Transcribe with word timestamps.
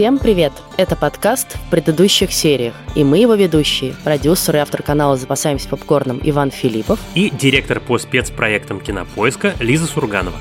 Всем 0.00 0.18
привет! 0.18 0.54
Это 0.78 0.96
подкаст 0.96 1.58
в 1.58 1.70
предыдущих 1.70 2.32
сериях, 2.32 2.72
и 2.94 3.04
мы 3.04 3.18
его 3.18 3.34
ведущие, 3.34 3.94
продюсер 4.02 4.56
и 4.56 4.58
автор 4.58 4.82
канала 4.82 5.18
«Запасаемся 5.18 5.68
попкорном» 5.68 6.22
Иван 6.24 6.50
Филиппов 6.50 6.98
и 7.14 7.28
директор 7.28 7.80
по 7.80 7.98
спецпроектам 7.98 8.80
«Кинопоиска» 8.80 9.52
Лиза 9.60 9.84
Сурганова. 9.84 10.38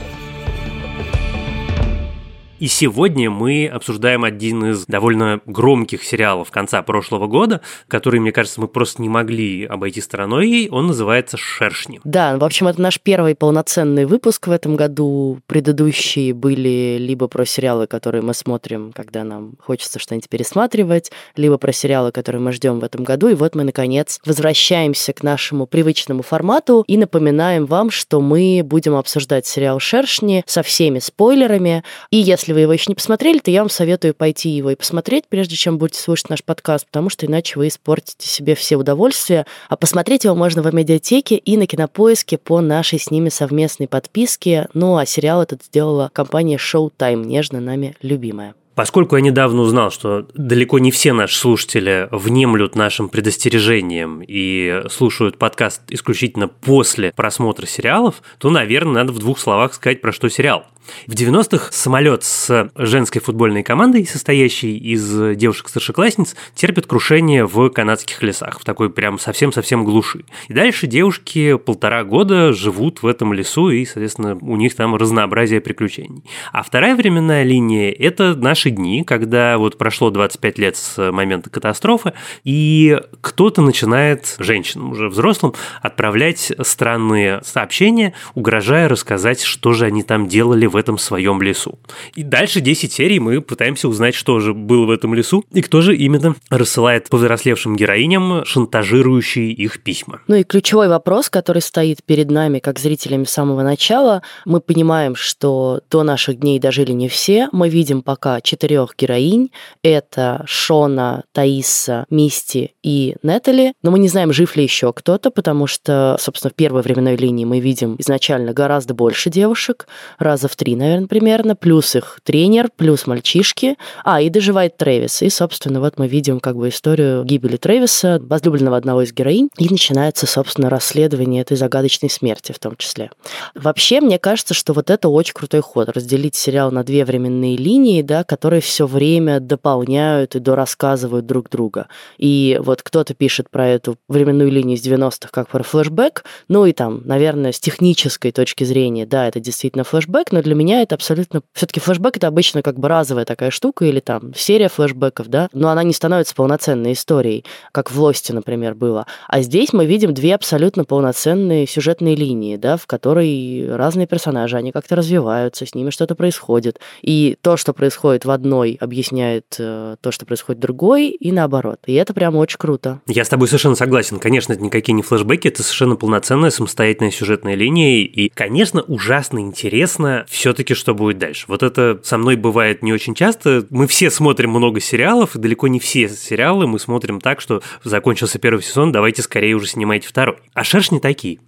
И 2.59 2.67
сегодня 2.67 3.29
мы 3.29 3.67
обсуждаем 3.67 4.25
один 4.25 4.71
из 4.71 4.85
довольно 4.85 5.39
громких 5.45 6.03
сериалов 6.03 6.51
конца 6.51 6.81
прошлого 6.81 7.27
года, 7.27 7.61
который, 7.87 8.19
мне 8.19 8.33
кажется, 8.33 8.59
мы 8.59 8.67
просто 8.67 9.01
не 9.01 9.07
могли 9.07 9.63
обойти 9.63 10.01
стороной. 10.01 10.67
Он 10.69 10.87
называется 10.87 11.37
«Шершни». 11.37 12.01
Да, 12.03 12.37
в 12.37 12.43
общем, 12.43 12.67
это 12.67 12.81
наш 12.81 12.99
первый 12.99 13.33
полноценный 13.35 14.03
выпуск 14.03 14.47
в 14.47 14.51
этом 14.51 14.75
году. 14.75 15.39
Предыдущие 15.47 16.33
были 16.33 16.97
либо 16.99 17.29
про 17.29 17.45
сериалы, 17.45 17.87
которые 17.87 18.23
мы 18.23 18.33
смотрим, 18.33 18.91
когда 18.93 19.23
нам 19.23 19.53
хочется 19.59 19.97
что-нибудь 19.97 20.27
пересматривать, 20.27 21.13
либо 21.37 21.57
про 21.57 21.71
сериалы, 21.71 22.11
которые 22.11 22.41
мы 22.41 22.51
ждем 22.51 22.81
в 22.81 22.83
этом 22.83 23.05
году. 23.05 23.29
И 23.29 23.35
вот 23.35 23.55
мы, 23.55 23.63
наконец, 23.63 24.19
возвращаемся 24.25 25.13
к 25.13 25.23
нашему 25.23 25.65
привычному 25.65 26.23
формату 26.23 26.83
и 26.87 26.97
напоминаем 26.97 27.65
вам, 27.67 27.89
что 27.89 28.19
мы 28.19 28.63
будем 28.65 28.95
обсуждать 28.95 29.45
сериал 29.47 29.79
«Шершни» 29.79 30.43
со 30.45 30.61
всеми 30.61 30.99
спойлерами. 30.99 31.85
И 32.11 32.17
если 32.17 32.48
если 32.49 32.53
вы 32.55 32.61
его 32.61 32.73
еще 32.73 32.85
не 32.87 32.95
посмотрели, 32.95 33.37
то 33.37 33.51
я 33.51 33.61
вам 33.61 33.69
советую 33.69 34.15
пойти 34.15 34.49
его 34.49 34.71
и 34.71 34.75
посмотреть, 34.75 35.25
прежде 35.29 35.55
чем 35.55 35.77
будете 35.77 35.99
слушать 35.99 36.31
наш 36.31 36.43
подкаст, 36.43 36.87
потому 36.87 37.11
что 37.11 37.27
иначе 37.27 37.59
вы 37.59 37.67
испортите 37.67 38.27
себе 38.27 38.55
все 38.55 38.75
удовольствия. 38.75 39.45
А 39.67 39.77
посмотреть 39.77 40.23
его 40.23 40.33
можно 40.33 40.63
в 40.63 40.73
медиатеке 40.73 41.35
и 41.35 41.57
на 41.57 41.67
Кинопоиске 41.67 42.39
по 42.39 42.59
нашей 42.59 42.97
с 42.97 43.11
ними 43.11 43.29
совместной 43.29 43.87
подписке. 43.87 44.67
Ну, 44.73 44.97
а 44.97 45.05
сериал 45.05 45.43
этот 45.43 45.63
сделала 45.63 46.09
компания 46.11 46.57
Showtime, 46.57 47.23
нежно 47.23 47.59
нами 47.59 47.95
любимая. 48.01 48.55
Поскольку 48.73 49.17
я 49.17 49.21
недавно 49.21 49.61
узнал, 49.61 49.91
что 49.91 50.25
далеко 50.33 50.79
не 50.79 50.89
все 50.89 51.13
наши 51.13 51.37
слушатели 51.37 52.07
внемлют 52.11 52.75
нашим 52.75 53.09
предостережениям 53.09 54.23
и 54.25 54.83
слушают 54.89 55.37
подкаст 55.37 55.81
исключительно 55.89 56.47
после 56.47 57.11
просмотра 57.11 57.65
сериалов, 57.65 58.23
то, 58.37 58.49
наверное, 58.49 59.03
надо 59.03 59.11
в 59.11 59.19
двух 59.19 59.37
словах 59.37 59.73
сказать, 59.73 60.01
про 60.01 60.13
что 60.13 60.29
сериал. 60.29 60.65
В 61.07 61.13
90-х 61.13 61.71
самолет 61.71 62.23
с 62.23 62.69
женской 62.75 63.21
футбольной 63.21 63.63
командой, 63.63 64.05
состоящей 64.05 64.77
из 64.77 65.35
девушек-старшеклассниц, 65.35 66.35
терпит 66.55 66.85
крушение 66.85 67.45
в 67.45 67.69
канадских 67.69 68.21
лесах, 68.23 68.59
в 68.59 68.65
такой 68.65 68.89
прям 68.89 69.19
совсем-совсем 69.19 69.83
глуши. 69.83 70.23
И 70.47 70.53
дальше 70.53 70.87
девушки 70.87 71.57
полтора 71.57 72.03
года 72.03 72.53
живут 72.53 73.01
в 73.01 73.07
этом 73.07 73.33
лесу, 73.33 73.69
и, 73.69 73.85
соответственно, 73.85 74.37
у 74.41 74.55
них 74.55 74.75
там 74.75 74.95
разнообразие 74.95 75.61
приключений. 75.61 76.23
А 76.51 76.63
вторая 76.63 76.95
временная 76.95 77.43
линия– 77.43 77.91
это 77.99 78.35
наши 78.35 78.69
дни, 78.69 79.03
когда 79.03 79.57
вот 79.57 79.77
прошло 79.77 80.09
25 80.09 80.57
лет 80.57 80.77
с 80.77 81.11
момента 81.11 81.49
катастрофы, 81.49 82.13
и 82.43 82.99
кто-то 83.21 83.61
начинает, 83.61 84.35
женщинам 84.39 84.91
уже 84.91 85.09
взрослым, 85.09 85.53
отправлять 85.81 86.51
странные 86.61 87.41
сообщения, 87.43 88.13
угрожая 88.35 88.87
рассказать, 88.87 89.41
что 89.41 89.73
же 89.73 89.85
они 89.85 90.03
там 90.03 90.27
делали 90.27 90.65
в 90.65 90.75
этом 90.79 90.97
своем 90.97 91.41
лесу. 91.41 91.77
И 92.15 92.23
дальше 92.23 92.61
10 92.61 92.91
серий 92.91 93.19
мы 93.19 93.41
пытаемся 93.41 93.87
узнать, 93.87 94.15
что 94.15 94.39
же 94.39 94.53
было 94.53 94.85
в 94.85 94.89
этом 94.89 95.13
лесу 95.13 95.43
и 95.51 95.61
кто 95.61 95.81
же 95.81 95.95
именно 95.95 96.35
рассылает 96.49 97.09
повзрослевшим 97.09 97.75
героиням 97.75 98.45
шантажирующие 98.45 99.51
их 99.51 99.81
письма. 99.83 100.21
Ну 100.27 100.35
и 100.35 100.43
ключевой 100.43 100.87
вопрос, 100.87 101.29
который 101.29 101.61
стоит 101.61 102.03
перед 102.03 102.31
нами, 102.31 102.59
как 102.59 102.79
зрителями 102.79 103.25
с 103.25 103.31
самого 103.31 103.61
начала, 103.61 104.21
мы 104.45 104.61
понимаем, 104.61 105.15
что 105.15 105.81
до 105.89 106.03
наших 106.03 106.39
дней 106.39 106.59
дожили 106.59 106.91
не 106.91 107.07
все. 107.09 107.49
Мы 107.51 107.69
видим 107.69 108.01
пока 108.01 108.41
четырех 108.41 108.95
героинь. 108.97 109.51
Это 109.83 110.43
Шона, 110.45 111.23
Таиса, 111.33 112.05
Мисти 112.09 112.73
и 112.83 113.15
Нетали. 113.23 113.73
Но 113.83 113.91
мы 113.91 113.99
не 113.99 114.07
знаем, 114.07 114.33
жив 114.33 114.55
ли 114.55 114.63
еще 114.63 114.93
кто-то, 114.93 115.31
потому 115.31 115.67
что, 115.67 116.17
собственно, 116.19 116.51
в 116.51 116.55
первой 116.55 116.81
временной 116.81 117.15
линии 117.15 117.45
мы 117.45 117.59
видим 117.59 117.95
изначально 117.99 118.53
гораздо 118.53 118.93
больше 118.93 119.29
девушек, 119.29 119.87
раза 120.17 120.47
в 120.47 120.55
три 120.55 120.68
три, 120.69 120.75
наверное, 120.75 121.07
примерно, 121.07 121.55
плюс 121.55 121.95
их 121.95 122.19
тренер, 122.23 122.69
плюс 122.75 123.07
мальчишки, 123.07 123.75
а, 124.03 124.21
и 124.21 124.29
доживает 124.29 124.77
Трэвис. 124.77 125.21
И, 125.21 125.29
собственно, 125.29 125.79
вот 125.79 125.97
мы 125.97 126.07
видим 126.07 126.39
как 126.39 126.55
бы 126.55 126.69
историю 126.69 127.23
гибели 127.23 127.57
Трэвиса, 127.57 128.19
возлюбленного 128.21 128.77
одного 128.77 129.01
из 129.01 129.13
героинь, 129.13 129.49
и 129.57 129.67
начинается, 129.69 130.27
собственно, 130.27 130.69
расследование 130.69 131.41
этой 131.41 131.57
загадочной 131.57 132.09
смерти 132.09 132.51
в 132.51 132.59
том 132.59 132.75
числе. 132.77 133.09
Вообще, 133.55 134.01
мне 134.01 134.19
кажется, 134.19 134.53
что 134.53 134.73
вот 134.73 134.89
это 134.89 135.09
очень 135.09 135.33
крутой 135.33 135.61
ход, 135.61 135.89
разделить 135.89 136.35
сериал 136.35 136.71
на 136.71 136.83
две 136.83 137.03
временные 137.05 137.57
линии, 137.57 138.01
да, 138.01 138.23
которые 138.23 138.61
все 138.61 138.85
время 138.85 139.39
дополняют 139.39 140.35
и 140.35 140.39
дорассказывают 140.39 141.25
друг 141.25 141.49
друга. 141.49 141.87
И 142.17 142.59
вот 142.61 142.83
кто-то 142.83 143.13
пишет 143.13 143.49
про 143.49 143.67
эту 143.67 143.97
временную 144.07 144.51
линию 144.51 144.77
из 144.77 144.85
90-х 144.85 145.29
как 145.31 145.49
про 145.49 145.63
флешбэк, 145.63 146.23
ну 146.47 146.65
и 146.65 146.73
там, 146.73 147.01
наверное, 147.05 147.51
с 147.51 147.59
технической 147.59 148.31
точки 148.31 148.63
зрения, 148.63 149.05
да, 149.05 149.27
это 149.27 149.39
действительно 149.39 149.83
флешбэк, 149.83 150.31
но 150.31 150.41
для 150.41 150.48
меня 150.55 150.81
это 150.81 150.95
абсолютно... 150.95 151.41
Все-таки 151.53 151.79
флешбэк 151.79 152.17
это 152.17 152.27
обычно 152.27 152.61
как 152.61 152.79
бы 152.79 152.87
разовая 152.87 153.25
такая 153.25 153.51
штука 153.51 153.85
или 153.85 153.99
там 153.99 154.33
серия 154.35 154.69
флешбэков, 154.69 155.27
да, 155.27 155.49
но 155.53 155.69
она 155.69 155.83
не 155.83 155.93
становится 155.93 156.35
полноценной 156.35 156.93
историей, 156.93 157.45
как 157.71 157.91
в 157.91 157.99
Лосте, 157.99 158.33
например, 158.33 158.75
было. 158.75 159.05
А 159.27 159.41
здесь 159.41 159.73
мы 159.73 159.85
видим 159.85 160.13
две 160.13 160.35
абсолютно 160.35 160.85
полноценные 160.85 161.67
сюжетные 161.67 162.15
линии, 162.15 162.55
да, 162.55 162.77
в 162.77 162.87
которой 162.87 163.75
разные 163.75 164.07
персонажи, 164.07 164.57
они 164.57 164.71
как-то 164.71 164.95
развиваются, 164.95 165.65
с 165.65 165.75
ними 165.75 165.89
что-то 165.89 166.15
происходит. 166.15 166.79
И 167.01 167.37
то, 167.41 167.57
что 167.57 167.73
происходит 167.73 168.25
в 168.25 168.31
одной, 168.31 168.77
объясняет 168.79 169.55
э, 169.59 169.95
то, 170.01 170.11
что 170.11 170.25
происходит 170.25 170.59
в 170.59 170.61
другой, 170.61 171.09
и 171.09 171.31
наоборот. 171.31 171.79
И 171.85 171.93
это 171.93 172.13
прям 172.13 172.35
очень 172.35 172.57
круто. 172.57 173.01
Я 173.07 173.25
с 173.25 173.29
тобой 173.29 173.47
совершенно 173.47 173.75
согласен. 173.75 174.19
Конечно, 174.19 174.53
это 174.53 174.61
никакие 174.63 174.93
не 174.93 175.01
флешбеки, 175.01 175.47
это 175.47 175.63
совершенно 175.63 175.95
полноценная 175.95 176.49
самостоятельная 176.49 177.11
сюжетная 177.11 177.55
линия. 177.55 178.03
И, 178.03 178.29
конечно, 178.29 178.81
ужасно 178.81 179.39
интересно 179.39 180.25
все 180.29 180.38
все-таки 180.39 180.73
что 180.73 180.95
будет 180.95 181.17
дальше. 181.17 181.43
Вот 181.49 181.63
это 181.63 181.99
со 182.01 182.17
мной 182.17 182.37
бывает 182.37 182.81
не 182.81 182.93
очень 182.93 183.13
часто. 183.13 183.67
Мы 183.69 183.87
все 183.87 184.09
смотрим 184.09 184.51
много 184.51 184.79
сериалов, 184.79 185.35
и 185.35 185.39
далеко 185.39 185.67
не 185.67 185.81
все 185.81 186.07
сериалы 186.07 186.65
мы 186.65 186.79
смотрим 186.79 187.19
так, 187.19 187.41
что 187.41 187.61
закончился 187.83 188.39
первый 188.39 188.61
сезон, 188.61 188.93
давайте 188.93 189.21
скорее 189.21 189.55
уже 189.55 189.67
снимайте 189.67 190.07
второй. 190.07 190.37
А 190.53 190.63
шершни 190.63 190.99
такие. 190.99 191.39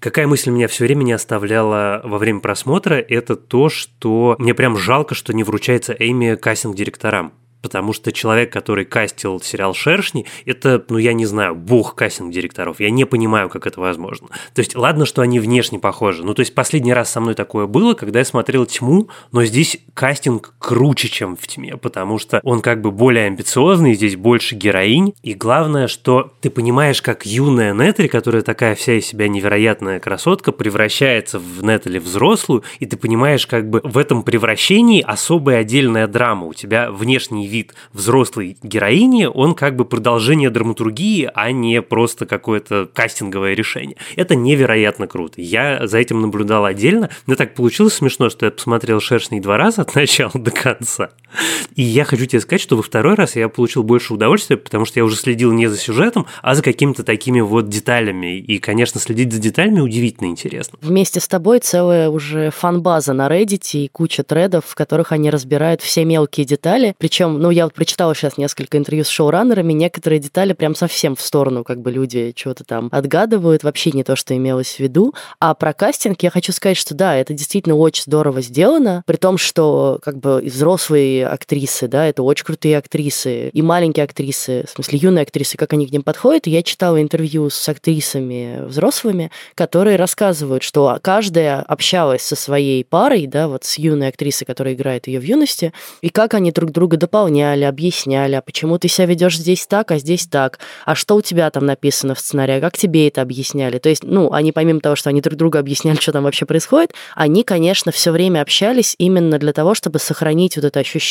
Какая 0.00 0.26
мысль 0.26 0.50
меня 0.50 0.66
все 0.66 0.84
время 0.84 1.04
не 1.04 1.12
оставляла 1.12 2.00
во 2.02 2.18
время 2.18 2.40
просмотра, 2.40 2.96
это 2.96 3.36
то, 3.36 3.68
что 3.68 4.34
мне 4.40 4.54
прям 4.54 4.76
жалко, 4.76 5.14
что 5.14 5.32
не 5.32 5.44
вручается 5.44 5.94
Эми 5.96 6.34
кастинг-директорам 6.34 7.32
потому 7.62 7.92
что 7.92 8.12
человек, 8.12 8.52
который 8.52 8.84
кастил 8.84 9.40
сериал 9.40 9.74
«Шершни», 9.74 10.26
это, 10.44 10.84
ну, 10.88 10.98
я 10.98 11.12
не 11.12 11.26
знаю, 11.26 11.54
бог 11.54 11.94
кастинг-директоров. 11.94 12.80
Я 12.80 12.90
не 12.90 13.04
понимаю, 13.04 13.48
как 13.48 13.66
это 13.66 13.80
возможно. 13.80 14.28
То 14.54 14.60
есть, 14.60 14.76
ладно, 14.76 15.06
что 15.06 15.22
они 15.22 15.40
внешне 15.40 15.78
похожи. 15.78 16.24
Ну, 16.24 16.34
то 16.34 16.40
есть, 16.40 16.54
последний 16.54 16.92
раз 16.92 17.10
со 17.10 17.20
мной 17.20 17.34
такое 17.34 17.66
было, 17.66 17.94
когда 17.94 18.18
я 18.18 18.24
смотрел 18.24 18.66
«Тьму», 18.66 19.08
но 19.30 19.44
здесь 19.44 19.78
кастинг 19.94 20.54
круче, 20.58 21.08
чем 21.08 21.36
в 21.36 21.46
«Тьме», 21.46 21.76
потому 21.76 22.18
что 22.18 22.40
он 22.42 22.60
как 22.60 22.80
бы 22.80 22.90
более 22.90 23.26
амбициозный, 23.26 23.94
здесь 23.94 24.16
больше 24.16 24.54
героинь. 24.54 25.14
И 25.22 25.34
главное, 25.34 25.86
что 25.86 26.32
ты 26.40 26.50
понимаешь, 26.50 27.00
как 27.00 27.24
юная 27.26 27.72
Нетри, 27.72 28.08
которая 28.08 28.42
такая 28.42 28.74
вся 28.74 28.94
из 28.94 29.06
себя 29.06 29.28
невероятная 29.28 30.00
красотка, 30.00 30.52
превращается 30.52 31.38
в 31.38 31.62
Нетали 31.62 31.98
взрослую, 31.98 32.64
и 32.80 32.86
ты 32.86 32.96
понимаешь, 32.96 33.46
как 33.46 33.68
бы 33.70 33.80
в 33.84 33.98
этом 33.98 34.22
превращении 34.22 35.02
особая 35.02 35.60
отдельная 35.60 36.06
драма. 36.06 36.46
У 36.46 36.54
тебя 36.54 36.90
внешний 36.90 37.46
вид 37.52 37.74
взрослой 37.92 38.56
героини, 38.62 39.26
он 39.26 39.54
как 39.54 39.76
бы 39.76 39.84
продолжение 39.84 40.50
драматургии, 40.50 41.30
а 41.34 41.52
не 41.52 41.82
просто 41.82 42.26
какое-то 42.26 42.88
кастинговое 42.92 43.54
решение. 43.54 43.96
Это 44.16 44.34
невероятно 44.34 45.06
круто. 45.06 45.40
Я 45.40 45.86
за 45.86 45.98
этим 45.98 46.20
наблюдал 46.20 46.64
отдельно. 46.64 47.10
Но 47.26 47.36
так 47.36 47.54
получилось 47.54 47.94
смешно, 47.94 48.30
что 48.30 48.46
я 48.46 48.52
посмотрел 48.52 49.00
«Шершней» 49.00 49.40
два 49.40 49.58
раза 49.58 49.82
от 49.82 49.94
начала 49.94 50.32
до 50.34 50.50
конца. 50.50 51.10
И 51.76 51.82
я 51.82 52.04
хочу 52.04 52.26
тебе 52.26 52.40
сказать, 52.40 52.60
что 52.60 52.76
во 52.76 52.82
второй 52.82 53.14
раз 53.14 53.36
я 53.36 53.48
получил 53.48 53.82
больше 53.82 54.14
удовольствия, 54.14 54.56
потому 54.56 54.84
что 54.84 55.00
я 55.00 55.04
уже 55.04 55.16
следил 55.16 55.52
не 55.52 55.66
за 55.66 55.76
сюжетом, 55.76 56.26
а 56.42 56.54
за 56.54 56.62
какими-то 56.62 57.02
такими 57.04 57.40
вот 57.40 57.68
деталями. 57.68 58.38
И, 58.38 58.58
конечно, 58.58 59.00
следить 59.00 59.32
за 59.32 59.40
деталями 59.40 59.80
удивительно 59.80 60.28
интересно. 60.28 60.78
Вместе 60.82 61.20
с 61.20 61.28
тобой 61.28 61.60
целая 61.60 62.08
уже 62.08 62.50
фан-база 62.50 63.12
на 63.12 63.28
Reddit 63.28 63.62
и 63.72 63.88
куча 63.88 64.22
тредов, 64.22 64.64
в 64.66 64.74
которых 64.74 65.12
они 65.12 65.30
разбирают 65.30 65.80
все 65.80 66.04
мелкие 66.04 66.46
детали. 66.46 66.94
Причем 66.98 67.38
ну, 67.38 67.50
я 67.50 67.64
вот 67.64 67.74
прочитала 67.74 68.14
сейчас 68.14 68.36
несколько 68.36 68.78
интервью 68.78 69.04
с 69.04 69.08
шоураннерами, 69.08 69.72
некоторые 69.72 70.18
детали 70.18 70.52
прям 70.52 70.74
совсем 70.74 71.16
в 71.16 71.20
сторону, 71.20 71.64
как 71.64 71.80
бы 71.80 71.90
люди 71.90 72.32
чего-то 72.34 72.64
там 72.64 72.88
отгадывают, 72.92 73.64
вообще 73.64 73.92
не 73.92 74.04
то, 74.04 74.16
что 74.16 74.36
имелось 74.36 74.76
в 74.76 74.80
виду. 74.80 75.14
А 75.38 75.54
про 75.54 75.72
кастинг 75.72 76.22
я 76.22 76.30
хочу 76.30 76.52
сказать, 76.52 76.76
что 76.76 76.94
да, 76.94 77.16
это 77.16 77.32
действительно 77.32 77.76
очень 77.76 78.04
здорово 78.04 78.42
сделано, 78.42 79.02
при 79.06 79.16
том, 79.16 79.38
что 79.38 79.98
как 80.02 80.18
бы 80.18 80.42
взрослые 80.42 81.21
актрисы, 81.26 81.88
да, 81.88 82.06
это 82.06 82.22
очень 82.22 82.44
крутые 82.44 82.78
актрисы, 82.78 83.48
и 83.48 83.62
маленькие 83.62 84.04
актрисы, 84.04 84.64
в 84.66 84.70
смысле 84.70 84.98
юные 84.98 85.22
актрисы, 85.22 85.56
как 85.56 85.72
они 85.72 85.86
к 85.86 85.92
ним 85.92 86.02
подходят. 86.02 86.46
И 86.46 86.50
я 86.50 86.62
читала 86.62 87.00
интервью 87.00 87.50
с 87.50 87.68
актрисами 87.68 88.64
взрослыми, 88.64 89.30
которые 89.54 89.96
рассказывают, 89.96 90.62
что 90.62 90.98
каждая 91.02 91.60
общалась 91.60 92.22
со 92.22 92.36
своей 92.36 92.84
парой, 92.84 93.26
да, 93.26 93.48
вот 93.48 93.64
с 93.64 93.78
юной 93.78 94.08
актрисой, 94.08 94.46
которая 94.46 94.74
играет 94.74 95.06
ее 95.06 95.20
в 95.20 95.24
юности, 95.24 95.72
и 96.00 96.08
как 96.08 96.34
они 96.34 96.52
друг 96.52 96.70
друга 96.70 96.96
дополняли, 96.96 97.64
объясняли, 97.64 98.34
а 98.34 98.42
почему 98.42 98.78
ты 98.78 98.88
себя 98.88 99.06
ведешь 99.06 99.38
здесь 99.38 99.66
так, 99.66 99.90
а 99.90 99.98
здесь 99.98 100.26
так, 100.26 100.58
а 100.84 100.94
что 100.94 101.16
у 101.16 101.22
тебя 101.22 101.50
там 101.50 101.66
написано 101.66 102.14
в 102.14 102.20
сценарии, 102.20 102.54
а 102.54 102.60
как 102.60 102.76
тебе 102.76 103.08
это 103.08 103.22
объясняли. 103.22 103.78
То 103.78 103.88
есть, 103.88 104.04
ну, 104.04 104.32
они 104.32 104.52
помимо 104.52 104.80
того, 104.80 104.96
что 104.96 105.10
они 105.10 105.20
друг 105.20 105.36
другу 105.36 105.58
объясняли, 105.58 105.96
что 105.96 106.12
там 106.12 106.24
вообще 106.24 106.46
происходит, 106.46 106.92
они, 107.14 107.44
конечно, 107.44 107.92
все 107.92 108.10
время 108.10 108.40
общались 108.40 108.94
именно 108.98 109.38
для 109.38 109.52
того, 109.52 109.74
чтобы 109.74 109.98
сохранить 109.98 110.56
вот 110.56 110.64
это 110.64 110.80
ощущение, 110.80 111.02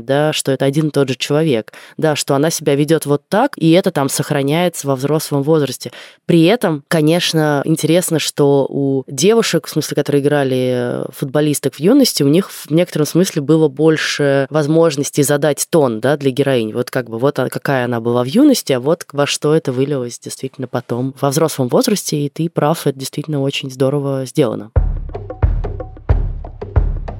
да, 0.00 0.32
что 0.32 0.52
это 0.52 0.64
один 0.64 0.88
и 0.88 0.90
тот 0.90 1.08
же 1.08 1.14
человек, 1.14 1.72
да, 1.96 2.16
что 2.16 2.34
она 2.34 2.50
себя 2.50 2.74
ведет 2.74 3.06
вот 3.06 3.22
так, 3.28 3.52
и 3.56 3.70
это 3.72 3.90
там 3.90 4.08
сохраняется 4.08 4.86
во 4.86 4.96
взрослом 4.96 5.42
возрасте. 5.42 5.92
При 6.26 6.44
этом, 6.44 6.84
конечно, 6.88 7.62
интересно, 7.64 8.18
что 8.18 8.66
у 8.68 9.04
девушек, 9.06 9.66
в 9.66 9.70
смысле, 9.70 9.94
которые 9.94 10.22
играли 10.22 11.04
футболисток 11.10 11.74
в 11.74 11.80
юности, 11.80 12.22
у 12.22 12.28
них 12.28 12.50
в 12.50 12.70
некотором 12.70 13.06
смысле 13.06 13.42
было 13.42 13.68
больше 13.68 14.46
возможностей 14.50 15.22
задать 15.22 15.66
тон, 15.70 16.00
да, 16.00 16.16
для 16.16 16.30
героинь. 16.30 16.72
Вот 16.72 16.90
как 16.90 17.10
бы 17.10 17.18
вот 17.18 17.36
какая 17.36 17.84
она 17.84 18.00
была 18.00 18.22
в 18.22 18.26
юности, 18.26 18.72
а 18.72 18.80
вот 18.80 19.04
во 19.12 19.26
что 19.26 19.54
это 19.54 19.72
вылилось 19.72 20.18
действительно 20.18 20.66
потом 20.66 21.14
во 21.20 21.30
взрослом 21.30 21.68
возрасте, 21.68 22.16
и 22.16 22.28
ты 22.28 22.48
прав, 22.48 22.86
это 22.86 22.98
действительно 22.98 23.40
очень 23.40 23.70
здорово 23.70 24.24
сделано. 24.26 24.70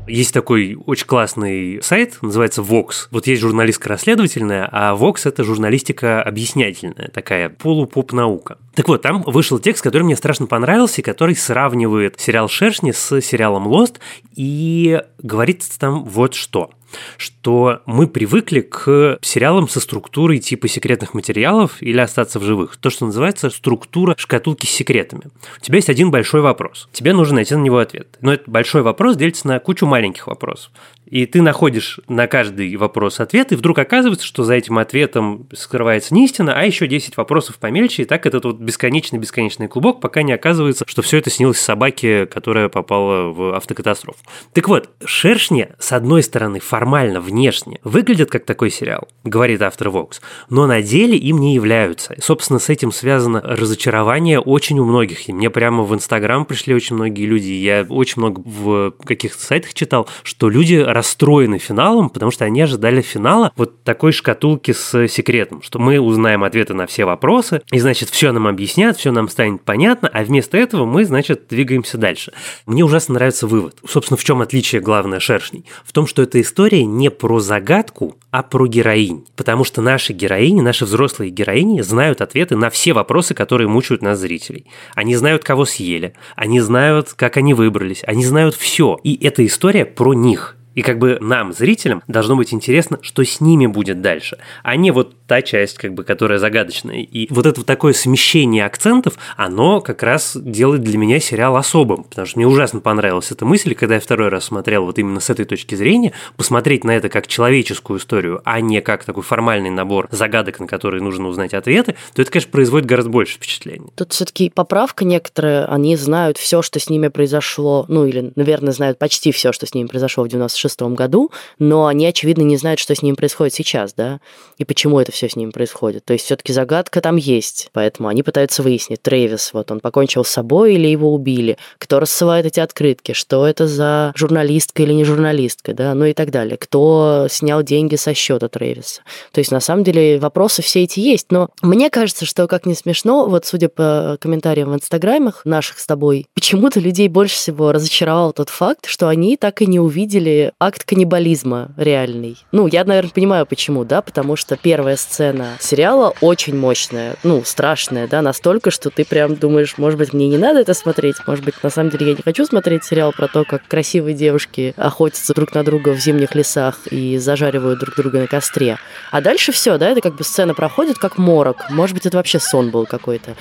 Есть 0.06 0.34
такой 0.34 0.76
очень 0.87 1.06
классный 1.06 1.81
сайт, 1.82 2.19
называется 2.22 2.60
Vox. 2.60 3.08
Вот 3.10 3.26
есть 3.28 3.40
журналистка 3.40 3.88
расследовательная, 3.88 4.69
а 4.70 4.96
Vox– 4.96 5.20
это 5.25 5.44
журналистика 5.44 6.22
объяснятельная, 6.22 7.08
такая 7.08 7.49
полупоп-наука. 7.49 8.58
Так 8.75 8.88
вот, 8.88 9.02
там 9.02 9.22
вышел 9.22 9.58
текст, 9.58 9.82
который 9.82 10.02
мне 10.02 10.16
страшно 10.16 10.46
понравился, 10.46 11.02
который 11.02 11.37
сравнивает 11.37 12.19
сериал 12.19 12.49
«Шершни» 12.49 12.90
с 12.90 13.20
сериалом 13.20 13.66
«Лост», 13.66 14.00
и 14.34 15.00
говорит 15.22 15.64
там 15.78 16.05
вот 16.05 16.34
что– 16.34 16.70
что 17.17 17.81
мы 17.87 18.06
привыкли 18.06 18.61
к 18.61 19.19
сериалам 19.23 19.69
со 19.69 19.81
структурой 19.81 20.39
типа 20.39 20.69
секретных 20.69 21.15
материалов 21.15 21.77
или 21.81 21.99
остаться 21.99 22.39
в 22.39 22.43
живых. 22.43 22.77
То, 22.77 22.91
что 22.91 23.06
называется 23.06 23.50
структура 23.50 24.15
шкатулки 24.19 24.67
с 24.67 24.71
секретами. 24.71 25.23
У 25.59 25.61
тебя 25.61 25.77
есть 25.77 25.91
один 25.91 26.11
большой 26.11 26.41
вопрос. 26.41 26.89
Тебе 26.93 27.12
нужно 27.12 27.37
найти 27.37 27.55
на 27.55 27.62
него 27.62 27.79
ответ. 27.79 28.19
Но 28.21 28.33
этот 28.33 28.49
большой 28.49 28.83
вопрос 28.83 29.17
делится 29.17 29.49
на 29.49 29.59
кучу 29.59 29.87
маленьких 29.87 30.27
вопросов. 30.27 30.73
И 31.06 31.27
ты 31.27 31.43
находишь 31.43 32.00
на 32.09 32.27
каждый 32.27 32.75
вопрос 32.77 33.21
ответ, 33.21 33.53
и 33.53 33.56
вдруг 33.56 33.79
оказывается, 33.79 34.27
что 34.27 34.44
за 34.44 34.55
этим 34.55 34.79
ответом 34.79 35.47
скрывается 35.53 36.15
не 36.15 36.25
истина, 36.25 36.55
а 36.59 36.65
еще 36.65 36.87
10 36.87 37.19
вопросов 37.19 37.59
помельче, 37.59 38.03
и 38.03 38.05
так 38.06 38.25
этот 38.25 38.47
вот 38.47 38.56
бесконечный-бесконечный 38.61 39.69
клубок, 39.69 40.00
пока 40.00 40.23
не 40.23 40.33
оказывается, 40.33 40.85
что 40.87 41.03
все 41.03 41.19
это 41.19 41.29
снилось 41.29 41.59
собаке, 41.59 42.25
которая 42.25 42.71
попала 42.71 43.31
в 43.31 43.55
автокатастрофу. 43.55 44.19
Так 44.55 44.69
вот, 44.69 44.89
«Шершни», 45.05 45.69
с 45.79 45.93
одной 45.93 46.23
стороны, 46.23 46.61
формально, 46.61 46.81
внешне, 46.84 47.81
выглядят 47.84 48.31
как 48.31 48.44
такой 48.44 48.70
сериал, 48.70 49.08
говорит 49.25 49.62
автор 49.62 49.88
Vox, 49.88 50.20
но 50.50 50.67
на 50.67 50.82
деле 50.82 51.17
им 51.17 51.38
не 51.38 51.55
являются. 51.55 52.14
И, 52.14 52.20
собственно, 52.20 52.58
с 52.58 52.69
этим 52.69 52.93
связано 52.93 53.40
разочарование 53.40 54.40
очень 54.40 54.79
у 54.79 54.84
многих. 54.84 55.29
И 55.29 55.32
мне 55.32 55.50
прямо 55.50 55.82
в 55.82 55.94
Инстаграм 55.94 56.44
пришли 56.44 56.75
очень 56.75 56.96
многие 56.96 57.26
люди, 57.26 57.50
я 57.50 57.87
очень 57.88 58.20
много 58.23 58.40
в 58.44 58.93
каких-то 59.05 59.43
сайтах 59.43 59.75
читал, 59.75 60.08
что 60.23 60.49
люди 60.49 60.75
расстроены 60.75 61.58
финалом, 61.58 62.11
потому 62.11 62.31
что 62.31 62.44
они 62.44 62.61
ожидали 62.62 63.00
финала 63.02 63.52
вот 63.56 63.82
такой 63.82 64.12
шкатулки 64.12 64.73
с 64.73 65.08
секретом, 65.08 65.62
что 65.62 65.79
мы 65.79 66.00
узнаем 66.00 66.44
ответы 66.44 66.75
на 66.75 66.87
все 66.87 67.05
вопросы, 67.05 67.62
и, 67.70 67.79
значит, 67.79 68.08
все 68.11 68.32
нам 68.32 68.46
объяснят, 68.46 68.96
все 68.96 69.12
нам 69.12 69.29
станет 69.29 69.62
понятно, 69.62 70.08
а 70.12 70.25
вместо 70.25 70.56
этого 70.56 70.84
мы, 70.84 71.05
значит, 71.05 71.46
двигаемся 71.49 71.99
дальше. 71.99 72.32
Мне 72.67 72.84
ужасно 72.84 73.14
нравится 73.14 73.46
вывод. 73.46 73.76
Собственно, 73.87 74.17
в 74.17 74.25
чем 74.25 74.40
отличие 74.40 74.81
главное 74.81 75.20
шершней? 75.20 75.64
В 75.84 75.93
том, 75.93 76.06
что 76.06 76.23
эта 76.23 76.40
история 76.40 76.71
не 76.76 77.10
про 77.10 77.40
загадку, 77.40 78.16
а 78.30 78.42
про 78.42 78.66
героинь. 78.66 79.26
Потому 79.36 79.64
что 79.64 79.82
наши 79.82 80.12
героини, 80.12 80.60
наши 80.60 80.84
взрослые 80.84 81.30
героини 81.30 81.82
знают 81.82 82.20
ответы 82.20 82.56
на 82.56 82.70
все 82.70 82.92
вопросы, 82.92 83.34
которые 83.34 83.69
мучают 83.69 84.02
нас, 84.02 84.19
зрителей. 84.19 84.66
Они 84.94 85.14
знают, 85.16 85.44
кого 85.44 85.64
съели, 85.64 86.14
они 86.36 86.60
знают, 86.60 87.12
как 87.14 87.36
они 87.36 87.54
выбрались, 87.54 88.02
они 88.06 88.24
знают 88.24 88.54
все. 88.54 88.98
И 89.02 89.22
эта 89.24 89.44
история 89.44 89.84
про 89.84 90.14
них. 90.14 90.56
И 90.74 90.82
как 90.82 90.98
бы 90.98 91.19
нам, 91.20 91.52
зрителям, 91.52 92.02
должно 92.08 92.36
быть 92.36 92.52
интересно, 92.52 92.98
что 93.02 93.24
с 93.24 93.40
ними 93.40 93.66
будет 93.66 94.00
дальше, 94.00 94.38
а 94.62 94.76
не 94.76 94.90
вот 94.90 95.14
та 95.26 95.42
часть, 95.42 95.78
как 95.78 95.94
бы, 95.94 96.04
которая 96.04 96.38
загадочная. 96.38 97.00
И 97.00 97.32
вот 97.32 97.46
это 97.46 97.60
вот 97.60 97.66
такое 97.66 97.92
смещение 97.92 98.64
акцентов, 98.66 99.14
оно 99.36 99.80
как 99.80 100.02
раз 100.02 100.36
делает 100.36 100.82
для 100.82 100.98
меня 100.98 101.20
сериал 101.20 101.56
особым, 101.56 102.04
потому 102.04 102.26
что 102.26 102.38
мне 102.38 102.46
ужасно 102.46 102.80
понравилась 102.80 103.30
эта 103.30 103.44
мысль, 103.44 103.74
когда 103.74 103.94
я 103.96 104.00
второй 104.00 104.28
раз 104.28 104.44
смотрел 104.44 104.84
вот 104.84 104.98
именно 104.98 105.20
с 105.20 105.30
этой 105.30 105.44
точки 105.44 105.74
зрения, 105.74 106.12
посмотреть 106.36 106.84
на 106.84 106.90
это 106.92 107.08
как 107.08 107.26
человеческую 107.26 107.98
историю, 107.98 108.40
а 108.44 108.60
не 108.60 108.80
как 108.80 109.04
такой 109.04 109.22
формальный 109.22 109.70
набор 109.70 110.08
загадок, 110.10 110.60
на 110.60 110.66
которые 110.66 111.02
нужно 111.02 111.28
узнать 111.28 111.54
ответы, 111.54 111.96
то 112.14 112.22
это, 112.22 112.30
конечно, 112.30 112.50
производит 112.50 112.86
гораздо 112.86 113.10
больше 113.10 113.36
впечатлений. 113.36 113.90
Тут 113.94 114.12
все-таки 114.12 114.50
поправка 114.50 115.04
некоторые, 115.04 115.64
они 115.64 115.96
знают 115.96 116.38
все, 116.38 116.62
что 116.62 116.78
с 116.78 116.88
ними 116.90 117.08
произошло, 117.08 117.84
ну 117.88 118.06
или, 118.06 118.32
наверное, 118.36 118.72
знают 118.72 118.98
почти 118.98 119.32
все, 119.32 119.52
что 119.52 119.66
с 119.66 119.74
ними 119.74 119.86
произошло 119.86 120.24
в 120.24 120.28
96 120.28 120.62
1996 120.67 120.97
году, 120.97 121.31
но 121.59 121.87
они, 121.87 122.06
очевидно, 122.06 122.43
не 122.43 122.56
знают, 122.56 122.81
что 122.81 122.94
с 122.94 123.03
ним 123.03 123.17
происходит 123.17 123.55
сейчас, 123.55 123.94
да, 123.94 124.20
и 124.59 124.64
почему 124.64 125.00
это 125.00 125.12
все 125.12 125.29
с 125.29 125.37
ним 125.37 125.53
происходит. 125.53 126.05
То 126.05 126.12
есть 126.12 126.25
все-таки 126.25 126.53
загадка 126.53 127.00
там 127.00 127.17
есть, 127.17 127.69
поэтому 127.73 128.09
они 128.09 128.23
пытаются 128.23 128.62
выяснить, 128.62 129.03
Трэвис, 129.03 129.53
вот 129.53 129.70
он 129.70 129.81
покончил 129.81 130.25
с 130.25 130.29
собой 130.29 130.75
или 130.75 130.87
его 130.87 131.12
убили, 131.14 131.59
кто 131.79 132.00
рассылает 132.00 132.47
эти 132.47 132.61
открытки, 132.61 133.12
что 133.12 133.47
это 133.47 133.67
за 133.67 134.12
журналистка 134.14 134.82
или 134.82 134.93
не 134.93 135.05
журналистка, 135.05 135.75
да, 135.75 135.94
ну 135.94 136.05
и 136.05 136.12
так 136.12 136.31
далее, 136.31 136.56
кто 136.56 137.26
снял 137.31 137.62
деньги 137.62 137.97
со 137.97 138.15
счета 138.15 138.49
Трэвиса. 138.49 139.03
То 139.32 139.41
есть 139.41 139.50
на 139.50 139.61
самом 139.61 139.85
деле 139.85 140.19
вопросы 140.19 140.62
все 140.62 140.85
эти 140.85 141.00
есть, 141.00 141.26
но 141.31 141.49
мне 141.62 141.91
кажется, 141.91 142.26
что 142.26 142.47
как 142.47 142.67
не 142.67 142.75
смешно, 142.75 143.26
вот 143.26 143.47
судя 143.47 143.69
по 143.69 144.17
комментариям 144.20 144.70
в 144.70 144.75
инстаграмах 144.75 145.44
наших 145.44 145.79
с 145.79 145.87
тобой, 145.87 146.26
почему-то 146.35 146.81
людей 146.81 147.08
больше 147.08 147.37
всего 147.37 147.73
разочаровал 147.73 148.32
тот 148.32 148.49
факт, 148.49 148.87
что 148.87 149.08
они 149.08 149.37
так 149.37 149.62
и 149.62 149.67
не 149.67 149.81
увидели 149.81 150.51
акт 150.58 150.84
каннибализма 150.84 151.70
реальный. 151.76 152.37
Ну, 152.52 152.66
я, 152.66 152.84
наверное, 152.84 153.10
понимаю, 153.10 153.46
почему, 153.46 153.84
да, 153.84 154.02
потому 154.02 154.37
что 154.37 154.56
первая 154.56 154.96
сцена 154.96 155.56
сериала 155.60 156.14
очень 156.20 156.56
мощная, 156.56 157.17
ну, 157.22 157.43
страшная, 157.44 158.06
да, 158.06 158.22
настолько, 158.22 158.70
что 158.70 158.91
ты 158.91 159.05
прям 159.05 159.36
думаешь, 159.36 159.79
может 159.79 159.98
быть, 159.98 160.12
мне 160.12 160.29
не 160.29 160.38
надо 160.38 160.60
это 160.60 160.74
смотреть, 160.74 161.17
может 161.27 161.44
быть, 161.44 161.55
на 161.62 161.70
самом 161.70 161.91
деле 161.91 162.10
я 162.10 162.17
не 162.17 162.22
хочу 162.22 162.44
смотреть 162.44 162.84
сериал 162.84 163.12
про 163.12 163.29
то, 163.29 163.44
как 163.44 163.67
красивые 163.67 164.15
девушки 164.15 164.74
охотятся 164.77 165.34
друг 165.34 165.55
на 165.55 165.65
друга 165.65 165.91
в 165.91 165.98
зимних 165.98 166.34
лесах 166.34 166.86
и 166.91 167.19
зажаривают 167.19 167.81
друг 167.81 167.96
друга 167.96 168.20
на 168.20 168.27
костре. 168.27 168.79
А 169.10 169.20
дальше 169.20 169.53
все, 169.53 169.79
да, 169.79 169.91
это 169.91 170.00
как 170.00 170.17
бы 170.17 170.24
сцена 170.24 170.55
проходит 170.55 170.98
как 170.98 171.19
морок. 171.19 171.70
Может 171.70 171.94
быть, 171.94 172.06
это 172.06 172.17
вообще 172.17 172.38
сон 172.38 172.70
был 172.70 172.86
какой-то. 172.86 173.36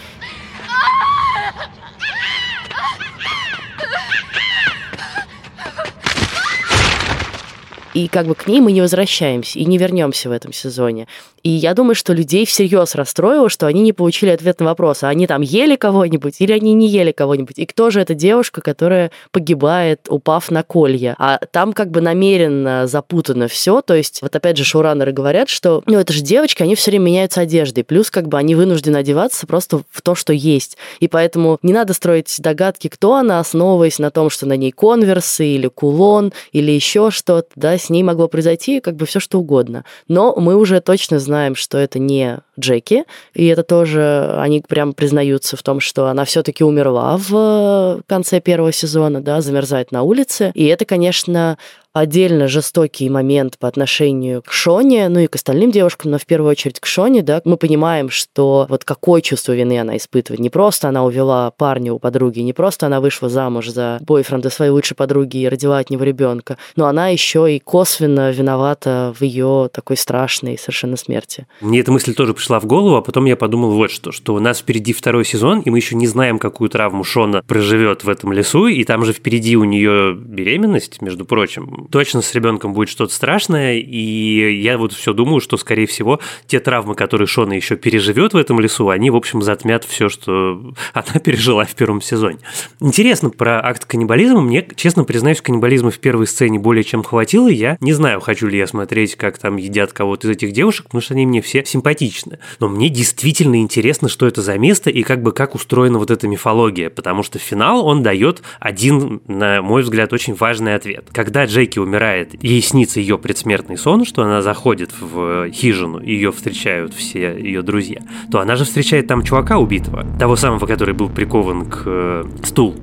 И 7.93 8.07
как 8.07 8.27
бы 8.27 8.36
к 8.36 8.48
ней 8.48 8.62
мы 8.62 8.71
не 8.71 8.81
возвращаемся 8.81 9.60
и 9.60 9.65
не 9.65 9.77
вернемся 9.77 10.29
в 10.29 10.31
этом 10.31 10.53
сезоне. 10.53 11.07
И 11.43 11.50
я 11.50 11.74
думаю, 11.74 11.95
что 11.95 12.13
людей 12.13 12.45
всерьез 12.45 12.95
расстроило, 12.95 13.50
что 13.50 13.67
они 13.67 13.81
не 13.81 13.93
получили 13.93 14.29
ответ 14.29 14.60
на 14.60 14.67
вопрос, 14.67 15.03
а 15.03 15.10
они 15.10 15.27
там 15.27 15.41
ели 15.41 15.75
кого-нибудь 15.75 16.36
или 16.39 16.51
они 16.51 16.74
не 16.74 16.88
ели 16.88 17.12
кого-нибудь. 17.12 17.57
И 17.57 17.65
кто 17.65 17.89
же 17.89 18.01
эта 18.01 18.13
девушка, 18.13 18.62
которая 18.62 19.12
погибает, 19.31 20.07
упав 20.10 20.51
на 20.51 20.63
колья? 20.63 21.15
А 21.17 21.39
там 21.51 21.74
как 21.74 21.89
бы 21.89 22.01
намеренно 22.01 22.88
запутано 22.88 23.48
все. 23.48 23.81
То 23.81 23.95
есть, 23.95 24.21
вот 24.21 24.36
опять 24.36 24.57
же, 24.57 24.63
шоураннеры 24.63 25.12
говорят, 25.12 25.50
что 25.50 25.83
ну 25.86 25.98
это 25.98 26.13
же 26.13 26.21
девочки, 26.21 26.63
они 26.63 26.75
все 26.75 26.91
время 26.91 27.05
меняются 27.05 27.41
одеждой. 27.41 27.83
Плюс 27.83 28.12
как 28.12 28.27
бы 28.27 28.38
они 28.38 28.55
вынуждены 28.55 28.98
одеваться 28.98 29.48
просто 29.48 29.81
в 29.89 30.01
то, 30.01 30.15
что 30.15 30.33
есть. 30.33 30.77
И 31.00 31.07
поэтому 31.07 31.57
не 31.63 31.74
надо 31.74 31.93
строить 31.93 32.36
догадки, 32.39 32.88
кто 32.88 33.15
она, 33.15 33.39
основываясь 33.39 34.00
на 34.00 34.12
том, 34.12 34.29
что 34.29 34.45
на 34.45 34.55
ней 34.57 34.71
конверсы 34.71 35.45
или 35.45 35.67
кулон 35.67 36.33
или 36.51 36.71
еще 36.71 37.12
что-то, 37.12 37.50
да, 37.55 37.77
с 37.77 37.89
ней 37.89 38.03
могло 38.03 38.27
произойти 38.27 38.79
как 38.79 38.95
бы 38.95 39.05
все 39.05 39.19
что 39.19 39.39
угодно. 39.39 39.86
Но 40.07 40.36
мы 40.36 40.55
уже 40.55 40.79
точно 40.81 41.19
знаем, 41.19 41.30
знаем, 41.31 41.55
что 41.55 41.77
это 41.77 41.97
не 41.97 42.39
Джеки, 42.60 43.05
и 43.34 43.46
это 43.48 43.63
тоже 43.63 44.36
они 44.38 44.63
прям 44.67 44.93
признаются 44.93 45.55
в 45.58 45.63
том, 45.63 45.79
что 45.79 46.08
она 46.08 46.25
все-таки 46.25 46.63
умерла 46.63 47.17
в 47.17 48.01
конце 48.08 48.41
первого 48.41 48.72
сезона, 48.72 49.22
да, 49.22 49.41
замерзает 49.41 49.91
на 49.91 50.03
улице. 50.03 50.51
И 50.53 50.65
это, 50.65 50.86
конечно, 50.86 51.58
отдельно 51.93 52.48
жестокий 52.48 53.10
момент 53.10 53.58
по 53.58 53.67
отношению 53.67 54.41
к 54.41 54.51
Шоне, 54.51 55.10
ну 55.10 55.20
и 55.20 55.27
к 55.27 55.36
остальным 55.36 55.72
девушкам, 55.72 56.12
но 56.12 56.17
в 56.17 56.25
первую 56.25 56.51
очередь 56.51 56.79
к 56.79 56.86
Шоне, 56.86 57.22
да, 57.22 57.41
мы 57.43 57.58
понимаем, 57.58 58.10
что 58.10 58.65
вот 58.70 58.84
какое 58.84 59.22
чувство 59.22 59.53
вины 59.53 59.79
она 59.79 59.98
испытывает. 59.98 60.39
Не 60.39 60.50
просто 60.50 60.88
она 60.88 61.03
увела 61.03 61.51
парня 61.51 61.93
у 61.93 62.00
подруги, 62.00 62.39
не 62.39 62.53
просто 62.53 62.86
она 62.86 63.01
вышла 63.01 63.29
замуж 63.29 63.70
за 63.70 63.98
бойфренда 64.01 64.50
своей 64.50 64.72
лучшей 64.72 64.96
подруги 64.96 65.38
и 65.38 65.48
родила 65.48 65.79
от 65.79 65.89
него 65.89 66.03
ребенка, 66.03 66.58
но 66.75 66.88
она 66.88 67.10
еще 67.10 67.53
и 67.53 67.60
косвенно 67.60 68.31
виновата 68.31 69.13
в 69.17 69.24
ее 69.24 69.70
такой 69.74 69.98
страшной 69.98 70.58
совершенно 70.58 70.96
смерти. 70.96 71.46
Мне 71.60 71.81
эта 71.81 71.91
мысль 71.91 72.13
тоже 72.13 72.34
пришла 72.34 72.50
в 72.60 72.65
голову, 72.65 72.96
а 72.96 73.01
потом 73.01 73.25
я 73.25 73.36
подумал 73.36 73.72
вот 73.72 73.91
что, 73.91 74.12
что 74.12 74.34
у 74.34 74.39
нас 74.39 74.60
впереди 74.60 74.93
второй 74.93 75.25
сезон, 75.25 75.62
и 75.62 75.70
мы 75.70 75.77
еще 75.77 75.96
не 75.96 76.08
знаем, 76.08 76.39
какую 76.39 76.70
травму 76.70 77.03
Шона 77.03 77.43
проживет 77.43 78.03
в 78.03 78.10
этом 78.10 78.31
лесу, 78.34 78.67
и 78.67 78.84
там 78.84 79.05
же 79.05 79.13
впереди 79.13 79.55
у 79.55 79.63
нее 79.63 80.13
беременность, 80.13 81.01
между 81.01 81.25
прочим 81.25 81.88
точно 81.91 82.22
с 82.22 82.34
ребенком 82.34 82.74
будет 82.74 82.89
что-то 82.89 83.13
страшное, 83.13 83.77
и 83.77 84.62
я 84.62 84.77
вот 84.77 84.93
все 84.93 85.13
думаю, 85.13 85.39
что, 85.39 85.58
скорее 85.58 85.86
всего, 85.86 86.20
те 86.48 86.60
травмы, 86.60 86.96
которые 86.96 87.27
Шона 87.27 87.53
еще 87.53 87.75
переживет 87.75 88.34
в 88.34 88.38
этом 88.38 88.60
лесу, 88.60 88.89
они, 88.89 89.10
в 89.10 89.15
общем, 89.15 89.41
затмят 89.41 89.84
все, 89.84 90.10
что 90.10 90.74
она 90.93 91.20
пережила 91.24 91.65
в 91.65 91.75
первом 91.75 92.01
сезоне. 92.01 92.39
Интересно 92.79 93.29
про 93.29 93.60
акт 93.65 93.86
каннибализма. 93.86 94.41
Мне, 94.41 94.67
честно 94.75 95.03
признаюсь, 95.03 95.41
каннибализма 95.41 95.91
в 95.91 96.00
первой 96.00 96.27
сцене 96.27 96.60
более 96.60 96.84
чем 96.84 97.03
хватило. 97.03 97.48
Я 97.48 97.77
не 97.79 97.93
знаю, 97.93 98.20
хочу 98.22 98.48
ли 98.48 98.58
я 98.58 98.67
смотреть, 98.67 99.15
как 99.15 99.38
там 99.38 99.58
едят 99.58 99.93
кого-то 99.93 100.27
из 100.27 100.31
этих 100.31 100.51
девушек, 100.51 100.86
потому 100.86 101.01
что 101.01 101.13
они 101.13 101.25
мне 101.25 101.41
все 101.41 101.63
симпатичны. 101.65 102.30
Но 102.59 102.69
мне 102.69 102.89
действительно 102.89 103.57
интересно, 103.57 104.09
что 104.09 104.27
это 104.27 104.41
за 104.41 104.57
место 104.57 104.89
и 104.89 105.03
как 105.03 105.21
бы 105.21 105.31
как 105.31 105.55
устроена 105.55 106.00
вот 106.00 106.11
эта 106.11 106.27
мифология, 106.27 106.89
потому 106.89 107.23
что 107.23 107.39
финал, 107.39 107.85
он 107.85 108.03
дает 108.03 108.41
один, 108.59 109.21
на 109.27 109.61
мой 109.61 109.83
взгляд, 109.83 110.13
очень 110.13 110.35
важный 110.35 110.75
ответ. 110.75 111.07
Когда 111.11 111.45
Джеки 111.45 111.79
умирает, 111.79 112.41
ей 112.43 112.61
снится 112.61 113.00
ее 113.00 113.17
предсмертный 113.17 113.77
сон, 113.77 114.05
что 114.05 114.23
она 114.23 114.41
заходит 114.41 114.91
в 115.00 115.50
хижину, 115.51 116.00
и 116.00 116.13
ее 116.13 116.31
встречают 116.31 116.93
все 116.93 117.38
ее 117.38 117.61
друзья, 117.61 118.01
то 118.31 118.39
она 118.39 118.55
же 118.55 118.65
встречает 118.65 119.07
там 119.07 119.23
чувака 119.23 119.57
убитого, 119.57 120.05
того 120.19 120.35
самого, 120.35 120.65
который 120.65 120.93
был 120.93 121.09
прикован 121.09 121.65
к 121.65 121.83
э, 121.85 122.25
стулу. 122.43 122.75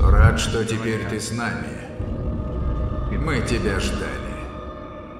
Рад, 0.00 0.40
что 0.40 0.64
теперь 0.64 1.00
ты 1.10 1.20
с 1.20 1.32
нами. 1.32 1.66
Мы 3.10 3.40
тебя 3.46 3.78
ждали. 3.78 4.29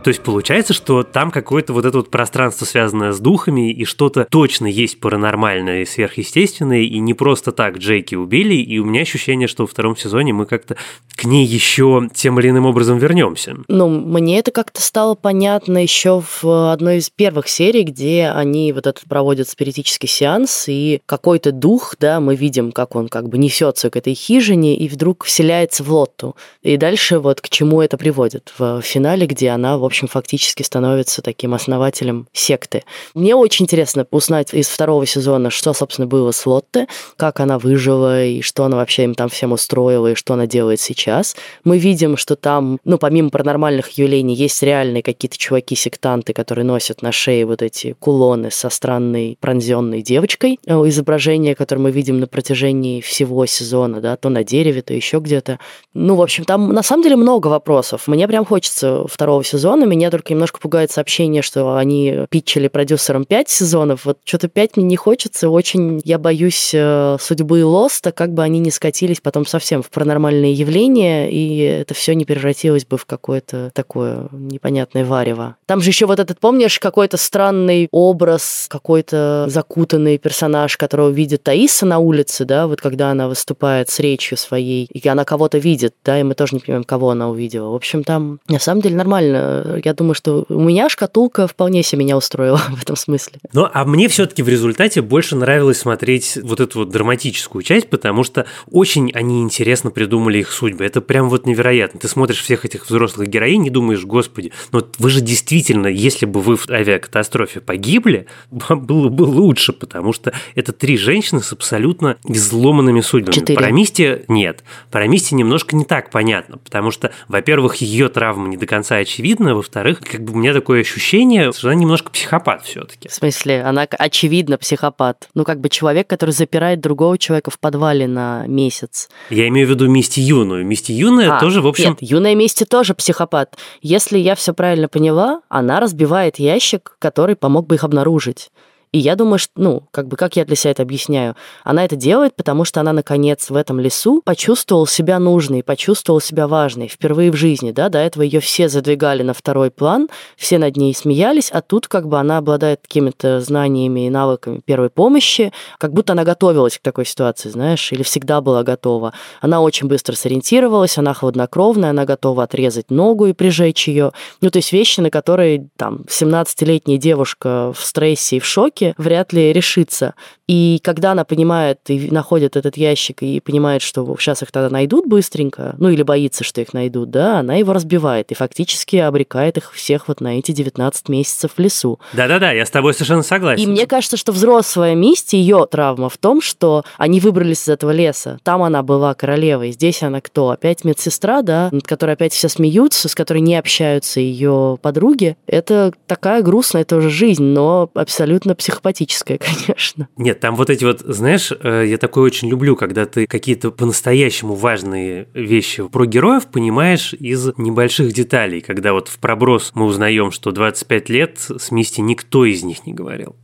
То 0.02 0.09
есть 0.09 0.23
получается, 0.23 0.73
что 0.73 1.02
там 1.02 1.30
какое-то 1.30 1.73
вот 1.73 1.85
это 1.85 1.99
вот 1.99 2.11
пространство, 2.11 2.64
связанное 2.64 3.12
с 3.12 3.21
духами, 3.21 3.71
и 3.71 3.85
что-то 3.85 4.26
точно 4.30 4.66
есть 4.66 4.99
паранормальное 4.99 5.83
и 5.83 5.87
сверхъестественное, 5.87 6.80
и 6.80 6.99
не 6.99 7.12
просто 7.12 7.52
так 7.52 7.78
Джейки 7.78 8.14
убили, 8.14 8.54
и 8.54 8.78
у 8.78 8.85
меня 8.85 9.02
ощущение, 9.02 9.47
что 9.47 9.64
во 9.64 9.66
втором 9.66 9.97
сезоне 9.97 10.33
мы 10.33 10.47
как-то 10.47 10.76
к 11.14 11.25
ней 11.25 11.45
еще 11.45 12.09
тем 12.14 12.40
или 12.40 12.49
иным 12.49 12.64
образом 12.64 12.99
вернемся. 12.99 13.57
Ну, 13.69 13.88
мне 13.88 14.38
это 14.38 14.52
как-то 14.52 14.80
стало 14.80 15.14
понятно 15.14 15.83
еще 15.83 16.23
в 16.42 16.73
одной 16.73 16.99
из 16.99 17.11
первых 17.11 17.49
серий, 17.49 17.83
где 17.83 18.28
они 18.35 18.73
вот 18.73 18.87
этот 18.87 19.04
проводят 19.07 19.49
спиритический 19.49 20.09
сеанс, 20.09 20.64
и 20.69 21.02
какой-то 21.04 21.52
дух, 21.52 21.97
да, 22.00 22.21
мы 22.21 22.37
видим, 22.37 22.73
как 22.73 22.97
он 22.97 23.09
как 23.09 23.28
бы 23.28 23.37
несется 23.37 23.90
к 23.90 23.97
этой 23.97 24.14
хижине, 24.14 24.76
и 24.76 24.88
вдруг 24.88 25.25
вселяется 25.25 25.85
в 25.85 25.92
Лотту. 25.92 26.37
И 26.62 26.78
дальше 26.78 27.19
вот 27.19 27.42
к 27.42 27.50
чему 27.50 27.83
это 27.83 27.99
приводит 27.99 28.52
в 28.59 28.80
финале, 28.80 29.26
где 29.26 29.50
она, 29.50 29.76
в 29.76 29.89
общем, 29.90 30.09
фактически 30.09 30.62
становится 30.62 31.23
таким 31.23 31.54
основателем 31.54 32.26
секты. 32.32 32.85
Мне 33.14 33.35
очень 33.35 33.64
интересно 33.64 34.06
узнать 34.11 34.54
из 34.54 34.68
второго 34.68 35.04
сезона, 35.06 35.50
что, 35.50 35.73
собственно, 35.73 36.06
было 36.06 36.30
с 36.30 36.47
Лотте, 36.47 36.87
как 37.16 37.40
она 37.40 37.59
выжила, 37.59 38.25
и 38.25 38.40
что 38.40 38.64
она 38.64 38.76
вообще 38.76 39.04
им 39.04 39.14
там 39.14 39.28
всем 39.28 39.52
устроила, 39.52 40.12
и 40.12 40.14
что 40.14 40.35
она 40.35 40.47
делает 40.47 40.80
сейчас. 40.80 41.37
Мы 41.64 41.78
видим, 41.78 42.16
что 42.16 42.37
там, 42.37 42.78
ну, 42.85 42.99
помимо 42.99 43.30
паранормальных 43.30 43.90
явлений, 43.90 44.35
есть 44.35 44.62
реальные 44.62 45.02
какие-то 45.02 45.37
чуваки-сектанты, 45.37 46.32
которые 46.32 46.64
носят 46.64 47.02
на 47.02 47.12
шее 47.12 47.44
вот 47.44 47.62
эти 47.62 47.94
кулоны 47.99 48.50
со 48.50 48.70
странной 48.70 49.37
пронзенной 49.40 50.02
девочкой. 50.02 50.59
Э, 50.66 50.75
изображение, 50.88 51.54
которое 51.54 51.82
мы 51.82 51.90
видим 51.90 52.20
на 52.20 52.26
протяжении 52.26 53.00
всего 53.00 53.44
сезона, 53.47 54.00
да, 54.00 54.16
то 54.16 54.28
на 54.28 54.44
дереве, 54.44 54.82
то 54.82 54.94
еще 54.94 55.18
где-то. 55.18 55.59
Ну, 55.94 56.14
в 56.14 56.23
общем, 56.23 56.44
там 56.44 56.73
на 56.73 56.82
самом 56.82 57.02
деле 57.02 57.16
много 57.16 57.49
вопросов. 57.49 58.06
Мне 58.06 58.28
прям 58.28 58.44
хочется 58.44 59.06
второго 59.06 59.42
сезона, 59.44 59.79
сезона. 59.80 59.90
Меня 59.90 60.10
только 60.10 60.32
немножко 60.32 60.60
пугает 60.60 60.90
сообщение, 60.90 61.42
что 61.42 61.76
они 61.76 62.26
питчили 62.30 62.68
продюсерам 62.68 63.25
5 63.25 63.49
сезонов. 63.49 64.04
Вот 64.04 64.18
что-то 64.25 64.49
5 64.49 64.76
мне 64.76 64.87
не 64.87 64.96
хочется. 64.96 65.49
Очень 65.49 66.00
я 66.04 66.18
боюсь 66.18 66.72
э, 66.75 67.16
судьбы 67.20 67.64
Лоста, 67.64 68.12
как 68.12 68.32
бы 68.32 68.42
они 68.42 68.58
не 68.58 68.70
скатились 68.70 69.20
потом 69.20 69.46
совсем 69.46 69.82
в 69.82 69.90
паранормальные 69.90 70.52
явления, 70.52 71.30
и 71.30 71.58
это 71.58 71.94
все 71.94 72.14
не 72.14 72.25
превратилось 72.25 72.84
бы 72.84 72.96
в 72.96 73.06
какое-то 73.06 73.70
такое 73.75 74.28
непонятное 74.32 75.04
варево. 75.04 75.56
Там 75.66 75.80
же 75.80 75.90
еще 75.90 76.06
вот 76.06 76.18
этот, 76.20 76.38
помнишь, 76.38 76.78
какой-то 76.78 77.16
странный 77.16 77.88
образ, 77.90 78.66
какой-то 78.68 79.46
закутанный 79.49 80.18
персонаж, 80.18 80.76
которого 80.76 81.10
видит 81.10 81.42
Таиса 81.42 81.87
на 81.87 81.99
улице, 81.99 82.44
да, 82.44 82.66
вот 82.66 82.80
когда 82.80 83.10
она 83.10 83.28
выступает 83.28 83.88
с 83.90 83.99
речью 84.00 84.37
своей, 84.37 84.87
и 84.92 85.08
она 85.08 85.25
кого-то 85.25 85.58
видит, 85.58 85.94
да, 86.04 86.18
и 86.18 86.22
мы 86.22 86.34
тоже 86.34 86.56
не 86.56 86.60
понимаем, 86.60 86.84
кого 86.84 87.10
она 87.10 87.28
увидела. 87.28 87.70
В 87.70 87.75
общем, 87.75 88.04
там 88.04 88.40
на 88.49 88.58
самом 88.58 88.82
деле 88.82 88.96
нормально 88.96 89.69
я 89.76 89.94
думаю, 89.94 90.14
что 90.14 90.44
у 90.48 90.60
меня 90.60 90.88
шкатулка 90.88 91.46
вполне 91.46 91.82
себе 91.82 92.00
меня 92.00 92.16
устроила 92.16 92.56
в 92.70 92.82
этом 92.82 92.96
смысле. 92.96 93.38
Ну, 93.52 93.68
а 93.72 93.84
мне 93.84 94.08
все-таки 94.08 94.42
в 94.42 94.48
результате 94.48 95.02
больше 95.02 95.36
нравилось 95.36 95.78
смотреть 95.78 96.38
вот 96.42 96.60
эту 96.60 96.80
вот 96.80 96.90
драматическую 96.90 97.62
часть, 97.62 97.88
потому 97.88 98.24
что 98.24 98.46
очень 98.70 99.10
они 99.12 99.42
интересно 99.42 99.90
придумали 99.90 100.38
их 100.38 100.50
судьбы. 100.50 100.84
Это 100.84 101.00
прям 101.00 101.28
вот 101.28 101.46
невероятно. 101.46 102.00
Ты 102.00 102.08
смотришь 102.08 102.42
всех 102.42 102.64
этих 102.64 102.88
взрослых 102.88 103.28
героинь 103.28 103.66
и 103.66 103.70
думаешь, 103.70 104.04
господи, 104.04 104.52
ну 104.72 104.84
вы 104.98 105.10
же 105.10 105.20
действительно, 105.20 105.86
если 105.86 106.26
бы 106.26 106.40
вы 106.40 106.56
в 106.56 106.68
авиакатастрофе 106.70 107.60
погибли, 107.60 108.26
вам 108.50 108.86
было 108.86 109.08
бы 109.08 109.22
лучше, 109.22 109.72
потому 109.72 110.12
что 110.12 110.32
это 110.54 110.72
три 110.72 110.96
женщины 110.96 111.42
с 111.42 111.52
абсолютно 111.52 112.16
изломанными 112.26 113.00
судьбами. 113.00 113.34
Четыре. 113.34 113.58
Про 113.58 113.70
Мисти 113.70 114.24
нет. 114.28 114.64
Про 114.90 115.06
Мисти 115.06 115.34
немножко 115.34 115.76
не 115.76 115.84
так 115.84 116.10
понятно, 116.10 116.58
потому 116.58 116.90
что, 116.90 117.12
во-первых, 117.28 117.76
ее 117.76 118.08
травма 118.08 118.48
не 118.48 118.56
до 118.56 118.66
конца 118.66 118.96
очевидна, 118.96 119.54
во-вторых, 119.61 120.00
как 120.00 120.23
бы 120.23 120.33
у 120.33 120.37
меня 120.37 120.52
такое 120.52 120.81
ощущение, 120.81 121.52
что 121.52 121.69
она 121.69 121.76
немножко 121.76 122.11
психопат 122.11 122.64
все-таки. 122.64 123.09
В 123.09 123.12
смысле, 123.12 123.62
она 123.62 123.83
очевидно 123.83 124.59
психопат. 124.59 125.29
Ну, 125.35 125.45
как 125.45 125.61
бы 125.61 125.69
человек, 125.69 126.09
который 126.09 126.31
запирает 126.31 126.81
другого 126.81 127.19
человека 127.19 127.50
в 127.50 127.59
подвале 127.59 128.07
на 128.07 128.47
месяц. 128.47 129.09
Я 129.29 129.49
имею 129.49 129.67
в 129.67 129.71
виду 129.71 129.88
Мисти 129.88 130.21
Юную. 130.21 130.64
Мисти 130.64 130.93
Юная 130.93 131.37
а, 131.37 131.40
тоже, 131.40 131.61
в 131.61 131.67
общем... 131.67 131.90
Нет, 131.90 131.99
Юная 132.00 132.35
Мисти 132.35 132.64
тоже 132.64 132.95
психопат. 132.95 133.57
Если 133.83 134.19
я 134.19 134.35
все 134.35 134.55
правильно 134.55 134.88
поняла, 134.88 135.43
она 135.49 135.81
разбивает 135.81 136.38
ящик, 136.38 136.97
который 136.99 137.37
помог 137.37 137.67
бы 137.67 137.75
их 137.76 137.85
обнаружить. 137.85 138.50
И 138.92 138.99
я 138.99 139.14
думаю, 139.14 139.38
что, 139.38 139.52
ну, 139.54 139.82
как 139.92 140.09
бы, 140.09 140.16
как 140.16 140.35
я 140.35 140.44
для 140.44 140.56
себя 140.56 140.73
это 140.73 140.82
объясняю? 140.82 141.37
Она 141.62 141.85
это 141.85 141.94
делает, 141.94 142.35
потому 142.35 142.64
что 142.64 142.80
она, 142.80 142.92
наконец, 142.92 143.49
в 143.49 143.54
этом 143.54 143.78
лесу 143.78 144.20
почувствовала 144.25 144.87
себя 144.88 145.20
нужной, 145.20 145.62
почувствовала 145.62 146.20
себя 146.20 146.49
важной 146.49 146.88
впервые 146.88 147.30
в 147.30 147.37
жизни, 147.37 147.70
да, 147.70 147.88
до 147.88 147.99
этого 147.99 148.25
ее 148.25 148.40
все 148.40 148.68
задвигали 148.68 149.23
на 149.23 149.32
второй 149.32 149.70
план, 149.70 150.09
все 150.37 150.59
над 150.59 150.76
ней 150.76 150.92
смеялись, 150.92 151.50
а 151.52 151.62
тут 151.62 151.87
как 151.87 152.09
бы 152.09 152.18
она 152.18 152.38
обладает 152.38 152.80
какими-то 152.82 153.40
знаниями 153.40 154.06
и 154.06 154.11
навыками 154.11 154.61
первой 154.64 154.90
помощи, 154.90 155.52
как 155.78 155.92
будто 155.92 156.14
она 156.14 156.25
готовилась 156.25 156.78
к 156.78 156.82
такой 156.82 157.06
ситуации, 157.06 157.49
знаешь, 157.49 157.92
или 157.92 158.02
всегда 158.02 158.40
была 158.40 158.64
готова. 158.64 159.12
Она 159.40 159.61
очень 159.61 159.87
быстро 159.87 160.16
сориентировалась, 160.16 160.99
она 160.99 161.14
хладнокровная, 161.14 161.90
она 161.90 162.06
готова 162.06 162.42
отрезать 162.42 162.90
ногу 162.90 163.26
и 163.26 163.35
прижечь 163.35 163.87
ее. 163.87 164.11
Ну, 164.40 164.50
то 164.50 164.59
есть 164.59 164.73
вещи, 164.73 165.00
на 165.00 165.11
которые 165.11 165.68
там 165.76 166.06
17-летняя 166.09 166.99
девушка 166.99 167.73
в 167.73 167.85
стрессе 167.85 168.38
и 168.38 168.40
в 168.40 168.44
шоке, 168.44 168.79
ошибки, 168.80 168.94
вряд 168.99 169.32
ли 169.32 169.52
решится. 169.52 170.14
И 170.46 170.80
когда 170.82 171.12
она 171.12 171.25
понимает 171.25 171.78
и 171.88 172.10
находит 172.10 172.56
этот 172.56 172.76
ящик 172.76 173.22
и 173.22 173.40
понимает, 173.40 173.82
что 173.82 174.16
сейчас 174.18 174.42
их 174.42 174.50
тогда 174.50 174.68
найдут 174.68 175.06
быстренько, 175.06 175.76
ну 175.78 175.90
или 175.90 176.02
боится, 176.02 176.42
что 176.42 176.60
их 176.60 176.72
найдут, 176.72 177.10
да, 177.10 177.38
она 177.38 177.54
его 177.54 177.72
разбивает 177.72 178.32
и 178.32 178.34
фактически 178.34 178.96
обрекает 178.96 179.58
их 179.58 179.72
всех 179.72 180.08
вот 180.08 180.20
на 180.20 180.38
эти 180.38 180.52
19 180.52 181.08
месяцев 181.08 181.52
в 181.56 181.60
лесу. 181.60 182.00
Да-да-да, 182.14 182.50
я 182.50 182.66
с 182.66 182.70
тобой 182.70 182.94
совершенно 182.94 183.22
согласен. 183.22 183.62
И 183.62 183.66
мне 183.66 183.87
кажется, 183.87 184.16
что 184.16 184.32
взрослая 184.32 184.94
Мисти, 184.94 185.37
ее 185.37 185.66
травма 185.70 186.08
в 186.08 186.18
том, 186.18 186.40
что 186.40 186.84
они 186.96 187.20
выбрались 187.20 187.62
из 187.62 187.68
этого 187.68 187.92
леса. 187.92 188.38
Там 188.42 188.62
она 188.62 188.82
была 188.82 189.14
королевой, 189.14 189.70
здесь 189.70 190.02
она 190.02 190.20
кто? 190.20 190.50
Опять 190.50 190.84
медсестра, 190.84 191.42
да, 191.42 191.68
над 191.70 191.87
которой 191.87 192.12
опять 192.12 192.32
все 192.32 192.49
смеются, 192.49 193.08
с 193.08 193.14
которой 193.14 193.40
не 193.40 193.56
общаются 193.56 194.18
ее 194.18 194.78
подруги. 194.82 195.37
Это 195.46 195.92
такая 196.08 196.42
грустная 196.42 196.84
тоже 196.84 197.08
жизнь, 197.08 197.44
но 197.44 197.88
абсолютно 197.94 198.56
психологическая 198.56 198.69
психопатическое, 198.70 199.38
конечно. 199.38 200.08
Нет, 200.16 200.40
там 200.40 200.56
вот 200.56 200.70
эти 200.70 200.84
вот, 200.84 201.00
знаешь, 201.00 201.52
э, 201.52 201.84
я 201.86 201.98
такое 201.98 202.24
очень 202.24 202.48
люблю, 202.48 202.76
когда 202.76 203.06
ты 203.06 203.26
какие-то 203.26 203.70
по-настоящему 203.70 204.54
важные 204.54 205.28
вещи 205.34 205.86
про 205.88 206.06
героев 206.06 206.46
понимаешь 206.46 207.12
из 207.14 207.50
небольших 207.58 208.12
деталей, 208.12 208.60
когда 208.60 208.92
вот 208.92 209.08
в 209.08 209.18
проброс 209.18 209.72
мы 209.74 209.86
узнаем, 209.86 210.30
что 210.30 210.52
25 210.52 211.08
лет 211.08 211.38
с 211.38 211.70
Мисти 211.70 212.00
никто 212.00 212.44
из 212.44 212.62
них 212.62 212.86
не 212.86 212.92
говорил. 212.92 213.36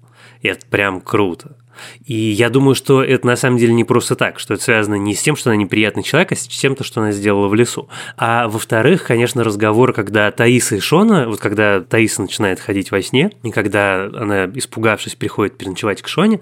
И 0.43 0.49
это 0.49 0.67
прям 0.67 1.01
круто. 1.01 1.57
И 2.05 2.15
я 2.15 2.51
думаю, 2.51 2.75
что 2.75 3.03
это 3.03 3.27
на 3.27 3.37
самом 3.37 3.59
деле 3.59 3.73
не 3.75 3.85
просто 3.85 4.17
так, 4.17 4.39
что 4.39 4.55
это 4.55 4.63
связано 4.63 4.95
не 4.95 5.15
с 5.15 5.23
тем, 5.23 5.37
что 5.37 5.51
она 5.51 5.57
неприятный 5.57 6.03
человек, 6.03 6.33
а 6.33 6.37
с 6.37 6.47
тем, 6.47 6.77
что 6.81 7.01
она 7.01 7.13
сделала 7.13 7.49
в 7.49 7.55
лесу. 7.55 7.89
А 8.17 8.49
во-вторых, 8.49 9.05
конечно, 9.05 9.45
разговор, 9.45 9.93
когда 9.93 10.31
Таиса 10.31 10.77
и 10.77 10.81
Шона, 10.81 11.29
вот 11.29 11.41
когда 11.41 11.81
Таиса 11.81 12.23
начинает 12.23 12.61
ходить 12.61 12.91
во 12.91 13.03
сне, 13.03 13.31
и 13.43 13.51
когда 13.51 14.05
она, 14.05 14.47
испугавшись, 14.47 15.15
приходит 15.15 15.57
переночевать 15.59 16.03
к 16.03 16.09
Шоне, 16.09 16.41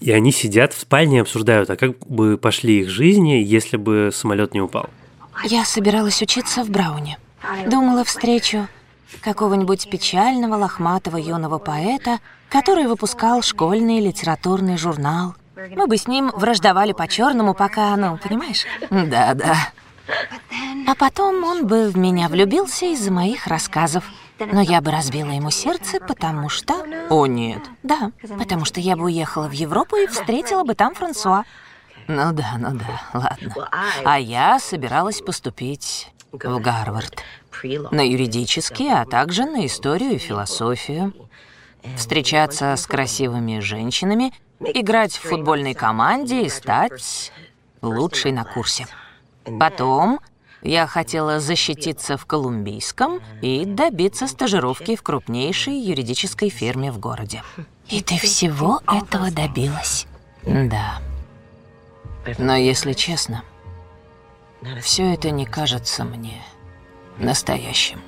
и 0.00 0.12
они 0.12 0.32
сидят 0.32 0.72
в 0.72 0.80
спальне 0.80 1.18
и 1.18 1.20
обсуждают, 1.20 1.70
а 1.70 1.76
как 1.76 1.98
бы 2.06 2.36
пошли 2.36 2.80
их 2.80 2.90
жизни, 2.90 3.42
если 3.44 3.76
бы 3.76 4.10
самолет 4.12 4.54
не 4.54 4.60
упал. 4.60 4.90
Я 5.44 5.64
собиралась 5.64 6.20
учиться 6.22 6.64
в 6.64 6.70
Брауне. 6.70 7.18
Думала, 7.66 8.04
встречу 8.04 8.68
какого-нибудь 9.20 9.88
печального 9.90 10.56
лохматого 10.56 11.16
юного 11.16 11.58
поэта, 11.58 12.18
который 12.48 12.86
выпускал 12.86 13.42
школьный 13.42 14.00
литературный 14.00 14.76
журнал. 14.76 15.34
Мы 15.56 15.86
бы 15.86 15.96
с 15.96 16.06
ним 16.06 16.30
враждовали 16.34 16.92
по-черному, 16.92 17.54
пока, 17.54 17.96
ну, 17.96 18.18
понимаешь? 18.18 18.66
Да-да. 18.90 19.56
А 20.86 20.94
потом 20.94 21.42
он 21.44 21.66
бы 21.66 21.88
в 21.88 21.96
меня 21.96 22.28
влюбился 22.28 22.86
из-за 22.86 23.10
моих 23.10 23.46
рассказов. 23.46 24.04
Но 24.38 24.60
я 24.60 24.80
бы 24.80 24.90
разбила 24.90 25.30
ему 25.30 25.50
сердце, 25.50 25.98
потому 25.98 26.48
что... 26.48 26.74
О, 27.08 27.26
нет. 27.26 27.62
Да, 27.82 28.12
потому 28.38 28.64
что 28.64 28.80
я 28.80 28.96
бы 28.96 29.04
уехала 29.04 29.48
в 29.48 29.52
Европу 29.52 29.96
и 29.96 30.06
встретила 30.06 30.62
бы 30.62 30.74
там 30.74 30.94
Франсуа. 30.94 31.44
Ну 32.06 32.32
да, 32.32 32.56
ну 32.58 32.78
да, 32.78 33.00
ладно. 33.14 33.68
А 34.04 34.20
я 34.20 34.60
собиралась 34.60 35.20
поступить 35.20 36.12
в 36.32 36.60
Гарвард. 36.60 37.22
На 37.90 38.06
юридический, 38.06 38.92
а 38.92 39.06
также 39.06 39.46
на 39.46 39.64
историю 39.64 40.12
и 40.12 40.18
философию. 40.18 41.14
Встречаться 41.96 42.74
с 42.76 42.86
красивыми 42.86 43.60
женщинами, 43.60 44.32
играть 44.60 45.16
в 45.16 45.28
футбольной 45.28 45.74
команде 45.74 46.42
и 46.42 46.48
стать 46.48 47.32
лучшей 47.82 48.32
на 48.32 48.44
курсе. 48.44 48.86
Потом 49.60 50.20
я 50.62 50.86
хотела 50.86 51.38
защититься 51.38 52.16
в 52.16 52.26
Колумбийском 52.26 53.20
и 53.40 53.64
добиться 53.64 54.26
стажировки 54.26 54.96
в 54.96 55.02
крупнейшей 55.02 55.78
юридической 55.78 56.48
фирме 56.48 56.90
в 56.90 56.98
городе. 56.98 57.42
И 57.88 58.02
ты 58.02 58.18
всего 58.18 58.80
этого 58.88 59.30
добилась? 59.30 60.06
Да. 60.44 61.00
Но 62.38 62.56
если 62.56 62.92
честно, 62.94 63.44
все 64.82 65.14
это 65.14 65.30
не 65.30 65.46
кажется 65.46 66.04
мне 66.04 66.42
настоящим. 67.18 68.00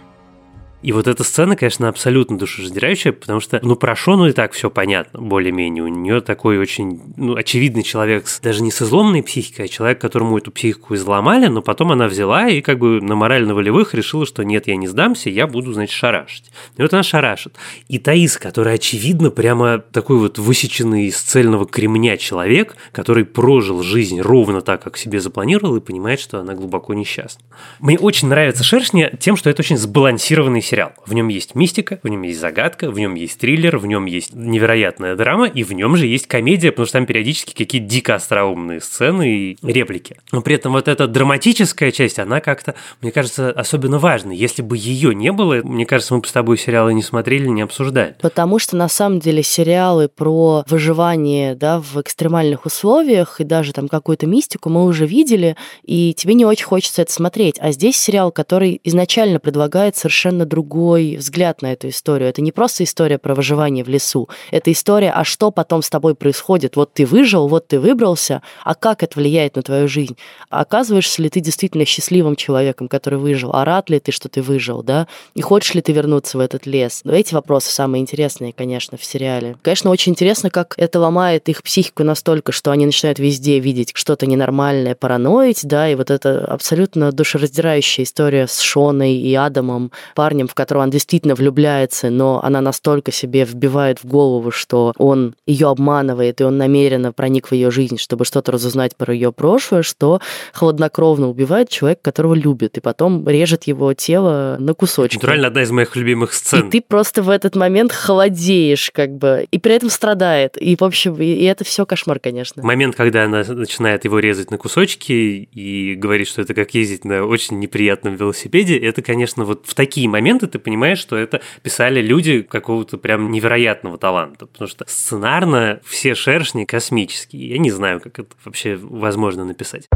И 0.80 0.92
вот 0.92 1.08
эта 1.08 1.24
сцена, 1.24 1.56
конечно, 1.56 1.88
абсолютно 1.88 2.38
душераздирающая, 2.38 3.12
потому 3.12 3.40
что, 3.40 3.58
ну, 3.62 3.74
про 3.74 3.96
Шону 3.96 4.28
и 4.28 4.32
так 4.32 4.52
все 4.52 4.70
понятно, 4.70 5.20
более-менее. 5.20 5.82
У 5.82 5.88
нее 5.88 6.20
такой 6.20 6.58
очень, 6.58 7.00
ну, 7.16 7.34
очевидный 7.34 7.82
человек, 7.82 8.26
даже 8.42 8.62
не 8.62 8.70
с 8.70 8.80
изломанной 8.80 9.24
психикой, 9.24 9.64
а 9.64 9.68
человек, 9.68 10.00
которому 10.00 10.38
эту 10.38 10.52
психику 10.52 10.94
изломали, 10.94 11.48
но 11.48 11.62
потом 11.62 11.90
она 11.90 12.06
взяла 12.06 12.48
и 12.48 12.60
как 12.60 12.78
бы 12.78 13.00
на 13.00 13.16
морально-волевых 13.16 13.92
решила, 13.94 14.24
что 14.24 14.44
нет, 14.44 14.68
я 14.68 14.76
не 14.76 14.86
сдамся, 14.86 15.30
я 15.30 15.48
буду, 15.48 15.72
значит, 15.72 15.94
шарашить. 15.96 16.44
И 16.76 16.82
вот 16.82 16.92
она 16.92 17.02
шарашит. 17.02 17.54
И 17.88 17.98
Таис, 17.98 18.36
которая, 18.36 18.76
очевидно, 18.76 19.30
прямо 19.30 19.78
такой 19.78 20.18
вот 20.18 20.38
высеченный 20.38 21.06
из 21.06 21.20
цельного 21.20 21.66
кремня 21.66 22.16
человек, 22.16 22.76
который 22.92 23.24
прожил 23.24 23.82
жизнь 23.82 24.20
ровно 24.20 24.60
так, 24.60 24.84
как 24.84 24.96
себе 24.96 25.20
запланировал, 25.20 25.76
и 25.76 25.80
понимает, 25.80 26.20
что 26.20 26.38
она 26.38 26.54
глубоко 26.54 26.94
несчастна. 26.94 27.42
Мне 27.80 27.98
очень 27.98 28.28
нравится 28.28 28.62
«Шершни» 28.62 29.10
тем, 29.18 29.36
что 29.36 29.50
это 29.50 29.62
очень 29.62 29.76
сбалансированный 29.76 30.62
сериал. 30.68 30.92
В 31.06 31.14
нем 31.14 31.28
есть 31.28 31.54
мистика, 31.54 31.98
в 32.02 32.08
нем 32.08 32.22
есть 32.22 32.40
загадка, 32.40 32.90
в 32.90 32.98
нем 32.98 33.14
есть 33.14 33.38
триллер, 33.38 33.78
в 33.78 33.86
нем 33.86 34.06
есть 34.06 34.34
невероятная 34.34 35.16
драма, 35.16 35.46
и 35.46 35.62
в 35.62 35.72
нем 35.72 35.96
же 35.96 36.06
есть 36.06 36.26
комедия, 36.26 36.70
потому 36.70 36.86
что 36.86 36.98
там 36.98 37.06
периодически 37.06 37.54
какие-то 37.54 37.88
дико 37.88 38.14
остроумные 38.14 38.80
сцены 38.80 39.28
и 39.28 39.58
реплики. 39.62 40.16
Но 40.32 40.42
при 40.42 40.56
этом 40.56 40.72
вот 40.72 40.88
эта 40.88 41.08
драматическая 41.08 41.90
часть, 41.90 42.18
она 42.18 42.40
как-то, 42.40 42.74
мне 43.00 43.10
кажется, 43.10 43.50
особенно 43.50 43.98
важна. 43.98 44.32
Если 44.32 44.62
бы 44.62 44.76
ее 44.76 45.14
не 45.14 45.32
было, 45.32 45.60
мне 45.62 45.86
кажется, 45.86 46.14
мы 46.14 46.20
бы 46.20 46.28
с 46.28 46.32
тобой 46.32 46.58
сериалы 46.58 46.94
не 46.94 47.02
смотрели, 47.02 47.48
не 47.48 47.62
обсуждали. 47.62 48.16
Потому 48.20 48.58
что 48.58 48.76
на 48.76 48.88
самом 48.88 49.20
деле 49.20 49.42
сериалы 49.42 50.08
про 50.08 50.64
выживание 50.68 51.54
да, 51.54 51.80
в 51.80 52.00
экстремальных 52.00 52.66
условиях 52.66 53.40
и 53.40 53.44
даже 53.44 53.72
там 53.72 53.88
какую-то 53.88 54.26
мистику 54.26 54.68
мы 54.68 54.84
уже 54.84 55.06
видели, 55.06 55.56
и 55.84 56.14
тебе 56.14 56.34
не 56.34 56.44
очень 56.44 56.66
хочется 56.66 57.02
это 57.02 57.12
смотреть. 57.12 57.56
А 57.60 57.72
здесь 57.72 57.96
сериал, 57.96 58.30
который 58.30 58.80
изначально 58.84 59.40
предлагает 59.40 59.96
совершенно 59.96 60.44
другую 60.44 60.57
другой 60.58 61.16
взгляд 61.18 61.62
на 61.62 61.72
эту 61.72 61.88
историю. 61.88 62.28
Это 62.28 62.42
не 62.42 62.50
просто 62.50 62.82
история 62.82 63.18
про 63.18 63.36
выживание 63.36 63.84
в 63.84 63.88
лесу. 63.88 64.28
Это 64.50 64.72
история, 64.72 65.12
а 65.12 65.22
что 65.22 65.52
потом 65.52 65.82
с 65.82 65.88
тобой 65.88 66.16
происходит. 66.16 66.74
Вот 66.74 66.92
ты 66.92 67.06
выжил, 67.06 67.46
вот 67.46 67.68
ты 67.68 67.78
выбрался, 67.78 68.42
а 68.64 68.74
как 68.74 69.04
это 69.04 69.20
влияет 69.20 69.54
на 69.54 69.62
твою 69.62 69.86
жизнь? 69.86 70.16
оказываешься 70.50 71.22
ли 71.22 71.28
ты 71.28 71.40
действительно 71.40 71.84
счастливым 71.84 72.34
человеком, 72.34 72.88
который 72.88 73.18
выжил? 73.18 73.50
А 73.52 73.64
рад 73.64 73.90
ли 73.90 74.00
ты, 74.00 74.10
что 74.10 74.28
ты 74.28 74.42
выжил, 74.42 74.82
да? 74.82 75.06
И 75.34 75.42
хочешь 75.42 75.74
ли 75.74 75.80
ты 75.80 75.92
вернуться 75.92 76.38
в 76.38 76.40
этот 76.40 76.66
лес? 76.66 77.02
Но 77.04 77.12
эти 77.12 77.34
вопросы 77.34 77.70
самые 77.70 78.00
интересные, 78.00 78.52
конечно, 78.52 78.98
в 78.98 79.04
сериале. 79.04 79.56
Конечно, 79.62 79.90
очень 79.90 80.12
интересно, 80.12 80.50
как 80.50 80.74
это 80.76 80.98
ломает 80.98 81.48
их 81.48 81.62
психику 81.62 82.02
настолько, 82.02 82.50
что 82.50 82.72
они 82.72 82.86
начинают 82.86 83.18
везде 83.18 83.60
видеть 83.60 83.92
что-то 83.94 84.26
ненормальное, 84.26 84.94
параноить, 84.94 85.60
да, 85.62 85.88
и 85.88 85.94
вот 85.94 86.10
это 86.10 86.44
абсолютно 86.46 87.12
душераздирающая 87.12 88.04
история 88.04 88.46
с 88.46 88.60
Шоной 88.60 89.14
и 89.14 89.34
Адамом, 89.34 89.92
парнем, 90.14 90.47
в 90.48 90.54
которого 90.54 90.82
он 90.82 90.90
действительно 90.90 91.34
влюбляется, 91.34 92.10
но 92.10 92.40
она 92.42 92.60
настолько 92.60 93.12
себе 93.12 93.44
вбивает 93.44 94.02
в 94.02 94.06
голову, 94.06 94.50
что 94.50 94.92
он 94.98 95.34
ее 95.46 95.68
обманывает, 95.68 96.40
и 96.40 96.44
он 96.44 96.58
намеренно 96.58 97.12
проник 97.12 97.48
в 97.48 97.52
ее 97.52 97.70
жизнь, 97.70 97.98
чтобы 97.98 98.24
что-то 98.24 98.52
разузнать 98.52 98.96
про 98.96 99.12
ее 99.14 99.32
прошлое, 99.32 99.82
что 99.82 100.20
хладнокровно 100.52 101.28
убивает 101.28 101.68
человека, 101.68 102.00
которого 102.02 102.34
любит, 102.34 102.78
и 102.78 102.80
потом 102.80 103.28
режет 103.28 103.64
его 103.64 103.92
тело 103.94 104.56
на 104.58 104.74
кусочки. 104.74 105.16
Натурально 105.16 105.48
одна 105.48 105.62
из 105.62 105.70
моих 105.70 105.94
любимых 105.96 106.32
сцен. 106.32 106.68
И 106.68 106.70
ты 106.70 106.80
просто 106.80 107.22
в 107.22 107.30
этот 107.30 107.56
момент 107.56 107.92
холодеешь, 107.92 108.90
как 108.92 109.10
бы, 109.16 109.46
и 109.50 109.58
при 109.58 109.74
этом 109.74 109.90
страдает. 109.90 110.60
И, 110.60 110.76
в 110.76 110.82
общем, 110.82 111.14
и, 111.20 111.24
и 111.24 111.44
это 111.44 111.64
все 111.64 111.84
кошмар, 111.86 112.18
конечно. 112.18 112.62
Момент, 112.62 112.96
когда 112.96 113.24
она 113.24 113.44
начинает 113.46 114.04
его 114.04 114.18
резать 114.18 114.50
на 114.50 114.58
кусочки 114.58 115.12
и 115.12 115.94
говорит, 115.94 116.28
что 116.28 116.42
это 116.42 116.54
как 116.54 116.74
ездить 116.74 117.04
на 117.04 117.24
очень 117.24 117.58
неприятном 117.58 118.16
велосипеде, 118.16 118.78
это, 118.78 119.02
конечно, 119.02 119.44
вот 119.44 119.64
в 119.66 119.74
такие 119.74 120.08
моменты 120.08 120.37
моменты 120.38 120.46
ты 120.46 120.58
понимаешь, 120.58 120.98
что 120.98 121.16
это 121.16 121.40
писали 121.62 122.00
люди 122.00 122.42
какого-то 122.42 122.98
прям 122.98 123.30
невероятного 123.30 123.98
таланта, 123.98 124.46
потому 124.46 124.68
что 124.68 124.84
сценарно 124.86 125.80
все 125.84 126.14
шершни 126.14 126.64
космические. 126.64 127.48
Я 127.48 127.58
не 127.58 127.70
знаю, 127.70 128.00
как 128.00 128.18
это 128.18 128.30
вообще 128.44 128.76
возможно 128.76 129.44
написать 129.44 129.88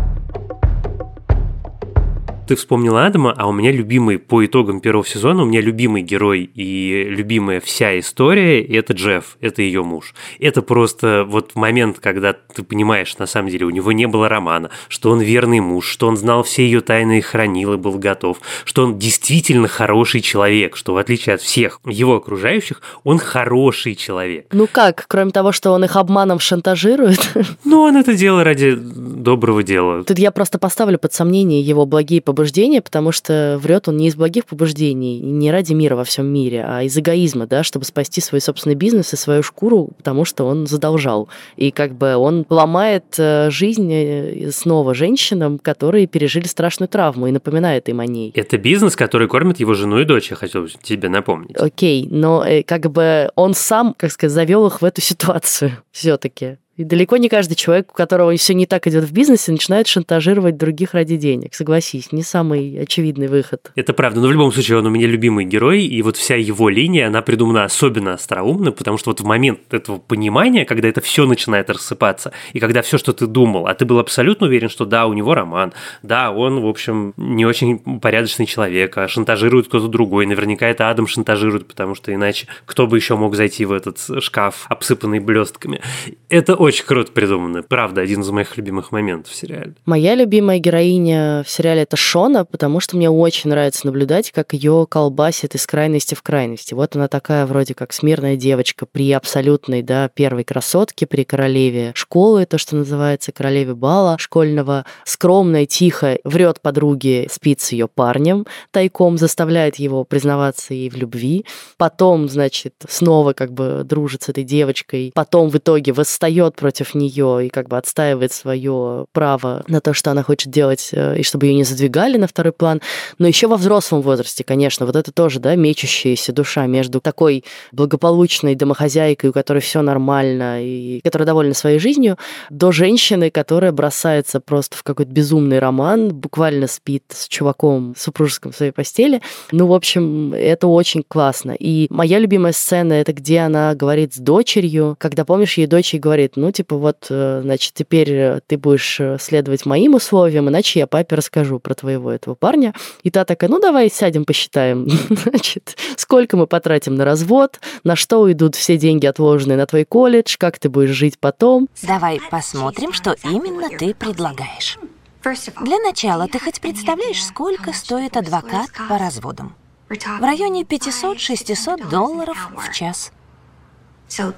ты 2.46 2.56
вспомнила 2.56 3.06
Адама, 3.06 3.34
а 3.36 3.46
у 3.46 3.52
меня 3.52 3.70
любимый 3.70 4.18
по 4.18 4.44
итогам 4.44 4.80
первого 4.80 5.06
сезона, 5.06 5.42
у 5.42 5.46
меня 5.46 5.60
любимый 5.60 6.02
герой 6.02 6.50
и 6.54 7.04
любимая 7.08 7.60
вся 7.60 7.98
история– 7.98 8.62
это 8.76 8.92
Джефф, 8.94 9.36
это 9.40 9.62
ее 9.62 9.82
муж. 9.82 10.14
Это 10.40 10.62
просто 10.62 11.24
вот 11.26 11.54
момент, 11.54 11.98
когда 12.00 12.32
ты 12.32 12.62
понимаешь, 12.62 13.16
на 13.18 13.26
самом 13.26 13.50
деле 13.50 13.66
у 13.66 13.70
него 13.70 13.92
не 13.92 14.06
было 14.06 14.28
романа, 14.28 14.70
что 14.88 15.10
он 15.10 15.20
верный 15.20 15.60
муж, 15.60 15.86
что 15.86 16.08
он 16.08 16.16
знал 16.16 16.42
все 16.42 16.64
ее 16.64 16.80
тайны 16.80 17.18
и 17.18 17.20
хранил 17.20 17.74
и 17.74 17.76
был 17.76 17.98
готов, 17.98 18.38
что 18.64 18.84
он 18.84 18.98
действительно 18.98 19.68
хороший 19.68 20.20
человек, 20.20 20.76
что 20.76 20.94
в 20.94 20.96
отличие 20.96 21.36
от 21.36 21.40
всех 21.40 21.80
его 21.84 22.16
окружающих, 22.16 22.80
он 23.04 23.18
хороший 23.18 23.94
человек. 23.94 24.46
Ну 24.52 24.66
как, 24.70 25.04
кроме 25.08 25.30
того, 25.30 25.52
что 25.52 25.70
он 25.70 25.84
их 25.84 25.96
обманом 25.96 26.40
шантажирует? 26.40 27.20
Ну, 27.64 27.80
он 27.80 27.96
это 27.96 28.14
делал 28.14 28.42
ради 28.42 28.74
доброго 28.74 29.62
дела. 29.62 30.04
Тут 30.04 30.18
я 30.18 30.30
просто 30.30 30.58
поставлю 30.58 30.98
под 30.98 31.12
сомнение 31.12 31.60
его 31.60 31.86
благие 31.86 32.20
побуждения 32.32 32.80
потому 32.80 33.12
что 33.12 33.58
врет 33.60 33.88
он 33.88 33.98
не 33.98 34.08
из 34.08 34.16
благих 34.16 34.46
побуждений, 34.46 35.20
не 35.20 35.50
ради 35.50 35.74
мира 35.74 35.96
во 35.96 36.04
всем 36.04 36.26
мире, 36.26 36.64
а 36.66 36.82
из 36.82 36.96
эгоизма, 36.96 37.46
да, 37.46 37.62
чтобы 37.62 37.84
спасти 37.84 38.22
свой 38.22 38.40
собственный 38.40 38.74
бизнес 38.74 39.12
и 39.12 39.16
свою 39.16 39.42
шкуру, 39.42 39.90
потому 39.98 40.24
что 40.24 40.46
он 40.46 40.66
задолжал. 40.66 41.28
И 41.56 41.70
как 41.70 41.94
бы 41.94 42.16
он 42.16 42.46
ломает 42.48 43.04
э, 43.18 43.50
жизнь 43.50 43.90
э, 43.92 44.50
снова 44.50 44.94
женщинам, 44.94 45.58
которые 45.58 46.06
пережили 46.06 46.46
страшную 46.46 46.88
травму 46.88 47.26
и 47.26 47.32
напоминает 47.32 47.90
им 47.90 48.00
о 48.00 48.06
ней. 48.06 48.32
Это 48.34 48.56
бизнес, 48.56 48.96
который 48.96 49.28
кормит 49.28 49.60
его 49.60 49.74
жену 49.74 50.00
и 50.00 50.04
дочь, 50.04 50.30
я 50.30 50.36
хотел 50.36 50.66
тебе 50.82 51.10
напомнить. 51.10 51.56
Окей, 51.56 52.08
но 52.10 52.44
э, 52.44 52.62
как 52.62 52.90
бы 52.90 53.30
он 53.34 53.52
сам, 53.52 53.94
как 53.96 54.10
сказать, 54.10 54.32
завел 54.32 54.66
их 54.66 54.80
в 54.80 54.84
эту 54.86 55.02
ситуацию 55.02 55.72
все-таки. 55.92 56.56
И 56.78 56.84
далеко 56.84 57.18
не 57.18 57.28
каждый 57.28 57.54
человек, 57.54 57.90
у 57.90 57.94
которого 57.94 58.34
все 58.36 58.54
не 58.54 58.64
так 58.64 58.86
идет 58.86 59.04
в 59.04 59.12
бизнесе, 59.12 59.52
начинает 59.52 59.86
шантажировать 59.88 60.56
других 60.56 60.94
ради 60.94 61.16
денег. 61.16 61.54
Согласись, 61.54 62.12
не 62.12 62.22
самый 62.22 62.80
очевидный 62.80 63.28
выход. 63.28 63.70
Это 63.74 63.92
правда, 63.92 64.20
но 64.20 64.28
в 64.28 64.32
любом 64.32 64.52
случае 64.52 64.78
он 64.78 64.86
у 64.86 64.90
меня 64.90 65.06
любимый 65.06 65.44
герой, 65.44 65.84
и 65.84 66.00
вот 66.00 66.16
вся 66.16 66.36
его 66.36 66.70
линия, 66.70 67.08
она 67.08 67.20
придумана 67.20 67.64
особенно 67.64 68.14
остроумно, 68.14 68.72
потому 68.72 68.96
что 68.96 69.10
вот 69.10 69.20
в 69.20 69.24
момент 69.24 69.60
этого 69.70 69.98
понимания, 69.98 70.64
когда 70.64 70.88
это 70.88 71.02
все 71.02 71.26
начинает 71.26 71.68
рассыпаться, 71.68 72.32
и 72.54 72.58
когда 72.58 72.80
все, 72.80 72.96
что 72.96 73.12
ты 73.12 73.26
думал, 73.26 73.66
а 73.66 73.74
ты 73.74 73.84
был 73.84 73.98
абсолютно 73.98 74.46
уверен, 74.46 74.70
что 74.70 74.86
да, 74.86 75.06
у 75.06 75.12
него 75.12 75.34
роман, 75.34 75.74
да, 76.02 76.30
он, 76.30 76.60
в 76.60 76.66
общем, 76.66 77.12
не 77.18 77.44
очень 77.44 78.00
порядочный 78.00 78.46
человек, 78.46 78.96
а 78.96 79.08
шантажирует 79.08 79.68
кто-то 79.68 79.88
другой, 79.88 80.24
наверняка 80.24 80.68
это 80.68 80.88
Адам 80.88 81.06
шантажирует, 81.06 81.68
потому 81.68 81.94
что 81.94 82.14
иначе 82.14 82.46
кто 82.64 82.86
бы 82.86 82.96
еще 82.96 83.16
мог 83.16 83.36
зайти 83.36 83.66
в 83.66 83.72
этот 83.72 83.98
шкаф, 84.22 84.64
обсыпанный 84.70 85.18
блестками. 85.18 85.82
Это 86.30 86.61
очень 86.62 86.84
круто 86.84 87.10
придумано. 87.10 87.64
Правда, 87.64 88.02
один 88.02 88.20
из 88.20 88.30
моих 88.30 88.56
любимых 88.56 88.92
моментов 88.92 89.32
в 89.32 89.34
сериале. 89.34 89.74
Моя 89.84 90.14
любимая 90.14 90.60
героиня 90.60 91.42
в 91.44 91.50
сериале 91.50 91.82
это 91.82 91.96
Шона, 91.96 92.44
потому 92.44 92.78
что 92.78 92.96
мне 92.96 93.10
очень 93.10 93.50
нравится 93.50 93.84
наблюдать, 93.84 94.30
как 94.30 94.52
ее 94.52 94.86
колбасит 94.88 95.56
из 95.56 95.66
крайности 95.66 96.14
в 96.14 96.22
крайности. 96.22 96.74
Вот 96.74 96.94
она 96.94 97.08
такая 97.08 97.46
вроде 97.46 97.74
как 97.74 97.92
смирная 97.92 98.36
девочка 98.36 98.86
при 98.86 99.10
абсолютной, 99.10 99.82
да, 99.82 100.08
первой 100.08 100.44
красотке, 100.44 101.04
при 101.06 101.24
королеве 101.24 101.90
школы, 101.96 102.46
то, 102.46 102.58
что 102.58 102.76
называется, 102.76 103.32
королеве 103.32 103.74
бала 103.74 104.16
школьного, 104.18 104.86
скромная, 105.04 105.66
тихо, 105.66 106.18
врет 106.22 106.60
подруге, 106.60 107.26
спит 107.28 107.60
с 107.60 107.72
ее 107.72 107.88
парнем, 107.88 108.46
тайком 108.70 109.18
заставляет 109.18 109.76
его 109.76 110.04
признаваться 110.04 110.74
ей 110.74 110.90
в 110.90 110.94
любви, 110.94 111.44
потом, 111.76 112.28
значит, 112.28 112.74
снова 112.88 113.32
как 113.32 113.52
бы 113.52 113.82
дружит 113.84 114.22
с 114.22 114.28
этой 114.28 114.44
девочкой, 114.44 115.10
потом 115.12 115.48
в 115.48 115.56
итоге 115.56 115.92
восстает 115.92 116.51
идет 116.52 116.56
против 116.56 116.94
нее 116.94 117.46
и 117.46 117.48
как 117.48 117.68
бы 117.68 117.76
отстаивает 117.76 118.32
свое 118.32 119.06
право 119.12 119.64
на 119.68 119.80
то, 119.80 119.94
что 119.94 120.10
она 120.10 120.22
хочет 120.22 120.50
делать, 120.52 120.90
э, 120.92 121.18
и 121.18 121.22
чтобы 121.22 121.46
ее 121.46 121.54
не 121.54 121.64
задвигали 121.64 122.16
на 122.16 122.26
второй 122.26 122.52
план. 122.52 122.80
Но 123.18 123.26
еще 123.26 123.46
во 123.46 123.56
взрослом 123.56 124.02
возрасте, 124.02 124.44
конечно, 124.44 124.86
вот 124.86 124.96
это 124.96 125.12
тоже, 125.12 125.40
да, 125.40 125.54
мечущаяся 125.56 126.32
душа 126.32 126.66
между 126.66 127.00
такой 127.00 127.44
благополучной 127.72 128.54
домохозяйкой, 128.54 129.30
у 129.30 129.32
которой 129.32 129.60
все 129.60 129.82
нормально 129.82 130.64
и 130.64 131.00
которая 131.02 131.26
довольна 131.26 131.54
своей 131.54 131.78
жизнью, 131.78 132.16
до 132.50 132.72
женщины, 132.72 133.30
которая 133.30 133.72
бросается 133.72 134.40
просто 134.40 134.76
в 134.76 134.82
какой-то 134.82 135.10
безумный 135.10 135.58
роман, 135.58 136.10
буквально 136.10 136.66
спит 136.66 137.04
с 137.10 137.28
чуваком 137.28 137.94
в 137.94 138.00
супружеском 138.00 138.52
в 138.52 138.56
своей 138.56 138.72
постели. 138.72 139.20
Ну, 139.52 139.66
в 139.66 139.72
общем, 139.72 140.34
это 140.34 140.66
очень 140.66 141.02
классно. 141.06 141.52
И 141.58 141.86
моя 141.90 142.18
любимая 142.18 142.52
сцена 142.52 142.94
это 142.94 143.12
где 143.12 143.40
она 143.40 143.74
говорит 143.74 144.14
с 144.14 144.18
дочерью, 144.18 144.96
когда, 144.98 145.24
помнишь, 145.24 145.58
ей 145.58 145.66
дочь 145.66 145.94
говорит, 146.02 146.36
ну, 146.42 146.50
типа, 146.50 146.76
вот, 146.76 147.06
э, 147.08 147.40
значит, 147.42 147.72
теперь 147.74 148.10
э, 148.10 148.40
ты 148.44 148.58
будешь 148.58 148.98
э, 148.98 149.16
следовать 149.20 149.64
моим 149.64 149.94
условиям, 149.94 150.48
иначе 150.48 150.80
я 150.80 150.88
папе 150.88 151.14
расскажу 151.14 151.60
про 151.60 151.74
твоего 151.74 152.10
этого 152.10 152.34
парня. 152.34 152.74
И 153.04 153.10
та 153.12 153.24
такая, 153.24 153.48
ну, 153.48 153.60
давай 153.60 153.88
сядем, 153.88 154.24
посчитаем, 154.24 154.88
значит, 155.08 155.76
сколько 155.96 156.36
мы 156.36 156.48
потратим 156.48 156.96
на 156.96 157.04
развод, 157.04 157.60
на 157.84 157.94
что 157.94 158.22
уйдут 158.22 158.56
все 158.56 158.76
деньги, 158.76 159.06
отложенные 159.06 159.56
на 159.56 159.66
твой 159.66 159.84
колледж, 159.84 160.34
как 160.36 160.58
ты 160.58 160.68
будешь 160.68 160.90
жить 160.90 161.16
потом. 161.20 161.68
Давай 161.80 162.18
посмотрим, 162.28 162.92
что 162.92 163.14
именно 163.22 163.68
ты 163.78 163.94
предлагаешь. 163.94 164.78
Для 165.22 165.78
начала, 165.78 166.26
ты 166.26 166.40
хоть 166.40 166.60
представляешь, 166.60 167.24
сколько 167.24 167.72
стоит 167.72 168.16
адвокат 168.16 168.70
по 168.88 168.98
разводам? 168.98 169.54
В 169.88 170.22
районе 170.22 170.62
500-600 170.62 171.88
долларов 171.88 172.48
в 172.56 172.72
час. 172.74 173.12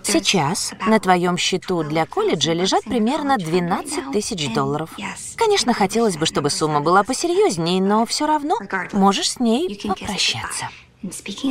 Сейчас 0.02 0.72
на 0.86 1.00
твоем 1.00 1.36
счету 1.36 1.82
для 1.82 2.06
колледжа 2.06 2.52
лежат 2.52 2.84
примерно 2.84 3.36
12 3.36 4.12
тысяч 4.12 4.52
долларов. 4.52 4.90
Конечно, 5.36 5.74
хотелось 5.74 6.16
бы, 6.16 6.26
чтобы 6.26 6.50
сумма 6.50 6.80
была 6.80 7.02
посерьезнее, 7.02 7.82
но 7.82 8.06
все 8.06 8.26
равно 8.26 8.56
можешь 8.92 9.32
с 9.32 9.40
ней 9.40 9.80
попрощаться. 9.86 10.68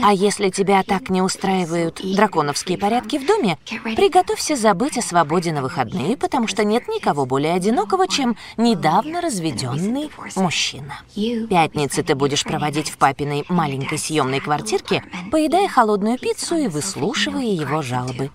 А 0.02 0.14
если 0.14 0.50
тебя 0.50 0.84
так 0.84 1.10
не 1.10 1.22
устраивают 1.22 2.02
драконовские 2.04 2.78
порядки 2.78 3.18
в 3.18 3.26
доме, 3.26 3.58
приготовься 3.96 4.56
забыть 4.56 4.98
о 4.98 5.02
свободе 5.02 5.52
на 5.52 5.62
выходные, 5.62 6.18
потому 6.18 6.48
что 6.48 6.64
нет 6.64 6.88
никого 6.88 7.26
более 7.26 7.54
одинокого, 7.54 8.08
чем 8.08 8.36
недавно 8.58 9.22
разведенный 9.22 10.10
мужчина. 10.36 11.02
Пятницы 11.14 12.04
ты 12.04 12.16
будешь 12.16 12.44
проводить 12.44 12.90
в 12.90 12.98
папиной 12.98 13.46
маленькой 13.48 13.98
съемной 13.98 14.40
квартирке, 14.40 15.04
поедая 15.32 15.68
холодную 15.68 16.18
пиццу 16.18 16.56
и 16.56 16.68
выслушивая 16.68 17.44
его 17.44 17.82
жалобы. 17.82 18.32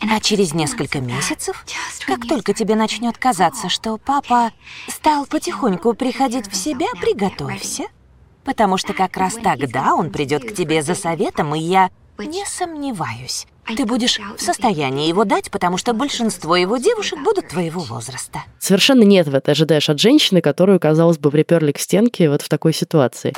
А 0.00 0.20
через 0.20 0.52
несколько 0.52 1.00
месяцев, 1.00 1.64
как 2.06 2.26
только 2.26 2.52
тебе 2.54 2.74
начнет 2.74 3.16
казаться, 3.18 3.68
что 3.68 3.98
папа 3.98 4.50
стал 4.88 5.26
потихоньку 5.26 5.94
приходить 5.94 6.50
в 6.50 6.56
себя, 6.56 6.88
приготовься 7.00 7.84
Потому 8.44 8.76
что 8.76 8.92
как 8.92 9.16
раз 9.16 9.34
тогда 9.34 9.94
он 9.94 10.10
придет 10.10 10.44
к 10.44 10.54
тебе 10.54 10.82
за 10.82 10.94
советом, 10.94 11.54
и 11.54 11.60
я 11.60 11.90
не 12.18 12.44
сомневаюсь. 12.44 13.46
Ты 13.76 13.86
будешь 13.86 14.18
в 14.36 14.42
состоянии 14.42 15.08
его 15.08 15.24
дать, 15.24 15.50
потому 15.50 15.78
что 15.78 15.92
большинство 15.92 16.56
его 16.56 16.76
девушек 16.78 17.18
будут 17.22 17.48
твоего 17.48 17.80
возраста. 17.80 18.40
Совершенно 18.58 19.02
нет, 19.02 19.28
в 19.28 19.34
это 19.34 19.52
ожидаешь 19.52 19.88
от 19.88 20.00
женщины, 20.00 20.40
которую, 20.40 20.80
казалось 20.80 21.18
бы, 21.18 21.30
приперли 21.30 21.72
к 21.72 21.78
стенке 21.78 22.28
вот 22.28 22.42
в 22.42 22.48
такой 22.48 22.74
ситуации. 22.74 23.32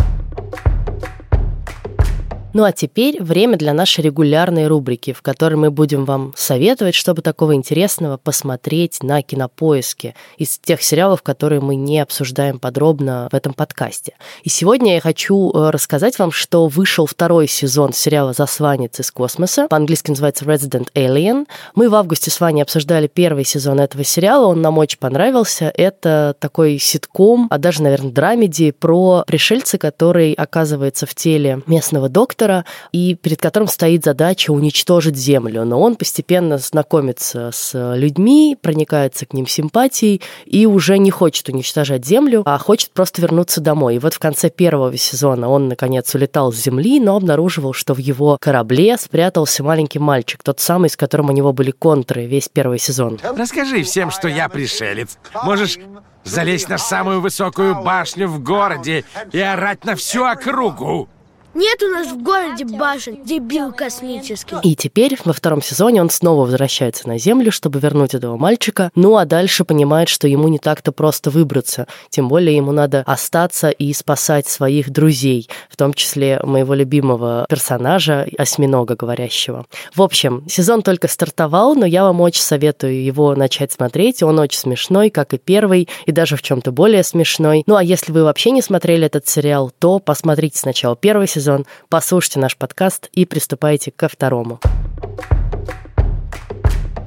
Ну 2.54 2.62
а 2.62 2.70
теперь 2.70 3.20
время 3.20 3.56
для 3.56 3.72
нашей 3.72 4.02
регулярной 4.02 4.68
рубрики, 4.68 5.12
в 5.12 5.22
которой 5.22 5.56
мы 5.56 5.72
будем 5.72 6.04
вам 6.04 6.32
советовать, 6.36 6.94
чтобы 6.94 7.20
такого 7.20 7.56
интересного 7.56 8.16
посмотреть 8.16 9.02
на 9.02 9.22
кинопоиске 9.22 10.14
из 10.38 10.58
тех 10.58 10.80
сериалов, 10.80 11.22
которые 11.22 11.60
мы 11.60 11.74
не 11.74 11.98
обсуждаем 11.98 12.60
подробно 12.60 13.28
в 13.32 13.34
этом 13.34 13.54
подкасте. 13.54 14.14
И 14.44 14.50
сегодня 14.50 14.94
я 14.94 15.00
хочу 15.00 15.50
э, 15.50 15.70
рассказать 15.70 16.16
вам, 16.20 16.30
что 16.30 16.68
вышел 16.68 17.06
второй 17.06 17.48
сезон 17.48 17.92
сериала 17.92 18.32
«Засланец 18.32 19.00
из 19.00 19.10
космоса». 19.10 19.66
По-английски 19.66 20.10
называется 20.10 20.44
Resident 20.44 20.86
Alien. 20.94 21.48
Мы 21.74 21.88
в 21.88 21.94
августе 21.96 22.30
с 22.30 22.38
вами 22.38 22.62
обсуждали 22.62 23.08
первый 23.08 23.44
сезон 23.44 23.80
этого 23.80 24.04
сериала, 24.04 24.46
он 24.46 24.62
нам 24.62 24.78
очень 24.78 25.00
понравился. 25.00 25.72
Это 25.74 26.36
такой 26.38 26.78
ситком, 26.78 27.48
а 27.50 27.58
даже, 27.58 27.82
наверное, 27.82 28.12
драмеди 28.12 28.70
про 28.70 29.24
пришельца, 29.26 29.76
который 29.76 30.34
оказывается 30.34 31.04
в 31.04 31.16
теле 31.16 31.60
местного 31.66 32.08
доктора, 32.08 32.43
диктатора, 32.44 32.64
и 32.92 33.14
перед 33.14 33.40
которым 33.40 33.68
стоит 33.68 34.04
задача 34.04 34.50
уничтожить 34.50 35.16
Землю. 35.16 35.64
Но 35.64 35.80
он 35.80 35.96
постепенно 35.96 36.58
знакомится 36.58 37.50
с 37.52 37.94
людьми, 37.96 38.56
проникается 38.60 39.26
к 39.26 39.32
ним 39.32 39.46
симпатией 39.46 40.20
и 40.44 40.66
уже 40.66 40.98
не 40.98 41.10
хочет 41.10 41.48
уничтожать 41.48 42.04
Землю, 42.04 42.42
а 42.44 42.58
хочет 42.58 42.90
просто 42.90 43.22
вернуться 43.22 43.60
домой. 43.60 43.96
И 43.96 43.98
вот 43.98 44.14
в 44.14 44.18
конце 44.18 44.50
первого 44.50 44.96
сезона 44.96 45.48
он, 45.48 45.68
наконец, 45.68 46.14
улетал 46.14 46.52
с 46.52 46.56
Земли, 46.56 47.00
но 47.00 47.16
обнаруживал, 47.16 47.72
что 47.72 47.94
в 47.94 47.98
его 47.98 48.36
корабле 48.40 48.96
спрятался 48.96 49.62
маленький 49.62 49.98
мальчик, 49.98 50.42
тот 50.42 50.60
самый, 50.60 50.90
с 50.90 50.96
которым 50.96 51.30
у 51.30 51.32
него 51.32 51.52
были 51.52 51.70
контры 51.70 52.26
весь 52.26 52.48
первый 52.48 52.78
сезон. 52.78 53.18
Расскажи 53.36 53.82
всем, 53.82 54.10
что 54.10 54.28
я 54.28 54.48
пришелец. 54.48 55.18
Можешь 55.44 55.78
залезть 56.24 56.68
на 56.68 56.78
самую 56.78 57.20
высокую 57.20 57.82
башню 57.82 58.28
в 58.28 58.42
городе 58.42 59.04
и 59.32 59.40
орать 59.40 59.84
на 59.84 59.94
всю 59.94 60.24
округу. 60.24 61.08
Нет 61.54 61.80
у 61.84 61.86
нас 61.86 62.08
в 62.08 62.20
городе 62.20 62.64
башен, 62.64 63.22
дебил 63.24 63.72
космический. 63.72 64.56
И 64.64 64.74
теперь 64.74 65.16
во 65.24 65.32
втором 65.32 65.62
сезоне 65.62 66.00
он 66.00 66.10
снова 66.10 66.46
возвращается 66.46 67.06
на 67.06 67.16
Землю, 67.16 67.52
чтобы 67.52 67.78
вернуть 67.78 68.12
этого 68.12 68.36
мальчика. 68.36 68.90
Ну 68.96 69.16
а 69.16 69.24
дальше 69.24 69.64
понимает, 69.64 70.08
что 70.08 70.26
ему 70.26 70.48
не 70.48 70.58
так-то 70.58 70.90
просто 70.90 71.30
выбраться. 71.30 71.86
Тем 72.10 72.28
более 72.28 72.56
ему 72.56 72.72
надо 72.72 73.04
остаться 73.06 73.70
и 73.70 73.92
спасать 73.92 74.48
своих 74.48 74.90
друзей, 74.90 75.48
в 75.70 75.76
том 75.76 75.94
числе 75.94 76.40
моего 76.42 76.74
любимого 76.74 77.46
персонажа, 77.48 78.26
осьминога 78.36 78.96
говорящего. 78.96 79.64
В 79.94 80.02
общем, 80.02 80.44
сезон 80.48 80.82
только 80.82 81.06
стартовал, 81.06 81.76
но 81.76 81.86
я 81.86 82.02
вам 82.02 82.20
очень 82.20 82.42
советую 82.42 83.04
его 83.04 83.36
начать 83.36 83.70
смотреть. 83.70 84.24
Он 84.24 84.40
очень 84.40 84.58
смешной, 84.58 85.08
как 85.08 85.34
и 85.34 85.38
первый, 85.38 85.88
и 86.04 86.10
даже 86.10 86.36
в 86.36 86.42
чем-то 86.42 86.72
более 86.72 87.04
смешной. 87.04 87.62
Ну 87.66 87.76
а 87.76 87.84
если 87.84 88.10
вы 88.10 88.24
вообще 88.24 88.50
не 88.50 88.60
смотрели 88.60 89.06
этот 89.06 89.28
сериал, 89.28 89.70
то 89.78 90.00
посмотрите 90.00 90.58
сначала 90.58 90.96
первый 90.96 91.28
сезон, 91.28 91.43
сезон, 91.44 91.66
послушайте 91.90 92.40
наш 92.40 92.56
подкаст 92.56 93.10
и 93.12 93.26
приступайте 93.26 93.90
ко 93.90 94.08
второму. 94.08 94.60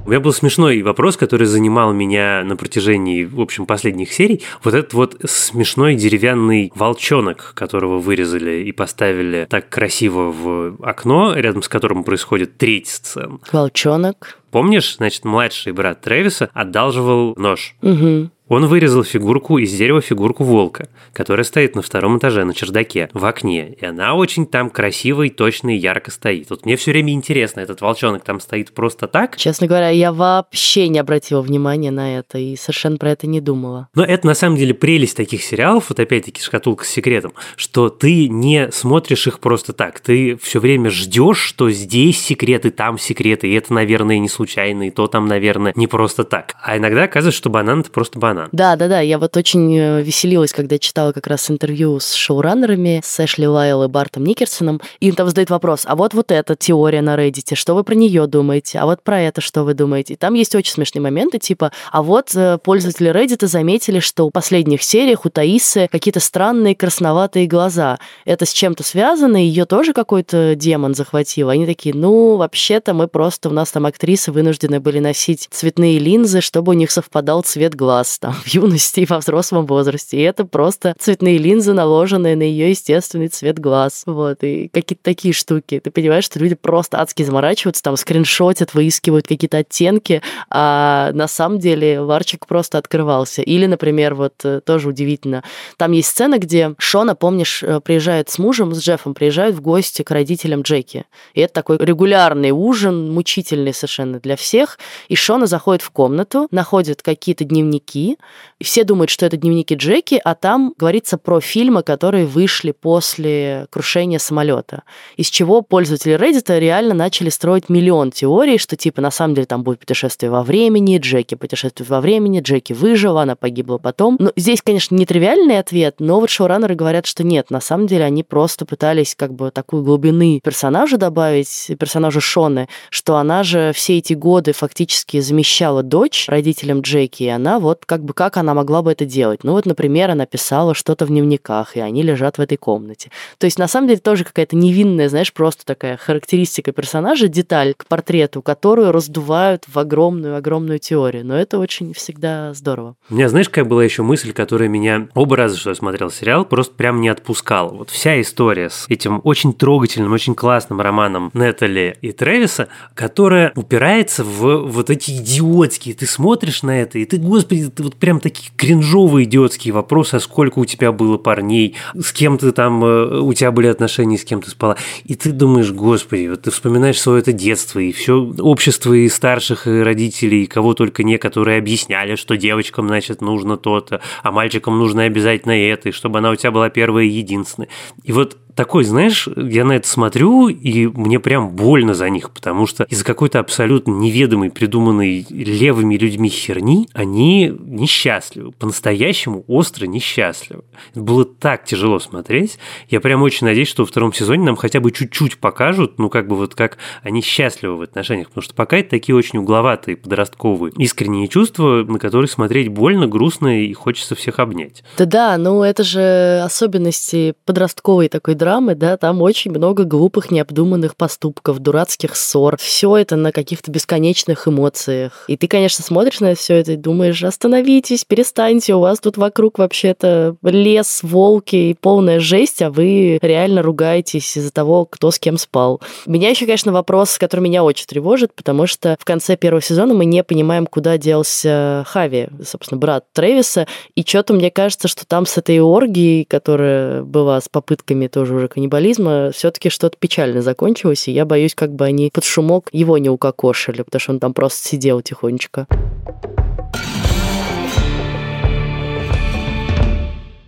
У 0.06 0.10
меня 0.10 0.20
был 0.20 0.32
смешной 0.32 0.80
вопрос, 0.80 1.18
который 1.18 1.46
занимал 1.46 1.92
меня 1.92 2.42
на 2.42 2.56
протяжении, 2.56 3.24
в 3.24 3.40
общем, 3.40 3.66
последних 3.66 4.10
серий. 4.12 4.42
Вот 4.62 4.72
этот 4.72 4.94
вот 4.94 5.16
смешной 5.26 5.96
деревянный 5.96 6.72
волчонок, 6.74 7.52
которого 7.54 7.98
вырезали 7.98 8.62
и 8.62 8.72
поставили 8.72 9.46
так 9.50 9.68
красиво 9.68 10.32
в 10.32 10.76
окно, 10.82 11.34
рядом 11.34 11.62
с 11.62 11.68
которым 11.68 12.04
происходит 12.04 12.56
треть 12.56 12.86
сцен. 12.86 13.40
Волчонок 13.52 14.38
Помнишь, 14.50 14.96
значит, 14.96 15.24
младший 15.24 15.72
брат 15.72 16.00
Трэвиса 16.00 16.50
одалживал 16.54 17.34
нож. 17.36 17.74
Угу. 17.82 18.30
Он 18.48 18.66
вырезал 18.66 19.04
фигурку 19.04 19.58
из 19.58 19.72
дерева 19.74 20.00
фигурку 20.00 20.42
волка, 20.42 20.88
которая 21.12 21.44
стоит 21.44 21.76
на 21.76 21.82
втором 21.82 22.18
этаже 22.18 22.44
на 22.44 22.54
чердаке, 22.54 23.10
в 23.12 23.24
окне. 23.26 23.74
И 23.78 23.84
она 23.84 24.14
очень 24.14 24.46
там 24.46 24.70
красиво 24.70 25.22
и 25.22 25.28
точно 25.28 25.76
и 25.76 25.78
ярко 25.78 26.10
стоит. 26.10 26.48
Вот 26.48 26.64
мне 26.64 26.76
все 26.76 26.92
время 26.92 27.12
интересно, 27.12 27.60
этот 27.60 27.82
волчонок 27.82 28.24
там 28.24 28.40
стоит 28.40 28.72
просто 28.72 29.06
так? 29.06 29.36
Честно 29.36 29.66
говоря, 29.66 29.90
я 29.90 30.12
вообще 30.12 30.88
не 30.88 30.98
обратила 30.98 31.42
внимания 31.42 31.90
на 31.90 32.18
это 32.18 32.38
и 32.38 32.56
совершенно 32.56 32.96
про 32.96 33.10
это 33.10 33.26
не 33.26 33.42
думала. 33.42 33.88
Но 33.94 34.02
это 34.02 34.26
на 34.26 34.34
самом 34.34 34.56
деле 34.56 34.72
прелесть 34.72 35.16
таких 35.16 35.42
сериалов, 35.42 35.90
вот 35.90 36.00
опять-таки 36.00 36.40
шкатулка 36.40 36.84
с 36.84 36.88
секретом, 36.88 37.34
что 37.56 37.90
ты 37.90 38.28
не 38.28 38.70
смотришь 38.72 39.26
их 39.26 39.40
просто 39.40 39.74
так. 39.74 40.00
Ты 40.00 40.36
все 40.36 40.58
время 40.58 40.88
ждешь, 40.88 41.38
что 41.38 41.70
здесь 41.70 42.18
секреты, 42.18 42.70
там 42.70 42.96
секреты, 42.96 43.48
и 43.48 43.54
это, 43.54 43.74
наверное, 43.74 44.18
не 44.18 44.28
случайно, 44.38 44.86
и 44.86 44.90
то 44.90 45.08
там, 45.08 45.26
наверное, 45.26 45.72
не 45.74 45.88
просто 45.88 46.22
так. 46.22 46.54
А 46.62 46.76
иногда 46.76 47.02
оказывается, 47.04 47.36
что 47.36 47.50
банан 47.50 47.80
это 47.80 47.90
просто 47.90 48.20
банан. 48.20 48.48
Да, 48.52 48.76
да, 48.76 48.86
да. 48.86 49.00
Я 49.00 49.18
вот 49.18 49.36
очень 49.36 49.76
э, 49.76 50.00
веселилась, 50.00 50.52
когда 50.52 50.78
читала 50.78 51.10
как 51.10 51.26
раз 51.26 51.50
интервью 51.50 51.98
с 51.98 52.12
шоураннерами, 52.12 53.00
с 53.02 53.18
Эшли 53.24 53.48
Лайл 53.48 53.82
и 53.82 53.88
Бартом 53.88 54.24
Никерсоном. 54.24 54.80
Им 55.00 55.16
там 55.16 55.28
задают 55.28 55.50
вопрос, 55.50 55.82
а 55.86 55.96
вот 55.96 56.14
вот 56.14 56.30
эта 56.30 56.54
теория 56.54 57.02
на 57.02 57.16
Reddit, 57.16 57.56
что 57.56 57.74
вы 57.74 57.82
про 57.82 57.96
нее 57.96 58.28
думаете? 58.28 58.78
А 58.78 58.86
вот 58.86 59.02
про 59.02 59.20
это 59.20 59.40
что 59.40 59.64
вы 59.64 59.74
думаете? 59.74 60.14
И 60.14 60.16
там 60.16 60.34
есть 60.34 60.54
очень 60.54 60.72
смешные 60.72 61.02
моменты, 61.02 61.40
типа, 61.40 61.72
а 61.90 62.02
вот 62.04 62.32
э, 62.36 62.58
пользователи 62.62 63.10
Reddit 63.10 63.44
заметили, 63.44 63.98
что 63.98 64.28
в 64.28 64.30
последних 64.30 64.84
сериях 64.84 65.26
у 65.26 65.30
Таисы 65.30 65.88
какие-то 65.90 66.20
странные 66.20 66.76
красноватые 66.76 67.48
глаза. 67.48 67.98
Это 68.24 68.46
с 68.46 68.52
чем-то 68.52 68.84
связано? 68.84 69.36
Ее 69.36 69.64
тоже 69.64 69.92
какой-то 69.92 70.54
демон 70.54 70.94
захватил? 70.94 71.48
Они 71.48 71.66
такие, 71.66 71.92
ну, 71.92 72.36
вообще-то 72.36 72.94
мы 72.94 73.08
просто, 73.08 73.48
у 73.48 73.52
нас 73.52 73.72
там 73.72 73.84
актрисы 74.28 74.32
вынуждены 74.32 74.80
были 74.80 75.00
носить 75.00 75.48
цветные 75.50 75.98
линзы, 75.98 76.40
чтобы 76.40 76.70
у 76.70 76.74
них 76.74 76.90
совпадал 76.90 77.42
цвет 77.42 77.74
глаз 77.74 78.18
там 78.18 78.32
в 78.32 78.46
юности 78.46 79.00
и 79.00 79.06
во 79.06 79.18
взрослом 79.18 79.66
возрасте. 79.66 80.16
И 80.16 80.22
это 80.22 80.44
просто 80.44 80.94
цветные 80.98 81.38
линзы, 81.38 81.72
наложенные 81.72 82.36
на 82.36 82.42
ее 82.42 82.70
естественный 82.70 83.28
цвет 83.28 83.58
глаз. 83.58 84.02
Вот, 84.06 84.44
и 84.44 84.68
какие-то 84.68 85.02
такие 85.02 85.34
штуки. 85.34 85.80
Ты 85.80 85.90
понимаешь, 85.90 86.24
что 86.24 86.38
люди 86.38 86.54
просто 86.54 87.00
адски 87.00 87.24
заморачиваются, 87.24 87.82
там 87.82 87.96
скриншотят, 87.96 88.74
выискивают 88.74 89.26
какие-то 89.26 89.58
оттенки, 89.58 90.22
а 90.50 91.10
на 91.12 91.28
самом 91.28 91.58
деле 91.58 92.02
Варчик 92.02 92.46
просто 92.46 92.78
открывался. 92.78 93.42
Или, 93.42 93.66
например, 93.66 94.14
вот 94.14 94.34
э, 94.44 94.60
тоже 94.64 94.88
удивительно, 94.88 95.42
там 95.76 95.92
есть 95.92 96.08
сцена, 96.08 96.38
где 96.38 96.74
Шона, 96.78 97.14
помнишь, 97.14 97.62
э, 97.62 97.80
приезжает 97.80 98.28
с 98.28 98.38
мужем, 98.38 98.74
с 98.74 98.80
Джеффом, 98.80 99.14
приезжают 99.14 99.56
в 99.56 99.60
гости 99.60 100.02
к 100.02 100.10
родителям 100.10 100.62
Джеки. 100.62 101.04
И 101.34 101.40
это 101.40 101.54
такой 101.54 101.78
регулярный 101.78 102.50
ужин, 102.50 103.12
мучительный 103.12 103.72
совершенно 103.74 104.17
для 104.20 104.36
всех. 104.36 104.78
И 105.08 105.16
Шона 105.16 105.46
заходит 105.46 105.82
в 105.82 105.90
комнату, 105.90 106.48
находит 106.50 107.02
какие-то 107.02 107.44
дневники, 107.44 108.18
и 108.58 108.64
все 108.64 108.84
думают, 108.84 109.10
что 109.10 109.26
это 109.26 109.36
дневники 109.36 109.74
Джеки, 109.74 110.20
а 110.24 110.34
там 110.34 110.74
говорится 110.76 111.18
про 111.18 111.40
фильмы, 111.40 111.82
которые 111.82 112.26
вышли 112.26 112.72
после 112.72 113.66
крушения 113.70 114.18
самолета. 114.18 114.82
Из 115.16 115.30
чего 115.30 115.62
пользователи 115.62 116.16
Reddit 116.18 116.58
реально 116.58 116.94
начали 116.94 117.28
строить 117.28 117.68
миллион 117.68 118.10
теорий, 118.10 118.58
что 118.58 118.76
типа 118.76 119.00
на 119.00 119.10
самом 119.10 119.34
деле 119.34 119.46
там 119.46 119.62
будет 119.62 119.80
путешествие 119.80 120.30
во 120.30 120.42
времени, 120.42 120.98
Джеки 120.98 121.34
путешествует 121.34 121.88
во 121.88 122.00
времени, 122.00 122.40
Джеки 122.40 122.72
выжила, 122.72 123.22
она 123.22 123.36
погибла 123.36 123.78
потом. 123.78 124.16
Ну, 124.18 124.32
здесь, 124.36 124.62
конечно, 124.62 124.94
нетривиальный 124.94 125.58
ответ, 125.58 125.96
но 125.98 126.20
вот 126.20 126.30
шоураннеры 126.30 126.74
говорят, 126.74 127.06
что 127.06 127.24
нет, 127.24 127.50
на 127.50 127.60
самом 127.60 127.86
деле 127.86 128.04
они 128.04 128.22
просто 128.22 128.66
пытались 128.66 129.14
как 129.14 129.34
бы 129.34 129.50
такую 129.50 129.82
глубины 129.82 130.40
персонажа 130.42 130.96
добавить, 130.96 131.70
персонажа 131.78 132.20
Шоны, 132.20 132.68
что 132.90 133.16
она 133.16 133.42
же 133.42 133.72
все 133.74 133.98
эти 133.98 134.07
годы 134.14 134.52
фактически 134.52 135.20
замещала 135.20 135.82
дочь 135.82 136.26
родителям 136.28 136.80
Джеки, 136.80 137.24
и 137.24 137.28
она 137.28 137.58
вот 137.58 137.84
как 137.86 138.04
бы 138.04 138.14
как 138.14 138.36
она 138.36 138.54
могла 138.54 138.82
бы 138.82 138.92
это 138.92 139.04
делать? 139.04 139.44
Ну 139.44 139.52
вот, 139.52 139.66
например, 139.66 140.10
она 140.10 140.26
писала 140.26 140.74
что-то 140.74 141.06
в 141.06 141.08
дневниках, 141.08 141.76
и 141.76 141.80
они 141.80 142.02
лежат 142.02 142.38
в 142.38 142.40
этой 142.40 142.56
комнате. 142.56 143.10
То 143.38 143.46
есть, 143.46 143.58
на 143.58 143.68
самом 143.68 143.88
деле, 143.88 144.00
тоже 144.00 144.24
какая-то 144.24 144.56
невинная, 144.56 145.08
знаешь, 145.08 145.32
просто 145.32 145.64
такая 145.64 145.96
характеристика 145.96 146.72
персонажа, 146.72 147.28
деталь 147.28 147.74
к 147.76 147.86
портрету, 147.86 148.42
которую 148.42 148.92
раздувают 148.92 149.64
в 149.68 149.78
огромную-огромную 149.78 150.78
теорию. 150.78 151.24
Но 151.24 151.36
это 151.36 151.58
очень 151.58 151.92
всегда 151.94 152.54
здорово. 152.54 152.96
У 153.10 153.14
меня, 153.14 153.28
знаешь, 153.28 153.48
какая 153.48 153.64
была 153.64 153.84
еще 153.84 154.02
мысль, 154.02 154.32
которая 154.32 154.68
меня 154.68 155.08
оба 155.14 155.36
раза, 155.36 155.56
что 155.56 155.70
я 155.70 155.74
смотрел 155.74 156.10
сериал, 156.10 156.44
просто 156.44 156.74
прям 156.74 157.00
не 157.00 157.08
отпускала. 157.08 157.70
Вот 157.70 157.90
вся 157.90 158.20
история 158.20 158.70
с 158.70 158.86
этим 158.88 159.20
очень 159.24 159.52
трогательным, 159.52 160.12
очень 160.12 160.34
классным 160.34 160.80
романом 160.80 161.30
Нетали 161.34 161.96
и 162.02 162.12
Трэвиса, 162.12 162.68
которая 162.94 163.52
упирается 163.54 163.97
в 164.18 164.66
вот 164.68 164.90
эти 164.90 165.12
идиотские. 165.12 165.94
Ты 165.94 166.06
смотришь 166.06 166.62
на 166.62 166.78
это, 166.80 166.98
и 166.98 167.04
ты, 167.04 167.16
господи, 167.16 167.68
ты 167.68 167.82
вот 167.82 167.96
прям 167.96 168.18
прям 168.18 168.20
такие 168.20 168.50
кринжовые 168.56 169.24
идиотские 169.24 169.74
вопросы, 169.74 170.16
а 170.16 170.20
сколько 170.20 170.58
у 170.58 170.64
тебя 170.64 170.92
было 170.92 171.18
парней, 171.18 171.76
с 171.94 172.12
кем 172.12 172.38
ты 172.38 172.52
там, 172.52 172.84
э, 172.84 173.20
у 173.20 173.32
тебя 173.32 173.50
были 173.50 173.66
отношения, 173.66 174.18
с 174.18 174.24
кем 174.24 174.42
ты 174.42 174.50
спала. 174.50 174.76
И 175.04 175.14
ты 175.14 175.32
думаешь, 175.32 175.70
господи, 175.72 176.28
вот 176.28 176.42
ты 176.42 176.50
вспоминаешь 176.50 177.00
свое 177.00 177.20
это 177.20 177.32
детство, 177.32 177.78
и 177.78 177.92
все 177.92 178.34
общество 178.38 178.92
и 178.92 179.08
старших, 179.08 179.66
и 179.66 179.82
родителей, 179.82 180.44
и 180.44 180.46
кого 180.46 180.74
только 180.74 181.02
не, 181.02 181.18
которые 181.18 181.58
объясняли, 181.58 182.16
что 182.16 182.36
девочкам, 182.36 182.88
значит, 182.88 183.20
нужно 183.20 183.56
то-то, 183.56 184.00
а 184.22 184.32
мальчикам 184.32 184.78
нужно 184.78 185.02
обязательно 185.02 185.52
это, 185.52 185.90
и 185.90 185.92
чтобы 185.92 186.18
она 186.18 186.30
у 186.30 186.36
тебя 186.36 186.50
была 186.50 186.70
первая 186.70 187.04
и 187.04 187.08
единственная. 187.08 187.68
И 188.04 188.12
вот 188.12 188.36
такой, 188.58 188.82
знаешь, 188.82 189.28
я 189.36 189.64
на 189.64 189.76
это 189.76 189.86
смотрю, 189.86 190.48
и 190.48 190.88
мне 190.88 191.20
прям 191.20 191.50
больно 191.50 191.94
за 191.94 192.10
них, 192.10 192.32
потому 192.32 192.66
что 192.66 192.82
из-за 192.90 193.04
какой-то 193.04 193.38
абсолютно 193.38 193.92
неведомой, 193.92 194.50
придуманной 194.50 195.24
левыми 195.30 195.96
людьми 195.96 196.28
херни, 196.28 196.88
они 196.92 197.54
несчастливы, 197.56 198.50
по-настоящему 198.50 199.44
остро 199.46 199.86
несчастливы. 199.86 200.64
Это 200.90 201.00
было 201.00 201.24
так 201.24 201.66
тяжело 201.66 202.00
смотреть. 202.00 202.58
Я 202.88 202.98
прям 202.98 203.22
очень 203.22 203.46
надеюсь, 203.46 203.68
что 203.68 203.84
во 203.84 203.86
втором 203.86 204.12
сезоне 204.12 204.42
нам 204.42 204.56
хотя 204.56 204.80
бы 204.80 204.90
чуть-чуть 204.90 205.38
покажут, 205.38 206.00
ну, 206.00 206.10
как 206.10 206.26
бы 206.26 206.34
вот 206.34 206.56
как 206.56 206.78
они 207.04 207.22
счастливы 207.22 207.76
в 207.76 207.82
отношениях, 207.82 208.26
потому 208.26 208.42
что 208.42 208.54
пока 208.54 208.78
это 208.78 208.90
такие 208.90 209.14
очень 209.14 209.38
угловатые, 209.38 209.96
подростковые, 209.96 210.72
искренние 210.78 211.28
чувства, 211.28 211.84
на 211.86 212.00
которые 212.00 212.28
смотреть 212.28 212.70
больно, 212.70 213.06
грустно 213.06 213.62
и 213.62 213.72
хочется 213.72 214.16
всех 214.16 214.40
обнять. 214.40 214.82
Да-да, 214.96 215.38
ну 215.38 215.62
это 215.62 215.84
же 215.84 216.40
особенности 216.44 217.34
подростковой 217.44 218.08
такой 218.08 218.34
драмы, 218.34 218.47
драмы, 218.48 218.74
да, 218.74 218.96
там 218.96 219.20
очень 219.20 219.50
много 219.50 219.84
глупых, 219.84 220.30
необдуманных 220.30 220.96
поступков, 220.96 221.58
дурацких 221.58 222.16
ссор. 222.16 222.56
Все 222.58 222.96
это 222.96 223.14
на 223.14 223.30
каких-то 223.30 223.70
бесконечных 223.70 224.48
эмоциях. 224.48 225.24
И 225.28 225.36
ты, 225.36 225.46
конечно, 225.48 225.84
смотришь 225.84 226.20
на 226.20 226.34
все 226.34 226.54
это 226.54 226.72
и 226.72 226.76
думаешь, 226.76 227.22
остановитесь, 227.22 228.06
перестаньте, 228.06 228.74
у 228.74 228.80
вас 228.80 229.00
тут 229.00 229.18
вокруг 229.18 229.58
вообще-то 229.58 230.36
лес, 230.42 231.00
волки 231.02 231.56
и 231.56 231.74
полная 231.74 232.20
жесть, 232.20 232.62
а 232.62 232.70
вы 232.70 233.18
реально 233.20 233.60
ругаетесь 233.60 234.38
из-за 234.38 234.50
того, 234.50 234.86
кто 234.86 235.10
с 235.10 235.18
кем 235.18 235.36
спал. 235.36 235.82
Меня 236.06 236.30
еще, 236.30 236.46
конечно, 236.46 236.72
вопрос, 236.72 237.18
который 237.18 237.40
меня 237.40 237.62
очень 237.62 237.84
тревожит, 237.84 238.32
потому 238.32 238.66
что 238.66 238.96
в 238.98 239.04
конце 239.04 239.36
первого 239.36 239.60
сезона 239.60 239.92
мы 239.92 240.06
не 240.06 240.24
понимаем, 240.24 240.66
куда 240.66 240.96
делся 240.96 241.84
Хави, 241.86 242.28
собственно, 242.46 242.78
брат 242.78 243.04
Трэвиса, 243.12 243.66
и 243.94 244.02
что-то 244.06 244.32
мне 244.32 244.50
кажется, 244.50 244.88
что 244.88 245.06
там 245.06 245.26
с 245.26 245.36
этой 245.36 245.60
оргией, 245.60 246.24
которая 246.24 247.02
была 247.02 247.42
с 247.42 247.50
попытками 247.50 248.06
тоже 248.06 248.37
уже 248.38 248.48
каннибализма, 248.48 249.30
все-таки 249.32 249.68
что-то 249.68 249.96
печально 249.98 250.42
закончилось, 250.42 251.08
и 251.08 251.12
я 251.12 251.24
боюсь, 251.24 251.54
как 251.54 251.72
бы 251.72 251.84
они 251.84 252.10
под 252.12 252.24
шумок 252.24 252.68
его 252.72 252.98
не 252.98 253.10
укокошили, 253.10 253.82
потому 253.82 254.00
что 254.00 254.12
он 254.12 254.20
там 254.20 254.34
просто 254.34 254.66
сидел 254.68 255.02
тихонечко. 255.02 255.66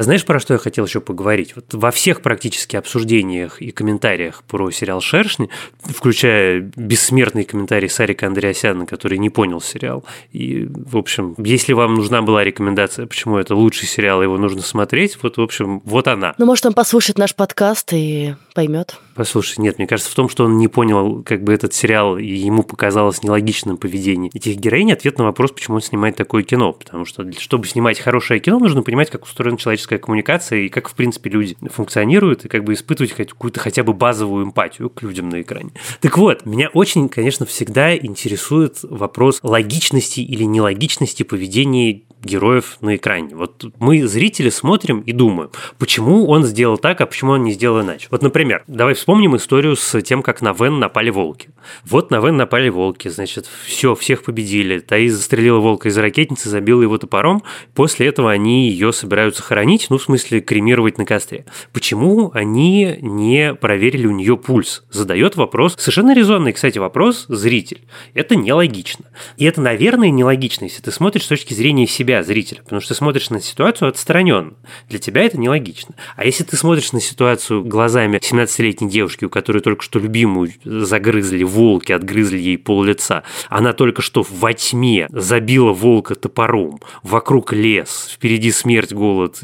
Знаешь, 0.00 0.24
про 0.24 0.40
что 0.40 0.54
я 0.54 0.58
хотел 0.58 0.86
еще 0.86 1.02
поговорить? 1.02 1.54
Вот 1.54 1.74
во 1.74 1.90
всех 1.90 2.22
практически 2.22 2.74
обсуждениях 2.74 3.60
и 3.60 3.70
комментариях 3.70 4.42
про 4.44 4.70
сериал 4.70 5.02
«Шершни», 5.02 5.50
включая 5.84 6.60
бессмертный 6.74 7.44
комментарий 7.44 7.90
Сарика 7.90 8.26
Андреасяна, 8.26 8.86
который 8.86 9.18
не 9.18 9.28
понял 9.28 9.60
сериал. 9.60 10.02
И, 10.32 10.66
в 10.70 10.96
общем, 10.96 11.34
если 11.36 11.74
вам 11.74 11.96
нужна 11.96 12.22
была 12.22 12.44
рекомендация, 12.44 13.06
почему 13.06 13.36
это 13.36 13.54
лучший 13.54 13.86
сериал, 13.86 14.22
его 14.22 14.38
нужно 14.38 14.62
смотреть, 14.62 15.18
вот, 15.22 15.36
в 15.36 15.42
общем, 15.42 15.82
вот 15.84 16.08
она. 16.08 16.34
Ну, 16.38 16.46
может, 16.46 16.64
он 16.64 16.72
послушает 16.72 17.18
наш 17.18 17.34
подкаст 17.34 17.92
и 17.92 18.36
поймет. 18.54 18.96
Послушай, 19.14 19.56
нет, 19.58 19.76
мне 19.76 19.86
кажется, 19.86 20.10
в 20.10 20.14
том, 20.14 20.30
что 20.30 20.44
он 20.44 20.56
не 20.56 20.68
понял, 20.68 21.22
как 21.22 21.44
бы 21.44 21.52
этот 21.52 21.74
сериал, 21.74 22.16
и 22.16 22.24
ему 22.24 22.62
показалось 22.62 23.22
нелогичным 23.22 23.76
поведение 23.76 24.30
этих 24.32 24.56
героинь, 24.56 24.92
ответ 24.92 25.18
на 25.18 25.24
вопрос, 25.24 25.52
почему 25.52 25.76
он 25.76 25.82
снимает 25.82 26.16
такое 26.16 26.42
кино. 26.42 26.72
Потому 26.72 27.04
что, 27.04 27.30
чтобы 27.38 27.66
снимать 27.66 28.00
хорошее 28.00 28.40
кино, 28.40 28.58
нужно 28.58 28.82
понимать, 28.82 29.10
как 29.10 29.24
устроена 29.24 29.58
человеческая 29.58 29.89
человеческая 29.90 29.98
коммуникация 29.98 30.59
и 30.61 30.68
как, 30.68 30.88
в 30.88 30.94
принципе, 30.94 31.31
люди 31.31 31.57
функционируют, 31.68 32.44
и 32.44 32.48
как 32.48 32.64
бы 32.64 32.72
испытывать 32.74 33.12
какую-то 33.12 33.61
хотя 33.61 33.83
бы 33.83 33.92
базовую 33.92 34.46
эмпатию 34.46 34.90
к 34.90 35.03
людям 35.03 35.29
на 35.29 35.42
экране. 35.42 35.70
Так 36.00 36.18
вот, 36.18 36.46
меня 36.46 36.68
очень, 36.72 37.09
конечно, 37.09 37.46
всегда 37.46 37.96
интересует 37.96 38.79
вопрос 38.83 39.40
логичности 39.42 40.20
или 40.20 40.44
нелогичности 40.44 41.22
поведения 41.22 42.03
героев 42.22 42.76
на 42.81 42.96
экране. 42.96 43.35
Вот 43.35 43.64
мы, 43.79 44.07
зрители, 44.07 44.50
смотрим 44.50 45.00
и 45.00 45.12
думаем, 45.12 45.50
почему 45.79 46.26
он 46.26 46.44
сделал 46.44 46.76
так, 46.79 47.00
а 47.00 47.07
почему 47.07 47.33
он 47.33 47.44
не 47.44 47.53
сделал 47.53 47.81
иначе. 47.81 48.09
Вот, 48.11 48.22
например, 48.22 48.62
давай 48.66 48.94
вспомним 48.94 49.37
историю 49.37 49.76
с 49.76 50.03
тем, 50.03 50.22
как 50.22 50.42
на 50.42 50.53
Вен 50.53 50.79
напали 50.79 51.11
волки. 51.11 51.50
Вот 51.85 52.11
на 52.11 52.20
Вен 52.20 52.37
напали 52.37 52.68
волки, 52.68 53.09
значит, 53.09 53.48
все, 53.64 53.94
всех 53.94 54.22
победили. 54.22 54.81
Таис 54.81 55.14
застрелила 55.14 55.61
волка 55.61 55.88
из 55.88 55.96
ракетницы, 55.96 56.50
забила 56.50 56.83
его 56.83 56.98
топором. 56.98 57.42
После 57.74 58.07
этого 58.07 58.31
они 58.31 58.68
ее 58.68 58.92
собираются 58.92 59.42
хоронить, 59.42 59.79
ну, 59.88 59.98
в 59.98 60.02
смысле, 60.02 60.40
кремировать 60.40 60.98
на 60.98 61.06
костре. 61.06 61.46
Почему 61.72 62.30
они 62.34 62.98
не 63.00 63.54
проверили 63.54 64.06
у 64.06 64.10
нее 64.10 64.36
пульс? 64.36 64.84
Задает 64.90 65.36
вопрос, 65.36 65.76
совершенно 65.78 66.14
резонный, 66.14 66.52
кстати, 66.52 66.78
вопрос 66.78 67.26
зритель. 67.28 67.82
Это 68.14 68.36
нелогично. 68.36 69.06
И 69.36 69.44
это, 69.44 69.60
наверное, 69.60 70.10
нелогично, 70.10 70.64
если 70.64 70.82
ты 70.82 70.90
смотришь 70.90 71.24
с 71.24 71.28
точки 71.28 71.54
зрения 71.54 71.86
себя 71.86 72.22
зрителя, 72.22 72.62
потому 72.62 72.80
что 72.80 72.94
ты 72.94 72.98
смотришь 72.98 73.30
на 73.30 73.40
ситуацию 73.40 73.88
отстраненно. 73.88 74.54
Для 74.88 74.98
тебя 74.98 75.22
это 75.22 75.38
нелогично. 75.38 75.94
А 76.16 76.24
если 76.24 76.44
ты 76.44 76.56
смотришь 76.56 76.92
на 76.92 77.00
ситуацию 77.00 77.64
глазами 77.64 78.18
17-летней 78.18 78.90
девушки, 78.90 79.24
у 79.24 79.30
которой 79.30 79.60
только 79.60 79.82
что 79.82 79.98
любимую 79.98 80.52
загрызли 80.64 81.42
волки, 81.44 81.92
отгрызли 81.92 82.38
ей 82.38 82.58
пол 82.58 82.82
лица, 82.82 83.22
она 83.48 83.72
только 83.72 84.02
что 84.02 84.24
во 84.28 84.52
тьме 84.52 85.06
забила 85.10 85.72
волка 85.72 86.14
топором, 86.14 86.80
вокруг 87.02 87.52
лес, 87.52 88.10
впереди 88.12 88.50
смерть, 88.50 88.92
голод 88.92 89.38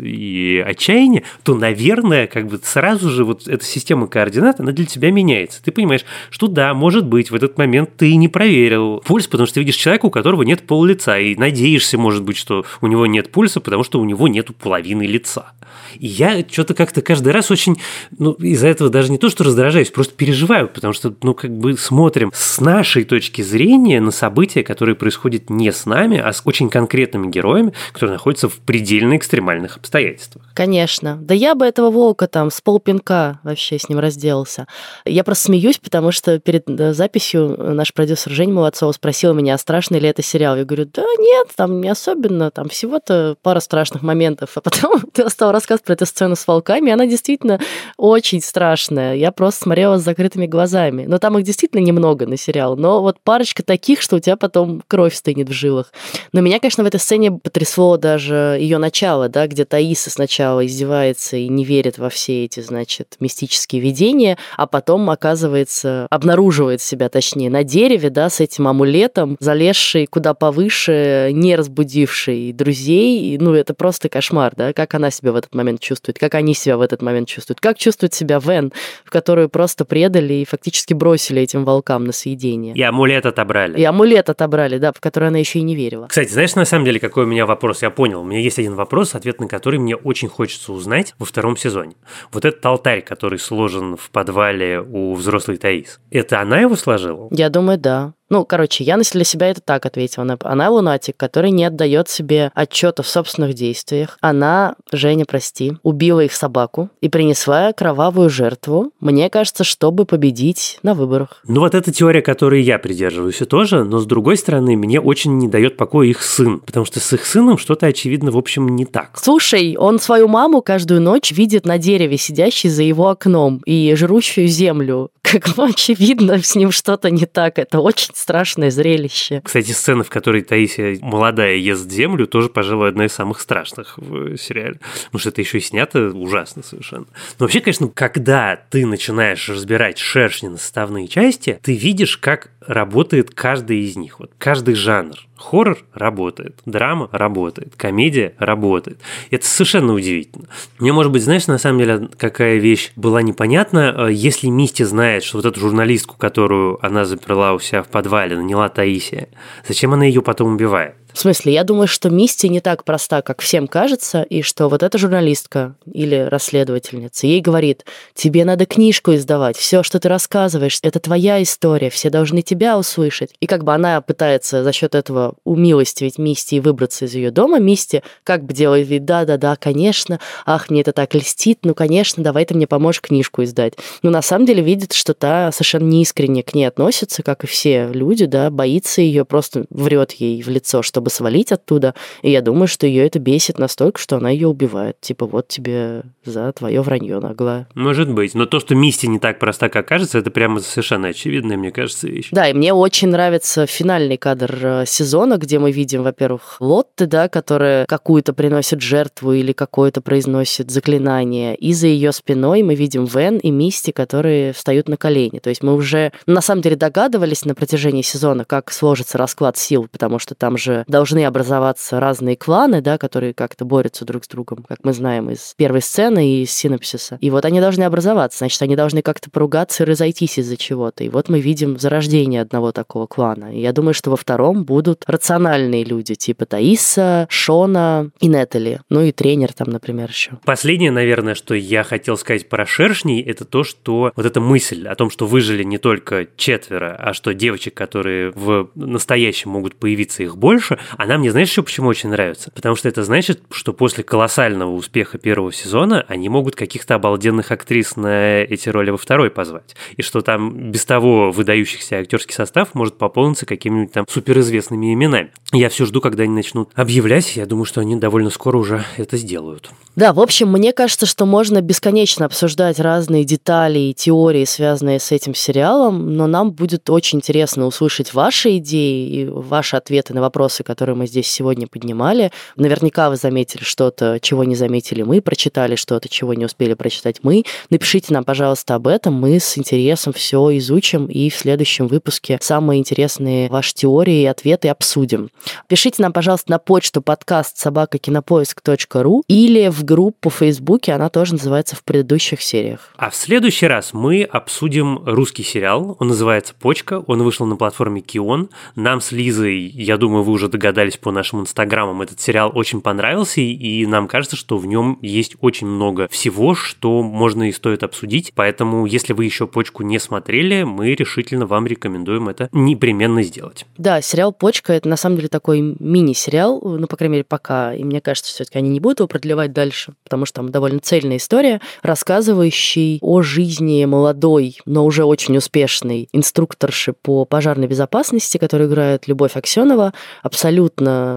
отчаяние, 0.67 1.23
то, 1.43 1.55
наверное, 1.55 2.27
как 2.27 2.47
бы 2.47 2.61
сразу 2.63 3.11
же 3.11 3.25
вот 3.25 3.49
эта 3.49 3.65
система 3.65 4.07
координат, 4.07 4.61
она 4.61 4.73
для 4.73 4.87
тебя 4.87 5.11
меняется. 5.11 5.63
Ты 5.63 5.73
понимаешь, 5.73 6.05
что 6.31 6.47
да, 6.47 6.75
может 6.75 7.07
быть, 7.07 7.31
в 7.31 7.35
этот 7.35 7.59
момент 7.59 7.91
ты 7.97 8.15
не 8.17 8.29
проверил 8.29 9.03
пульс, 9.05 9.27
потому 9.27 9.47
что 9.47 9.55
ты 9.55 9.61
видишь 9.61 9.77
человека, 9.77 10.07
у 10.07 10.11
которого 10.11 10.43
нет 10.43 10.67
пол 10.67 10.85
лица, 10.85 11.19
и 11.19 11.35
надеешься, 11.37 11.99
может 11.99 12.23
быть, 12.23 12.37
что 12.37 12.65
у 12.81 12.87
него 12.87 13.07
нет 13.07 13.31
пульса, 13.31 13.61
потому 13.61 13.85
что 13.85 14.01
у 14.01 14.05
него 14.05 14.29
нет 14.29 14.55
половины 14.57 15.07
лица. 15.07 15.53
И 15.99 16.07
я 16.07 16.45
что-то 16.49 16.75
как-то 16.75 17.03
каждый 17.03 17.33
раз 17.33 17.51
очень, 17.51 17.77
ну, 18.19 18.33
из-за 18.33 18.69
этого 18.69 18.91
даже 18.91 19.11
не 19.11 19.19
то, 19.19 19.29
что 19.29 19.45
раздражаюсь, 19.45 19.91
просто 19.91 20.15
переживаю, 20.15 20.69
потому 20.69 20.93
что, 20.93 21.15
ну, 21.23 21.35
как 21.35 21.51
бы 21.57 21.77
смотрим 21.77 22.33
с 22.35 22.61
нашей 22.61 23.05
точки 23.05 23.43
зрения 23.43 24.01
на 24.01 24.11
события, 24.11 24.63
которые 24.63 24.97
происходят 24.97 25.51
не 25.51 25.73
с 25.73 25.87
нами, 25.87 26.19
а 26.19 26.33
с 26.33 26.43
очень 26.45 26.71
конкретными 26.71 27.31
героями, 27.31 27.73
которые 27.93 28.15
находятся 28.15 28.49
в 28.49 28.55
предельно 28.61 29.17
экстремальных 29.17 29.77
обстоятельствах. 29.77 30.45
Конечно. 30.55 31.19
Да 31.21 31.35
я 31.35 31.55
бы 31.55 31.67
этого 31.67 31.91
волка 31.91 32.27
там 32.27 32.51
с 32.51 32.61
полпинка 32.61 33.41
вообще 33.43 33.79
с 33.79 33.89
ним 33.89 33.99
разделался. 33.99 34.67
Я 35.05 35.25
просто 35.25 35.45
смеюсь, 35.45 35.79
потому 35.79 36.13
что 36.13 36.39
перед 36.39 36.69
э, 36.69 36.95
записью 36.95 37.57
наш 37.59 37.93
продюсер 37.93 38.33
Женя 38.33 38.55
Молодцова 38.55 38.93
спросила 38.93 39.33
меня, 39.33 39.55
а 39.55 39.59
страшный 39.59 39.99
ли 39.99 40.09
это 40.09 40.23
сериал. 40.23 40.57
Я 40.57 40.65
говорю, 40.65 40.89
да 40.93 41.05
нет, 41.19 41.49
там 41.55 41.81
не 41.81 41.89
особенно, 41.89 42.51
там 42.51 42.69
всего-то 42.69 43.37
пара 43.43 43.61
страшных 43.61 44.03
моментов. 44.03 44.57
А 44.57 44.61
потом 44.63 45.01
ты 45.13 45.29
стал 45.31 45.53
рассказывать 45.53 45.66
про 45.85 45.93
эту 45.93 46.07
сцену 46.07 46.37
с 46.37 46.47
волками, 46.47 46.93
она 46.93 47.07
действительно 47.07 47.61
очень 47.97 48.41
страшная. 48.41 49.15
Я 49.15 49.33
просто 49.33 49.65
смотрела 49.65 49.99
с 49.99 50.03
закрытыми 50.03 50.47
глазами. 50.47 51.07
Но 51.07 51.19
там 51.19 51.39
их 51.39 51.45
действительно 51.45 51.81
немного 51.81 52.27
на 52.27 52.37
сериал, 52.37 52.77
но 52.77 53.03
вот 53.03 53.19
парочка 53.23 53.63
таких, 53.63 54.01
что 54.01 54.17
у 54.17 54.21
тебя 54.21 54.37
потом 54.37 54.83
кровь 54.87 55.15
стынет 55.15 55.49
в 55.49 55.53
жилах. 55.53 55.93
Но 56.33 56.41
меня, 56.41 56.59
конечно, 56.61 56.85
в 56.85 56.87
этой 56.87 57.01
сцене 57.01 57.33
потрясло 57.33 57.97
даже 57.97 58.57
ее 58.61 58.79
начало, 58.79 59.29
да, 59.29 59.47
где 59.47 59.65
Таиса 59.65 60.11
сначала 60.11 60.65
издевается 60.65 61.37
и 61.37 61.49
не 61.49 61.65
верит 61.65 61.99
во 61.99 62.09
все 62.09 62.45
эти, 62.45 62.61
значит, 62.61 63.17
мистические 63.21 63.81
видения, 63.81 64.39
а 64.57 64.67
потом, 64.67 65.09
оказывается, 65.11 66.07
обнаруживает 66.11 66.81
себя, 66.81 67.09
точнее, 67.09 67.51
на 67.51 67.65
дереве, 67.65 68.11
да, 68.11 68.31
с 68.31 68.41
этим 68.41 68.69
амулетом, 68.69 69.37
залезший 69.41 70.07
куда 70.07 70.35
повыше, 70.35 71.31
не 71.33 71.57
разбудивший 71.57 72.53
друзей. 72.53 73.37
Ну, 73.39 73.55
это 73.55 73.75
просто 73.75 74.09
кошмар, 74.09 74.55
да, 74.57 74.73
как 74.73 74.95
она 74.95 75.11
себя 75.11 75.33
в 75.33 75.37
этот 75.47 75.55
момент 75.55 75.81
чувствует, 75.81 76.19
как 76.19 76.35
они 76.35 76.55
себя 76.55 76.77
в 76.77 76.81
этот 76.81 77.03
момент 77.03 77.29
чувствуют, 77.29 77.61
как 77.61 77.79
чувствует 77.79 78.15
себя 78.15 78.39
Вен, 78.39 78.73
в 79.05 79.11
которую 79.11 79.49
просто 79.49 79.85
предали 79.85 80.35
и 80.35 80.45
фактически 80.45 80.95
бросили 80.95 81.43
этим 81.43 81.65
волкам 81.65 82.05
на 82.05 82.13
съедение. 82.13 82.75
И 82.75 82.83
амулет 82.83 83.27
отобрали. 83.27 83.79
И 83.79 83.85
амулет 83.85 84.29
отобрали, 84.29 84.79
да, 84.79 84.93
в 84.93 85.01
который 85.01 85.29
она 85.29 85.39
еще 85.39 85.61
и 85.61 85.63
не 85.63 85.75
верила. 85.75 86.07
Кстати, 86.09 86.31
знаешь, 86.31 86.55
на 86.55 86.65
самом 86.65 86.85
деле, 86.85 87.01
какой 87.01 87.25
у 87.25 87.27
меня 87.27 87.47
вопрос? 87.47 87.83
Я 87.83 87.91
понял, 87.91 88.21
у 88.21 88.25
меня 88.25 88.41
есть 88.41 88.59
один 88.59 88.75
вопрос, 88.75 89.15
ответ 89.15 89.41
на 89.41 89.49
который 89.49 89.79
мне 89.79 89.97
очень 89.97 90.29
хочется 90.29 90.73
узнать 90.73 91.15
во 91.19 91.27
втором 91.27 91.57
сезоне. 91.57 91.95
Вот 92.33 92.45
этот 92.45 92.65
алтарь, 92.67 93.03
который 93.03 93.39
сложен 93.39 93.97
в 93.97 94.11
подвале 94.11 94.81
у 94.81 95.15
взрослой 95.15 95.57
Таис, 95.57 96.01
это 96.11 96.41
она 96.41 96.61
его 96.61 96.77
сложила? 96.77 97.29
Я 97.31 97.49
думаю, 97.49 97.79
да. 97.79 98.13
Ну, 98.29 98.45
короче, 98.45 98.83
я 98.85 98.97
для 98.97 99.25
себя 99.25 99.51
это 99.51 99.61
так 99.61 99.87
ответила. 99.87 100.37
Она 100.41 100.71
лунатик, 100.71 101.17
который 101.17 101.51
не 101.51 101.65
отдает 101.65 102.09
себе 102.09 102.51
отчета 102.55 103.03
в 103.03 103.09
собственных 103.09 103.55
действиях. 103.55 104.19
Она, 104.21 104.75
Женя, 104.91 105.25
прости, 105.27 105.75
убила 105.83 106.21
их 106.21 106.33
собаку 106.33 106.91
и 107.01 107.09
принесла 107.09 107.73
кровавую 107.73 108.31
жертву, 108.31 108.93
мне 109.01 109.31
кажется, 109.31 109.65
чтобы 109.65 110.07
победить 110.07 110.79
на 110.83 110.95
выборах. 110.95 111.43
Ну, 111.47 111.61
вот 111.61 111.75
эта 111.75 111.93
теория, 111.93 112.23
которой 112.23 112.63
я 112.63 112.79
придерживаюсь, 112.79 113.41
и 113.41 113.45
тоже, 113.45 113.85
но 113.85 113.99
с 113.99 114.07
другой 114.07 114.37
стороны, 114.37 114.77
мне 114.77 115.01
очень 115.01 115.39
не 115.39 115.49
дает 115.49 115.77
покоя 115.77 116.09
их 116.09 116.23
сын, 116.23 116.59
потому 116.61 116.85
что 116.85 116.99
с 116.99 117.13
их 117.13 117.25
сыном 117.25 117.59
что-то, 117.59 117.87
очевидно, 117.87 118.31
в 118.31 118.39
общем, 118.39 118.69
не 118.69 118.87
так. 118.87 119.11
Слушай, 119.15 119.77
он 119.77 120.01
свою 120.01 120.27
маму 120.27 120.63
каждую 120.63 121.01
ночь 121.01 121.31
видит 121.31 121.65
на 121.65 121.79
дереве, 121.79 122.17
сидящей 122.17 122.71
за 122.71 122.83
его 122.83 123.09
окном, 123.09 123.63
и 123.67 123.95
жрущую 123.95 124.49
землю. 124.49 125.11
Как 125.31 125.49
очевидно, 125.59 126.41
с 126.41 126.55
ним 126.55 126.71
что-то 126.71 127.11
не 127.11 127.27
так. 127.27 127.59
Это 127.59 127.81
очень 127.81 128.15
страшное 128.15 128.71
зрелище. 128.71 129.41
Кстати, 129.45 129.73
сцена, 129.73 130.05
в 130.05 130.09
которой 130.09 130.43
Таисия 130.43 130.99
молодая 131.01 131.57
ест 131.57 131.91
землю, 131.91 132.27
тоже, 132.27 132.49
пожалуй, 132.49 132.89
одна 132.89 133.07
из 133.07 133.13
самых 133.13 133.41
страшных 133.41 133.99
в 133.99 134.37
сериале. 134.37 134.79
Потому 135.07 135.21
что 135.21 135.31
это 135.31 135.41
еще 135.41 135.59
и 135.59 135.61
снято 135.61 136.11
ужасно 136.11 136.63
совершенно. 136.63 137.07
Но 137.39 137.45
вообще, 137.45 137.61
конечно, 137.61 137.89
когда 137.89 138.57
ты 138.71 138.87
начинаешь 138.87 139.49
разбирать 139.49 139.99
шершни 139.99 140.49
на 140.49 140.59
составные 140.59 141.09
части, 141.09 141.59
ты 141.61 141.75
видишь, 141.75 142.17
как 142.19 142.51
работает 142.61 143.31
каждый 143.31 143.81
из 143.81 143.97
них. 143.97 144.21
Вот 144.21 144.31
каждый 144.39 144.75
жанр. 144.75 145.26
Хоррор 145.37 145.79
работает, 145.93 146.61
драма 146.65 147.09
работает, 147.13 147.75
комедия 147.77 148.35
работает. 148.39 148.99
Это 149.31 149.47
совершенно 149.47 149.93
удивительно. 149.93 150.47
Мне, 150.79 150.93
может 150.93 151.13
быть, 151.13 151.23
знаешь, 151.23 151.47
на 151.47 151.59
самом 151.59 151.79
деле, 151.79 152.09
какая 152.19 152.57
вещь 152.57 152.93
была 152.97 153.23
непонятна. 153.23 153.95
Э, 153.97 154.13
если 154.13 154.49
Мисти 154.49 154.83
знает, 154.83 155.25
что 155.25 155.39
вот 155.39 155.47
эту 155.47 155.61
журналистку, 155.61 156.17
которую 156.17 156.85
она 156.85 157.05
заперла 157.05 157.53
у 157.53 157.59
себя 157.59 157.83
в 157.83 157.89
подвале, 157.89 158.37
наняла 158.37 158.69
Таисия, 158.69 159.29
зачем 159.67 159.93
она 159.93 160.05
ее 160.05 160.23
потом 160.23 160.55
убивает? 160.55 160.95
В 161.17 161.19
смысле, 161.19 161.55
я 161.55 161.65
думаю, 161.65 161.89
что 161.89 162.11
Мисти 162.11 162.47
не 162.47 162.61
так 162.61 162.85
проста, 162.85 163.23
как 163.23 163.41
всем 163.41 163.69
кажется, 163.69 164.21
и 164.21 164.43
что 164.43 164.69
вот 164.69 164.83
эта 164.83 164.99
журналистка 164.99 165.75
или 165.91 166.29
расследовательница 166.31 167.27
ей 167.27 167.41
говорит, 167.41 167.87
тебе 168.13 168.45
надо 168.45 168.67
книжку 168.67 169.15
издавать, 169.15 169.57
все, 169.57 169.83
что 169.83 169.99
ты 169.99 170.11
рассказываешь, 170.11 170.79
это 170.83 171.01
твоя 171.01 171.43
история, 171.43 171.89
все 171.89 172.11
должны 172.11 172.43
тебя 172.43 172.77
услышать. 172.77 173.31
И 173.41 173.47
как 173.47 173.65
бы 173.65 173.73
она 173.73 174.03
пытается 174.03 174.63
за 174.63 174.73
счет 174.75 174.95
этого 174.95 175.37
умилостивить 175.45 176.19
Мисти 176.19 176.57
и 176.57 176.61
выбраться 176.61 177.07
из 177.07 177.15
ее 177.15 177.31
дома, 177.31 177.61
Мисти 177.61 178.03
как 178.23 178.45
бы 178.45 178.53
делает 178.53 178.87
вид, 178.87 179.07
да-да-да, 179.07 179.57
конечно, 179.57 180.21
ах, 180.45 180.69
мне 180.69 180.83
это 180.83 180.93
так 180.93 181.15
льстит, 181.15 181.61
ну, 181.63 181.75
конечно, 181.75 182.23
давай 182.23 182.45
ты 182.45 182.53
мне 182.53 182.67
поможешь 182.67 183.01
книжку 183.01 183.43
издать. 183.43 183.73
Но 184.03 184.11
на 184.11 184.21
самом 184.21 184.45
деле 184.45 184.63
видит, 184.63 184.93
что 184.93 185.15
та 185.15 185.51
совершенно 185.51 185.89
неискренне 185.89 186.43
к 186.43 186.53
ней 186.53 186.67
относится, 186.67 187.23
как 187.23 187.45
и 187.45 187.47
все 187.47 187.89
люди, 187.91 188.27
да, 188.27 188.51
боится 188.51 189.01
ее, 189.01 189.25
просто 189.25 189.65
врет 189.71 190.13
ей 190.13 190.43
в 190.43 190.51
лицо, 190.51 190.83
чтобы 190.83 191.06
чтобы 191.07 191.11
свалить 191.11 191.53
оттуда. 191.53 191.95
И 192.23 192.31
я 192.31 192.43
думаю, 192.43 192.67
что 192.67 192.87
ее 192.87 193.07
это 193.07 193.19
бесит 193.19 193.59
настолько, 193.59 194.01
что 194.01 194.17
она 194.17 194.31
ее 194.31 194.49
убивает. 194.49 195.01
Типа, 195.01 195.27
вот 195.27 195.49
тебе 195.49 196.03
за 196.25 196.53
твое 196.53 196.81
вранье 196.81 197.21
наглое. 197.21 197.69
Может 197.75 198.11
быть. 198.11 198.35
Но 198.35 198.47
то, 198.47 198.59
что 198.61 198.75
Мисти 198.75 199.07
не 199.07 199.19
так 199.19 199.39
проста, 199.39 199.69
как 199.69 199.87
кажется, 199.87 200.19
это 200.19 200.31
прямо 200.31 200.61
совершенно 200.61 201.09
очевидная, 201.09 201.57
мне 201.57 201.71
кажется, 201.71 202.09
вещь. 202.09 202.29
Да, 202.33 202.49
и 202.49 202.53
мне 202.53 202.73
очень 202.73 203.09
нравится 203.09 203.67
финальный 203.67 204.17
кадр 204.17 204.59
э, 204.63 204.85
сезона, 204.87 205.37
где 205.37 205.59
мы 205.59 205.71
видим, 205.71 206.03
во-первых, 206.03 206.57
Лотты, 206.61 207.07
да, 207.07 207.29
которая 207.29 207.87
какую-то 207.87 208.33
приносит 208.33 208.81
жертву 208.81 209.33
или 209.33 209.53
какое-то 209.53 210.01
произносит 210.01 210.71
заклинание. 210.71 211.55
И 211.55 211.73
за 211.73 211.87
ее 211.87 212.13
спиной 212.13 212.63
мы 212.63 212.75
видим 212.75 213.05
Вен 213.05 213.39
и 213.39 213.51
Мисти, 213.51 213.93
которые 213.93 214.53
встают 214.53 214.89
на 214.89 214.97
колени. 214.97 215.39
То 215.39 215.51
есть 215.51 215.63
мы 215.63 215.75
уже 215.75 216.13
на 216.27 216.41
самом 216.41 216.63
деле 216.63 216.77
догадывались 216.77 217.45
на 217.45 217.55
протяжении 217.55 218.03
сезона, 218.03 218.45
как 218.45 218.73
сложится 218.73 219.19
расклад 219.19 219.57
сил, 219.57 219.87
потому 219.91 220.19
что 220.19 220.35
там 220.35 220.57
же 220.57 220.85
должны 220.97 221.27
образоваться 221.27 222.01
разные 222.01 222.37
кланы, 222.37 222.81
да, 222.81 222.97
которые 222.97 223.35
как-то 223.35 223.67
борются 223.67 224.07
друг 224.07 224.25
с 224.25 224.29
другом, 224.29 224.65
как 224.67 224.79
мы 224.83 224.95
знаем 224.95 225.29
из 225.29 225.53
первой 225.55 225.83
сцены 225.83 226.27
и 226.27 226.43
из 226.45 226.53
синопсиса. 226.53 227.19
И 227.21 227.29
вот 227.29 227.45
они 227.45 227.61
должны 227.61 227.83
образоваться, 227.83 228.39
значит, 228.39 228.63
они 228.63 228.77
должны 228.77 229.03
как-то 229.03 229.31
поругаться 229.31 229.83
и 229.83 229.87
разойтись 229.87 230.39
из-за 230.39 230.57
чего-то. 230.57 231.05
И 231.05 231.11
вот 231.11 231.29
мы 231.29 231.41
видим 231.41 231.79
зарождение 231.79 232.41
одного 232.41 232.73
такого 232.73 233.07
клана. 233.07 233.55
И 233.55 233.61
я 233.61 233.75
думаю, 233.75 233.93
что 233.93 234.09
во 234.11 234.17
втором 234.17 234.65
будут 234.65 235.05
рациональные 235.07 235.85
люди, 235.85 236.15
типа 236.15 236.47
Таиса, 236.47 237.27
Шона 237.29 238.11
и 238.19 238.29
Нетали. 238.29 238.81
Ну 238.89 239.03
и 239.03 239.13
тренер 239.13 239.53
там, 239.53 239.69
например, 239.69 240.09
еще. 240.09 240.39
Последнее, 240.47 240.91
наверное, 240.91 241.35
что 241.35 241.55
я 241.55 241.83
хотел 241.83 242.17
сказать 242.17 242.49
про 242.49 242.65
шершней, 242.65 243.21
это 243.21 243.45
то, 243.45 243.65
что 243.65 244.13
вот 244.17 244.25
эта 244.25 244.41
мысль 244.41 244.89
о 244.89 244.95
том, 244.95 245.11
что 245.11 245.27
выжили 245.27 245.63
не 245.63 245.77
только 245.77 246.27
четверо, 246.39 246.97
а 246.99 247.13
что 247.13 247.35
девочек, 247.35 247.75
которые 247.75 248.31
в 248.31 248.71
настоящем 248.75 249.51
могут 249.51 249.77
появиться 249.77 250.23
их 250.23 250.39
больше, 250.39 250.76
она 250.97 251.19
мне, 251.19 251.31
знаешь, 251.31 251.49
еще 251.49 251.63
почему 251.63 251.89
очень 251.89 252.11
нравится? 252.11 252.51
Потому 252.55 252.77
что 252.77 252.89
это 252.89 253.03
значит, 253.05 253.41
что 253.51 253.73
после 253.73 254.05
колоссального 254.05 254.73
успеха 254.73 255.19
первого 255.19 255.53
сезона 255.53 256.05
они 256.09 256.29
могут 256.29 256.57
каких-то 256.57 256.95
обалденных 256.95 257.51
актрис 257.51 257.97
на 257.97 258.41
эти 258.43 258.69
роли 258.69 258.91
во 258.91 258.99
второй 258.99 259.31
позвать. 259.31 259.77
И 259.97 260.03
что 260.03 260.21
там 260.21 260.71
без 260.71 260.85
того 260.85 261.31
выдающихся 261.31 261.99
актерский 261.99 262.35
состав 262.35 262.75
может 262.75 262.99
пополниться 262.99 263.47
какими-нибудь 263.47 263.93
там 263.93 264.07
суперизвестными 264.09 264.93
именами. 264.93 265.33
Я 265.53 265.69
все 265.69 265.87
жду, 265.87 266.01
когда 266.01 266.25
они 266.25 266.33
начнут 266.33 266.71
объявлять. 266.75 267.37
Я 267.37 267.47
думаю, 267.47 267.65
что 267.65 267.81
они 267.81 267.97
довольно 267.97 268.31
скоро 268.31 268.57
уже 268.59 268.85
это 268.97 269.17
сделают. 269.17 269.71
Да, 269.95 270.13
в 270.13 270.21
общем, 270.21 270.51
мне 270.53 270.73
кажется, 270.73 271.07
что 271.07 271.25
можно 271.25 271.61
бесконечно 271.61 272.27
обсуждать 272.27 272.79
разные 272.79 273.25
детали 273.25 273.79
и 273.79 273.95
теории, 273.95 274.45
связанные 274.45 275.01
с 275.01 275.13
этим 275.13 275.35
сериалом, 275.35 276.15
но 276.17 276.27
нам 276.27 276.53
будет 276.53 276.91
очень 276.91 277.19
интересно 277.19 277.67
услышать 277.67 278.13
ваши 278.13 278.59
идеи 278.59 279.09
и 279.09 279.25
ваши 279.27 279.77
ответы 279.77 280.13
на 280.15 280.21
вопросы, 280.21 280.63
которые 280.67 280.97
мы 280.97 281.07
здесь 281.07 281.29
сегодня 281.29 281.67
поднимали. 281.67 282.33
Наверняка 282.57 283.09
вы 283.09 283.17
заметили 283.17 283.63
что-то, 283.63 284.19
чего 284.21 284.45
не 284.45 284.57
заметили 284.57 285.03
мы, 285.03 285.23
прочитали 285.23 285.77
что-то, 285.77 286.09
чего 286.09 286.35
не 286.35 286.45
успели 286.45 286.75
прочитать 286.75 287.21
мы. 287.23 287.45
Напишите 287.71 288.13
нам, 288.13 288.25
пожалуйста, 288.25 288.75
об 288.75 288.89
этом. 288.89 289.15
Мы 289.15 289.39
с 289.41 289.57
интересом 289.57 290.13
все 290.13 290.57
изучим 290.59 291.07
и 291.07 291.31
в 291.31 291.37
следующем 291.37 291.87
выпуске 291.87 292.39
самые 292.43 292.81
интересные 292.81 293.49
ваши 293.49 293.75
теории 293.75 294.23
и 294.23 294.27
ответы 294.27 294.69
обсудим. 294.69 295.31
Пишите 295.69 296.03
нам, 296.03 296.13
пожалуйста, 296.13 296.51
на 296.51 296.59
почту 296.59 297.01
подкаст 297.01 297.57
собакакинопоиск.ру 297.59 299.25
или 299.29 299.69
в 299.69 299.85
группу 299.85 300.31
в 300.31 300.35
Фейсбуке, 300.35 300.93
она 300.93 301.09
тоже 301.09 301.35
называется 301.35 301.77
в 301.77 301.85
предыдущих 301.85 302.43
сериях. 302.43 302.93
А 302.97 303.11
в 303.11 303.17
следующий 303.17 303.67
раз 303.67 303.93
мы 303.93 304.25
обсудим 304.25 305.03
русский 305.05 305.43
сериал. 305.43 305.97
Он 306.01 306.09
называется 306.09 306.55
«Почка». 306.59 307.01
Он 307.07 307.23
вышел 307.23 307.47
на 307.47 307.57
платформе 307.57 308.01
Кион. 308.01 308.51
Нам 308.75 309.01
с 309.01 309.13
Лизой, 309.13 309.61
я 309.61 309.97
думаю, 309.97 310.25
вы 310.25 310.33
уже 310.33 310.49
догадались 310.57 310.97
по 310.97 311.11
нашим 311.11 311.41
инстаграмам, 311.41 312.03
этот 312.03 312.21
сериал 312.21 312.51
очень 312.55 312.81
понравился, 312.81 313.41
и 313.41 313.87
нам 313.87 314.09
кажется, 314.09 314.37
что 314.37 314.59
в 314.59 314.67
нем 314.67 314.99
есть 315.03 315.37
очень 315.41 315.67
много 315.67 316.09
всего, 316.09 316.55
что 316.55 317.03
можно 317.03 317.49
и 317.49 317.53
стоит 317.53 317.83
обсудить. 317.83 318.33
Поэтому, 318.35 318.87
если 318.87 319.13
вы 319.13 319.25
еще 319.25 319.47
«Почку» 319.47 319.83
не 319.83 319.99
смотрели, 319.99 320.65
мы 320.65 320.95
решительно 320.95 321.47
вам 321.47 321.67
рекомендуем 321.67 322.29
это 322.29 322.49
непременно 322.53 323.23
сделать. 323.23 323.67
Да, 323.77 324.01
сериал 324.01 324.33
«Почка»— 324.33 324.73
это 324.75 324.89
на 324.89 324.97
самом 324.97 325.17
деле 325.17 325.29
такой 325.29 325.61
мини-сериал, 325.79 326.61
ну, 326.63 326.87
по 326.87 326.97
крайней 326.97 327.13
мере, 327.13 327.25
пока. 327.25 327.75
И 327.75 327.85
мне 327.85 328.01
кажется, 328.01 328.33
все-таки 328.33 328.59
они 328.59 328.71
не 328.71 328.81
будут 328.81 329.01
его 329.01 329.09
продлевать 329.09 329.53
дальше, 329.53 329.95
потому 330.05 330.27
что 330.27 330.37
там 330.37 330.51
довольно 330.51 330.81
цельная 330.81 331.19
история, 331.19 331.61
рассказывающий 331.83 332.99
о 333.03 333.23
жизни 333.23 333.85
молодой, 333.85 334.59
но 334.65 334.85
уже 334.85 335.05
очень 335.05 335.37
успешной 335.37 336.09
инструкторши 336.13 336.93
по 336.93 337.25
пожарной 337.25 337.67
безопасности, 337.67 338.39
которую 338.39 338.69
играет 338.69 339.07
Любовь 339.07 339.37
Аксенова, 339.37 339.93
абсолютно 340.23 340.46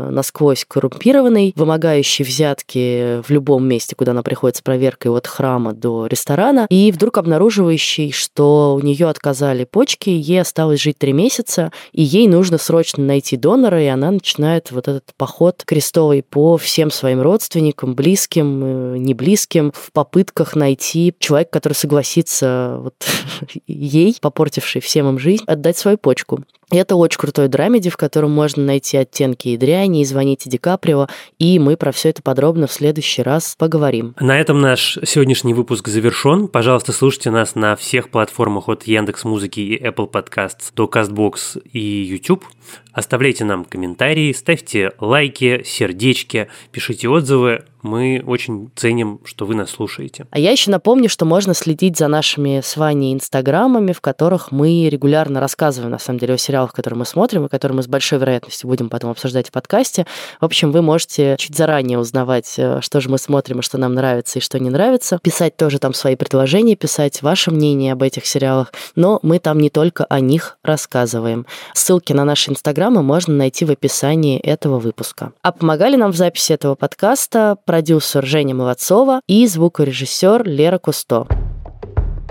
насквозь 0.10 0.66
коррумпированной, 0.68 1.54
вымогающей 1.56 2.26
взятки 2.26 3.22
в 3.22 3.30
любом 3.30 3.68
месте, 3.68 3.96
куда 3.96 4.12
она 4.12 4.24
приходит 4.24 4.58
с 4.58 4.62
проверкой 4.62 5.12
от 5.12 5.28
храма 5.28 5.74
до 5.74 6.08
ресторана, 6.08 6.68
и 6.70 6.92
вдруг 6.92 7.18
обнаруживающий, 7.18 8.12
что 8.12 8.76
у 8.76 8.84
нее 8.84 9.08
отказали 9.10 9.64
почки, 9.66 10.10
ей 10.10 10.42
осталось 10.42 10.82
жить 10.82 10.98
три 10.98 11.14
месяца, 11.14 11.72
и 11.92 12.02
ей 12.02 12.28
нужно 12.28 12.58
срочно 12.58 13.04
найти 13.04 13.38
донора, 13.38 13.82
и 13.82 13.88
она 13.88 14.12
начинает 14.12 14.72
вот 14.72 14.88
этот 14.88 15.06
поход 15.18 15.64
крестовый 15.66 16.24
по 16.24 16.58
всем 16.58 16.92
своим 16.92 17.22
родственникам, 17.22 17.96
близким, 17.96 18.64
э, 18.64 18.98
не 18.98 19.14
близким, 19.14 19.72
в 19.74 19.92
попытках 19.92 20.56
найти 20.56 21.14
человека, 21.20 21.52
который 21.52 21.74
согласится 21.74 22.78
вот 22.82 22.96
ей, 23.68 24.16
попортившей 24.22 24.82
всем 24.82 25.10
им 25.10 25.20
жизнь, 25.20 25.44
отдать 25.46 25.78
свою 25.78 25.98
почку. 25.98 26.44
И 26.72 26.78
это 26.78 26.96
очень 26.96 27.20
крутой 27.20 27.48
драмеди, 27.48 27.90
в 27.90 27.98
котором 27.98 28.32
можно 28.32 28.64
найти 28.64 28.98
оттенки 29.20 29.50
и 29.50 29.58
дряни, 29.58 30.02
и 30.02 30.06
звоните 30.06 30.50
Ди 30.50 30.58
Каприо, 30.58 31.08
и 31.38 31.60
мы 31.60 31.78
про 31.78 31.92
все 31.92 32.10
это 32.10 32.22
подробно 32.22 32.68
в 32.68 32.72
следующий 32.72 33.22
раз 33.22 33.56
поговорим. 33.58 34.16
На 34.20 34.40
этом 34.40 34.62
наш 34.62 34.98
сегодняшний 35.04 35.54
выпуск 35.54 35.88
завершен. 35.88 36.48
Пожалуйста, 36.48 36.94
слушайте 36.94 37.32
нас 37.32 37.56
на 37.56 37.76
всех 37.76 38.10
платформах 38.10 38.70
от 38.70 38.84
Яндекс 38.84 39.26
Музыки 39.26 39.60
и 39.60 39.82
Apple 39.82 40.10
Podcasts 40.10 40.72
до 40.76 40.86
CastBox 40.86 41.62
и 41.72 41.80
YouTube. 41.80 42.46
Оставляйте 42.94 43.44
нам 43.46 43.66
комментарии, 43.66 44.32
ставьте 44.32 44.94
лайки, 45.00 45.64
сердечки, 45.66 46.48
пишите 46.72 47.10
отзывы. 47.10 47.66
Мы 47.82 48.24
очень 48.26 48.72
ценим, 48.76 49.22
что 49.24 49.46
вы 49.46 49.56
нас 49.56 49.70
слушаете. 49.70 50.28
А 50.32 50.40
я 50.40 50.52
еще 50.52 50.72
напомню, 50.72 51.10
что 51.10 51.26
можно 51.26 51.54
следить 51.54 51.98
за 51.98 52.08
нашими 52.08 52.62
с 52.64 52.78
Ваней 52.78 53.14
инстаграмами, 53.14 53.94
в 53.94 54.02
которых 54.02 54.52
мы 54.52 54.90
регулярно 54.90 55.40
рассказываем, 55.40 55.92
на 55.92 56.00
самом 56.00 56.20
деле, 56.20 56.34
о 56.34 56.38
сериалах, 56.38 56.74
которые 56.74 56.98
мы 56.98 57.06
смотрим, 57.06 57.46
и 57.46 57.50
которые 57.50 57.78
мы 57.78 57.84
с 57.84 57.88
большой 57.88 58.20
вероятностью 58.20 58.68
будем 58.68 58.90
потом 58.90 59.12
обсуждать 59.12 59.48
в 59.48 59.52
подкасте. 59.52 60.06
В 60.42 60.46
общем, 60.46 60.72
вы 60.72 60.82
можете 60.82 61.36
чуть 61.38 61.56
заранее 61.56 62.00
узнавать, 62.00 62.54
э, 62.58 62.82
что 62.82 63.02
же 63.02 63.10
мы 63.10 63.18
смотрим 63.18 63.60
и 63.60 63.64
что 63.64 63.78
нам 63.78 63.94
нравится 63.94 64.40
и 64.40 64.42
что 64.42 64.60
не 64.60 64.70
нравится. 64.70 65.20
Писать 65.22 65.56
тоже 65.56 65.80
там 65.80 65.94
свои 65.94 66.16
предложения, 66.16 66.76
писать 66.76 67.22
ваше 67.22 67.52
мнение 67.52 67.94
об 67.94 68.04
этих 68.04 68.26
сериалах. 68.26 68.74
Но 68.96 69.20
мы 69.22 69.40
там 69.40 69.60
не 69.60 69.70
только 69.70 70.06
о 70.06 70.20
них 70.20 70.58
рассказываем. 70.64 71.46
Ссылки 71.74 72.14
на 72.14 72.26
наши 72.26 72.52
инстаграмы 72.52 73.04
можно 73.04 73.34
найти 73.34 73.66
в 73.66 73.72
описании 73.72 74.40
этого 74.40 74.80
выпуска. 74.80 75.32
А 75.42 75.52
помогали 75.52 75.96
нам 75.96 76.12
в 76.12 76.16
записи 76.16 76.54
этого 76.54 76.76
подкаста 76.76 77.58
продюсер 77.70 78.26
Женя 78.26 78.56
Молодцова 78.56 79.22
и 79.28 79.46
звукорежиссер 79.46 80.44
Лера 80.44 80.80
Кусто. 80.80 81.28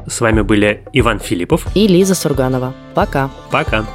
С 0.05 0.21
вами 0.21 0.43
были 0.43 0.83
Иван 0.93 1.21
Филиппов 1.21 1.65
и 1.77 1.87
Лиза 1.87 2.17
Сурганова. 2.17 2.75
Пока. 2.93 3.31
Пока. 3.53 3.87